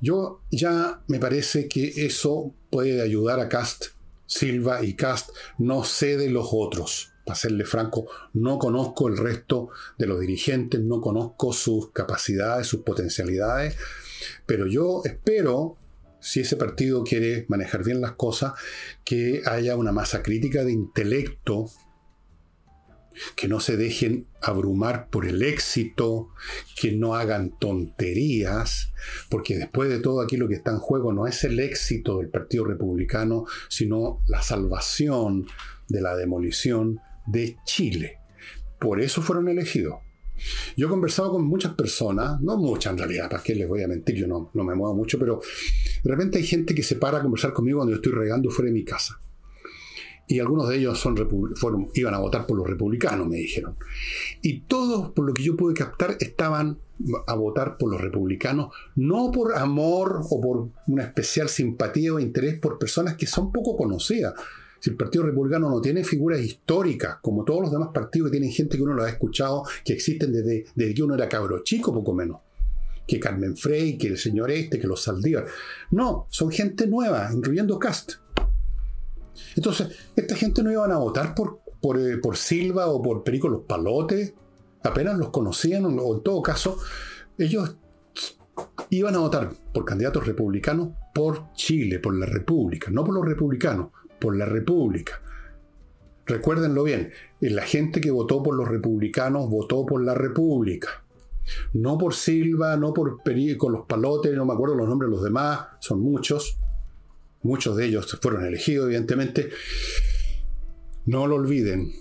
Yo 0.01 0.41
ya 0.51 1.01
me 1.07 1.21
parece 1.21 1.69
que 1.69 1.93
eso 2.05 2.53
puede 2.69 3.01
ayudar 3.01 3.39
a 3.39 3.49
Cast 3.49 3.87
Silva 4.27 4.85
y 4.85 4.95
Cast, 4.95 5.31
no 5.59 5.85
sé 5.85 6.17
de 6.17 6.29
los 6.29 6.49
otros. 6.51 7.13
Para 7.25 7.37
serle 7.37 7.65
franco, 7.65 8.09
no 8.35 8.59
conozco 8.59 9.07
el 9.07 9.17
resto 9.17 9.69
de 9.97 10.07
los 10.07 10.19
dirigentes, 10.19 10.81
no 10.81 11.01
conozco 11.01 11.53
sus 11.53 11.91
capacidades, 11.93 12.67
sus 12.67 12.83
potencialidades, 12.83 13.77
pero 14.47 14.67
yo 14.67 15.03
espero, 15.05 15.77
si 16.21 16.41
ese 16.41 16.57
partido 16.57 17.05
quiere 17.05 17.47
manejar 17.49 17.85
bien 17.85 18.01
las 18.01 18.13
cosas, 18.13 18.53
que 19.05 19.43
haya 19.47 19.77
una 19.77 19.93
masa 19.93 20.23
crítica 20.23 20.65
de 20.65 20.73
intelecto 20.73 21.71
que 23.35 23.49
no 23.49 23.61
se 23.61 23.77
dejen 23.77 24.27
abrumar 24.43 25.09
por 25.09 25.27
el 25.27 25.43
éxito, 25.43 26.29
que 26.81 26.93
no 26.93 27.15
hagan 27.15 27.59
tonterías, 27.59 28.93
porque 29.31 29.57
después 29.57 29.89
de 29.89 30.01
todo 30.01 30.21
aquí 30.21 30.37
lo 30.37 30.49
que 30.49 30.55
está 30.55 30.71
en 30.71 30.79
juego 30.79 31.13
no 31.13 31.27
es 31.27 31.43
el 31.45 31.59
éxito 31.61 32.19
del 32.19 32.29
Partido 32.29 32.65
Republicano, 32.65 33.47
sino 33.69 34.23
la 34.27 34.43
salvación 34.43 35.47
de 35.89 36.01
la 36.01 36.17
demolición 36.17 37.01
de 37.27 37.57
Chile. 37.65 38.19
Por 38.79 39.01
eso 39.01 39.23
fueron 39.23 39.49
elegidos. 39.49 40.06
Yo 40.77 40.87
he 40.87 40.91
conversado 40.91 41.33
con 41.33 41.45
muchas 41.45 41.75
personas, 41.75 42.41
no 42.41 42.57
muchas 42.57 42.93
en 42.93 42.99
realidad, 42.99 43.31
¿para 43.31 43.43
qué 43.43 43.55
les 43.55 43.69
voy 43.69 43.83
a 43.83 43.89
mentir? 43.89 44.17
Yo 44.17 44.27
no, 44.27 44.51
no 44.55 44.65
me 44.65 44.75
muevo 44.75 44.95
mucho, 44.95 45.19
pero 45.19 45.41
de 46.03 46.11
repente 46.11 46.39
hay 46.39 46.45
gente 46.45 46.75
que 46.75 46.83
se 46.83 46.97
para 46.97 47.19
a 47.19 47.23
conversar 47.23 47.53
conmigo 47.53 47.79
cuando 47.79 47.93
yo 47.93 47.97
estoy 47.97 48.13
regando 48.13 48.51
fuera 48.51 48.69
de 48.69 48.75
mi 48.75 48.85
casa 48.85 49.21
y 50.29 50.41
algunos 50.41 50.69
de 50.69 50.77
ellos 50.77 50.99
son 50.99 51.17
fueron, 51.55 51.89
iban 51.95 52.15
a 52.15 52.19
votar 52.19 52.47
por 52.47 52.57
los 52.57 52.67
republicanos, 52.67 53.29
me 53.29 53.37
dijeron. 53.37 53.77
Y 54.43 54.61
todos, 54.61 55.13
por 55.13 55.27
lo 55.27 55.35
que 55.35 55.45
yo 55.45 55.57
pude 55.57 55.75
captar, 55.75 56.17
estaban 56.21 56.79
a 57.27 57.35
votar 57.35 57.77
por 57.77 57.91
los 57.91 58.01
republicanos, 58.01 58.75
no 58.97 59.31
por 59.31 59.57
amor 59.57 60.23
o 60.31 60.41
por 60.41 60.71
una 60.89 61.05
especial 61.05 61.49
simpatía 61.49 62.15
o 62.15 62.19
interés 62.19 62.59
por 62.59 62.79
personas 62.79 63.17
que 63.17 63.27
son 63.27 63.53
poco 63.53 63.77
conocidas. 63.77 64.35
Si 64.81 64.91
el 64.91 64.97
Partido 64.97 65.25
Republicano 65.25 65.71
no 65.71 65.81
tiene 65.81 66.05
figuras 66.05 66.41
históricas, 66.41 67.19
como 67.23 67.45
todos 67.45 67.63
los 67.63 67.73
demás 67.73 67.91
partidos 67.93 68.29
que 68.29 68.39
tienen 68.39 68.53
gente 68.53 68.77
que 68.77 68.83
uno 68.83 68.95
lo 68.95 69.05
ha 69.05 69.09
escuchado, 69.09 69.65
que 69.85 69.95
existen 69.95 70.33
desde, 70.33 70.95
que 70.95 71.03
uno 71.03 71.15
era 71.15 71.29
cabro 71.29 71.63
chico, 71.63 71.93
poco 71.93 72.13
menos 72.13 72.41
que 73.07 73.21
Carmen 73.21 73.57
Frey, 73.57 73.97
que 73.97 74.09
el 74.09 74.19
señor 74.19 74.51
este, 74.51 74.81
que 74.81 74.87
los 74.89 75.01
Saldívar. 75.01 75.47
No, 75.93 76.27
son 76.29 76.51
gente 76.51 76.89
nueva, 76.89 77.31
incluyendo 77.33 77.79
Cast. 77.79 78.15
Entonces, 79.55 79.89
esta 80.17 80.35
gente 80.35 80.63
no 80.65 80.73
iban 80.73 80.91
a 80.91 80.99
votar 80.99 81.33
por, 81.35 81.61
eh, 82.01 82.17
por, 82.17 82.37
Silva 82.37 82.89
o 82.89 83.01
por 83.01 83.23
Perico 83.23 83.49
los 83.49 83.63
Palotes, 83.63 84.35
apenas 84.83 85.17
los 85.19 85.31
conocían, 85.31 85.85
o 85.85 86.17
en 86.17 86.23
todo 86.25 86.43
caso, 86.43 86.79
ellos 87.39 87.77
iban 88.91 89.15
a 89.15 89.19
votar 89.19 89.53
por 89.73 89.85
candidatos 89.85 90.27
republicanos 90.27 90.91
por 91.15 91.53
Chile, 91.55 91.99
por 91.99 92.15
la 92.17 92.27
República, 92.27 92.91
no 92.91 93.05
por 93.05 93.15
los 93.15 93.25
republicanos, 93.25 93.91
por 94.19 94.37
la 94.37 94.47
República. 94.47 95.21
Recuérdenlo 96.27 96.83
bien, 96.83 97.13
la 97.41 97.63
gente 97.63 98.01
que 98.01 98.11
votó 98.11 98.43
por 98.43 98.57
los 98.57 98.69
republicanos 98.69 99.49
votó 99.49 99.87
por 99.87 100.05
la 100.05 100.15
República. 100.15 101.05
No 101.73 101.97
por 101.97 102.15
Silva, 102.15 102.77
no 102.77 102.93
por 102.93 103.23
Perico, 103.23 103.71
los 103.71 103.87
Palotes, 103.87 104.35
no 104.35 104.45
me 104.45 104.53
acuerdo 104.53 104.75
los 104.75 104.89
nombres 104.89 105.09
de 105.09 105.17
los 105.17 105.25
demás, 105.25 105.67
son 105.79 106.01
muchos 106.01 106.59
muchos 107.47 107.77
de 107.77 107.87
ellos 107.87 108.19
fueron 108.21 108.45
elegidos, 108.45 108.87
evidentemente, 108.87 109.51
no 111.07 111.27
lo 111.27 111.37
olviden. 111.37 111.93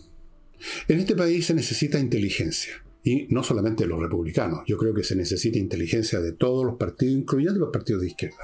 En 0.87 0.99
este 0.99 1.15
país 1.15 1.45
se 1.45 1.53
necesita 1.53 1.99
inteligencia. 1.99 2.73
Y 3.03 3.27
no 3.29 3.43
solamente 3.43 3.83
de 3.83 3.89
los 3.89 4.01
republicanos, 4.01 4.61
yo 4.65 4.77
creo 4.77 4.93
que 4.93 5.03
se 5.03 5.15
necesita 5.15 5.59
inteligencia 5.59 6.19
de 6.19 6.31
todos 6.31 6.65
los 6.65 6.75
partidos, 6.77 7.15
incluyendo 7.15 7.59
los 7.59 7.69
partidos 7.71 8.01
de 8.01 8.07
izquierda. 8.07 8.43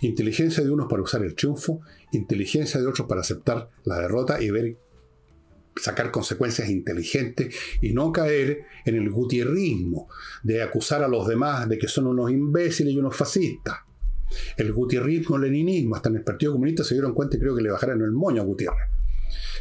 Inteligencia 0.00 0.62
de 0.62 0.70
unos 0.70 0.88
para 0.88 1.02
usar 1.02 1.22
el 1.22 1.34
triunfo, 1.34 1.80
inteligencia 2.12 2.80
de 2.80 2.86
otros 2.86 3.06
para 3.06 3.20
aceptar 3.20 3.70
la 3.84 3.98
derrota 4.00 4.42
y 4.42 4.50
ver, 4.50 4.76
sacar 5.80 6.10
consecuencias 6.10 6.68
inteligentes 6.68 7.54
y 7.82 7.92
no 7.92 8.12
caer 8.12 8.64
en 8.84 8.96
el 8.96 9.10
gutierrismo 9.10 10.08
de 10.42 10.62
acusar 10.62 11.02
a 11.02 11.08
los 11.08 11.26
demás 11.26 11.68
de 11.68 11.78
que 11.78 11.88
son 11.88 12.06
unos 12.06 12.30
imbéciles 12.30 12.94
y 12.94 12.98
unos 12.98 13.16
fascistas. 13.16 13.76
El 14.56 14.72
gutierrismo, 14.72 15.36
el 15.36 15.42
leninismo, 15.42 15.94
hasta 15.94 16.08
en 16.08 16.16
el 16.16 16.24
Partido 16.24 16.52
Comunista 16.52 16.82
se 16.82 16.94
dieron 16.94 17.14
cuenta 17.14 17.36
y 17.36 17.40
creo 17.40 17.54
que 17.54 17.62
le 17.62 17.70
bajaron 17.70 18.02
el 18.02 18.12
moño 18.12 18.42
a 18.42 18.44
Gutiérrez. 18.44 18.88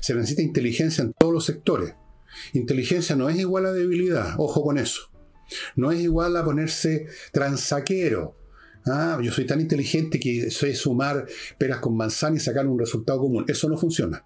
Se 0.02 0.16
necesita 0.16 0.42
inteligencia 0.42 1.04
en 1.04 1.14
todos 1.14 1.34
los 1.34 1.46
sectores. 1.46 1.94
Inteligencia 2.54 3.16
no 3.16 3.30
es 3.30 3.38
igual 3.38 3.66
a 3.66 3.74
debilidad, 3.74 4.36
ojo 4.38 4.64
con 4.64 4.78
eso. 4.78 5.12
No 5.76 5.92
es 5.92 6.00
igual 6.00 6.36
a 6.38 6.44
ponerse 6.44 7.08
transaquero. 7.32 8.36
Ah, 8.88 9.20
yo 9.22 9.32
soy 9.32 9.46
tan 9.46 9.62
inteligente 9.62 10.20
que 10.20 10.52
sé 10.52 10.76
sumar 10.76 11.26
peras 11.58 11.80
con 11.80 11.98
manzana 11.98 12.38
y 12.38 12.40
sacar 12.40 12.68
un 12.68 12.78
resultado 12.78 13.20
común. 13.20 13.46
Eso 13.48 13.68
no 13.68 13.78
funciona. 13.78 14.24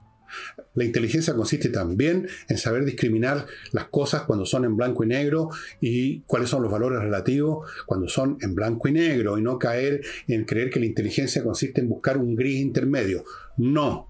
La 0.75 0.83
inteligencia 0.83 1.33
consiste 1.33 1.69
también 1.69 2.27
en 2.47 2.57
saber 2.57 2.85
discriminar 2.85 3.47
las 3.71 3.85
cosas 3.85 4.23
cuando 4.23 4.45
son 4.45 4.65
en 4.65 4.77
blanco 4.77 5.03
y 5.03 5.07
negro 5.07 5.49
y 5.81 6.21
cuáles 6.21 6.49
son 6.49 6.61
los 6.61 6.71
valores 6.71 6.99
relativos 6.99 7.67
cuando 7.85 8.07
son 8.07 8.37
en 8.41 8.53
blanco 8.53 8.87
y 8.87 8.91
negro 8.91 9.37
y 9.37 9.41
no 9.41 9.57
caer 9.57 10.01
en 10.27 10.45
creer 10.45 10.69
que 10.69 10.79
la 10.79 10.85
inteligencia 10.85 11.43
consiste 11.43 11.81
en 11.81 11.89
buscar 11.89 12.17
un 12.17 12.35
gris 12.35 12.59
intermedio. 12.59 13.23
No. 13.57 14.07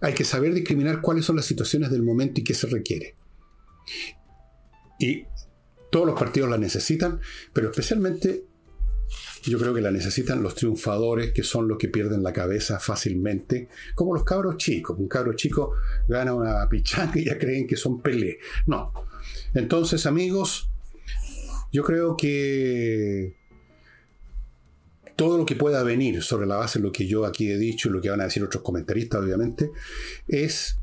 Hay 0.00 0.12
que 0.12 0.24
saber 0.24 0.54
discriminar 0.54 1.00
cuáles 1.00 1.24
son 1.24 1.36
las 1.36 1.46
situaciones 1.46 1.90
del 1.90 2.02
momento 2.02 2.40
y 2.40 2.44
qué 2.44 2.54
se 2.54 2.66
requiere. 2.66 3.16
Y 4.98 5.24
todos 5.90 6.06
los 6.06 6.18
partidos 6.18 6.50
la 6.50 6.58
necesitan, 6.58 7.20
pero 7.52 7.70
especialmente 7.70 8.44
yo 9.42 9.58
creo 9.58 9.74
que 9.74 9.80
la 9.80 9.90
necesitan 9.90 10.42
los 10.42 10.54
triunfadores, 10.54 11.32
que 11.32 11.42
son 11.42 11.68
los 11.68 11.78
que 11.78 11.88
pierden 11.88 12.22
la 12.22 12.32
cabeza 12.32 12.78
fácilmente, 12.78 13.68
como 13.94 14.14
los 14.14 14.24
cabros 14.24 14.56
chicos. 14.56 14.98
Un 14.98 15.08
cabro 15.08 15.34
chico 15.34 15.74
gana 16.08 16.34
una 16.34 16.68
pichanga 16.68 17.18
y 17.18 17.26
ya 17.26 17.38
creen 17.38 17.66
que 17.66 17.76
son 17.76 18.00
Pelé. 18.00 18.38
No. 18.66 18.92
Entonces, 19.54 20.06
amigos, 20.06 20.70
yo 21.72 21.82
creo 21.82 22.16
que 22.16 23.36
todo 25.16 25.38
lo 25.38 25.46
que 25.46 25.56
pueda 25.56 25.82
venir 25.82 26.22
sobre 26.22 26.46
la 26.46 26.56
base 26.56 26.78
de 26.78 26.84
lo 26.84 26.92
que 26.92 27.06
yo 27.06 27.24
aquí 27.24 27.50
he 27.50 27.58
dicho 27.58 27.88
y 27.88 27.92
lo 27.92 28.00
que 28.00 28.10
van 28.10 28.20
a 28.20 28.24
decir 28.24 28.42
otros 28.42 28.62
comentaristas, 28.62 29.20
obviamente, 29.20 29.70
es 30.26 30.78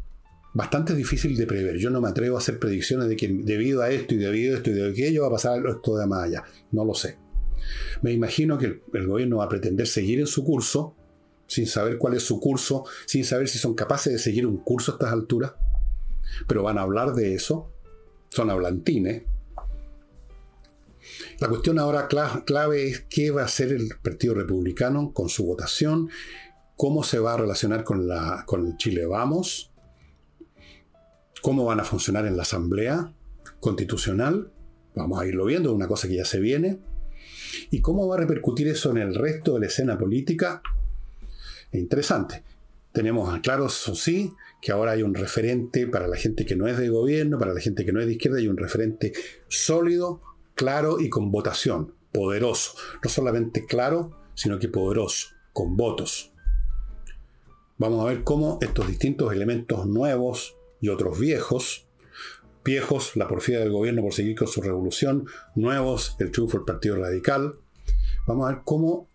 bastante 0.54 0.94
difícil 0.96 1.36
de 1.36 1.48
prever. 1.48 1.78
Yo 1.78 1.90
no 1.90 2.02
me 2.02 2.10
atrevo 2.10 2.36
a 2.36 2.40
hacer 2.40 2.60
predicciones 2.60 3.08
de 3.08 3.16
que 3.16 3.28
debido 3.28 3.82
a 3.82 3.90
esto 3.90 4.14
y 4.14 4.18
debido 4.18 4.54
a 4.54 4.58
esto 4.58 4.70
y 4.70 4.74
de 4.74 4.90
aquello 4.90 5.24
va 5.24 5.28
a 5.28 5.32
pasar 5.32 5.64
esto 5.66 5.98
de 5.98 6.08
más 6.08 6.24
allá. 6.24 6.44
No 6.72 6.86
lo 6.86 6.94
sé. 6.94 7.18
Me 8.02 8.12
imagino 8.12 8.58
que 8.58 8.82
el, 8.94 9.08
gobierno 9.08 9.38
va 9.38 9.46
a 9.46 9.50
pretender 9.50 9.88
seguir 9.88 10.20
en 10.20 10.28
su 10.28 10.44
curso, 10.44 10.96
sin 11.48 11.68
saber 11.68 11.98
cuál 11.98 12.16
es 12.16 12.24
su 12.24 12.40
curso, 12.40 12.86
sin 13.06 13.26
saber 13.26 13.48
si 13.48 13.58
son 13.58 13.74
capaces 13.74 14.14
de 14.14 14.20
seguir 14.20 14.48
un 14.48 14.58
curso 14.58 14.92
a 14.92 14.96
estas 14.96 15.12
alturas, 15.12 15.54
pero 16.48 16.64
van 16.64 16.78
a 16.78 16.82
hablar 16.82 17.14
de 17.14 17.34
eso, 17.34 17.72
son 18.30 18.50
hablantines. 18.50 19.24
La 21.40 21.50
cuestión 21.50 21.80
ahora 21.80 22.08
clave 22.08 22.88
es 22.88 23.02
qué 23.10 23.32
va 23.32 23.42
a 23.42 23.46
hacer 23.46 23.72
el 23.74 23.90
Partido 24.02 24.36
Republicano 24.36 25.12
con 25.14 25.30
su 25.30 25.46
votación, 25.46 26.10
cómo 26.78 27.04
se 27.04 27.20
va 27.20 27.34
a 27.34 27.38
relacionar 27.38 27.84
con, 27.84 28.08
la, 28.08 28.44
con 28.46 28.78
Chile 28.78 29.06
Vamos, 29.06 29.72
cómo 31.42 31.66
van 31.66 31.80
a 31.80 31.84
funcionar 31.84 32.26
en 32.26 32.38
la 32.38 32.44
Asamblea 32.44 33.14
Constitucional, 33.60 34.52
vamos 34.96 35.20
a 35.20 35.26
irlo 35.26 35.46
viendo, 35.46 35.70
es 35.70 35.76
una 35.76 35.88
cosa 35.88 36.08
que 36.08 36.16
ya 36.16 36.26
se 36.26 36.40
viene, 36.40 36.80
y 37.70 37.82
cómo 37.82 38.08
va 38.08 38.16
a 38.16 38.20
repercutir 38.20 38.68
eso 38.68 38.92
en 38.92 38.98
el 38.98 39.16
resto 39.16 39.54
de 39.54 39.62
la 39.62 39.66
escena 39.68 39.98
política. 39.98 40.62
Interesante. 41.72 42.44
Tenemos 42.92 43.40
claro, 43.40 43.68
eso 43.68 43.96
sí, 43.96 44.34
que 44.62 44.72
ahora 44.72 44.92
hay 44.92 45.04
un 45.04 45.14
referente 45.14 45.88
para 45.88 46.08
la 46.08 46.18
gente 46.18 46.46
que 46.46 46.56
no 46.56 46.68
es 46.68 46.78
de 46.78 46.90
gobierno, 46.90 47.40
para 47.40 47.54
la 47.54 47.62
gente 47.62 47.86
que 47.86 47.94
no 47.94 48.02
es 48.02 48.06
de 48.08 48.14
izquierda, 48.14 48.40
hay 48.40 48.48
un 48.48 48.58
referente 48.58 49.14
sólido, 49.48 50.22
claro 50.56 51.00
y 51.00 51.10
con 51.10 51.32
votación, 51.32 51.94
poderoso. 52.12 52.74
No 53.04 53.10
solamente 53.10 53.66
claro, 53.66 54.12
sino 54.34 54.60
que 54.60 54.68
poderoso, 54.68 55.30
con 55.54 55.78
votos. 55.78 56.32
Vamos 57.78 58.06
a 58.06 58.10
ver 58.10 58.24
cómo 58.24 58.60
estos 58.62 58.88
distintos 58.88 59.32
elementos 59.34 59.88
nuevos 59.88 60.56
y 60.82 60.90
otros 60.90 61.18
viejos, 61.20 61.88
viejos, 62.64 63.16
la 63.16 63.28
porfía 63.28 63.60
del 63.60 63.72
gobierno 63.72 64.02
por 64.02 64.14
seguir 64.14 64.38
con 64.38 64.48
su 64.48 64.62
revolución, 64.62 65.26
nuevos, 65.56 66.16
el 66.20 66.32
triunfo 66.32 66.58
del 66.58 66.66
Partido 66.66 66.98
Radical, 66.98 67.56
vamos 68.28 68.48
a 68.48 68.54
ver 68.54 68.62
cómo 68.66 69.10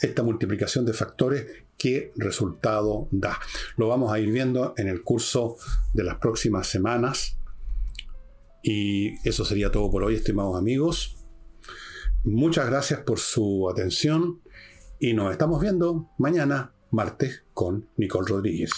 esta 0.00 0.22
multiplicación 0.22 0.84
de 0.84 0.92
factores 0.92 1.46
qué 1.82 2.12
resultado 2.14 3.08
da. 3.10 3.38
Lo 3.76 3.88
vamos 3.88 4.12
a 4.12 4.20
ir 4.20 4.30
viendo 4.30 4.74
en 4.76 4.88
el 4.88 5.02
curso 5.02 5.56
de 5.92 6.04
las 6.04 6.18
próximas 6.18 6.68
semanas. 6.68 7.38
Y 8.62 9.14
eso 9.28 9.44
sería 9.44 9.72
todo 9.72 9.90
por 9.90 10.04
hoy, 10.04 10.14
estimados 10.14 10.56
amigos. 10.56 11.16
Muchas 12.22 12.66
gracias 12.66 13.00
por 13.00 13.18
su 13.18 13.68
atención 13.68 14.40
y 15.00 15.14
nos 15.14 15.32
estamos 15.32 15.60
viendo 15.60 16.08
mañana, 16.18 16.72
martes, 16.92 17.42
con 17.52 17.88
Nicole 17.96 18.28
Rodríguez. 18.28 18.70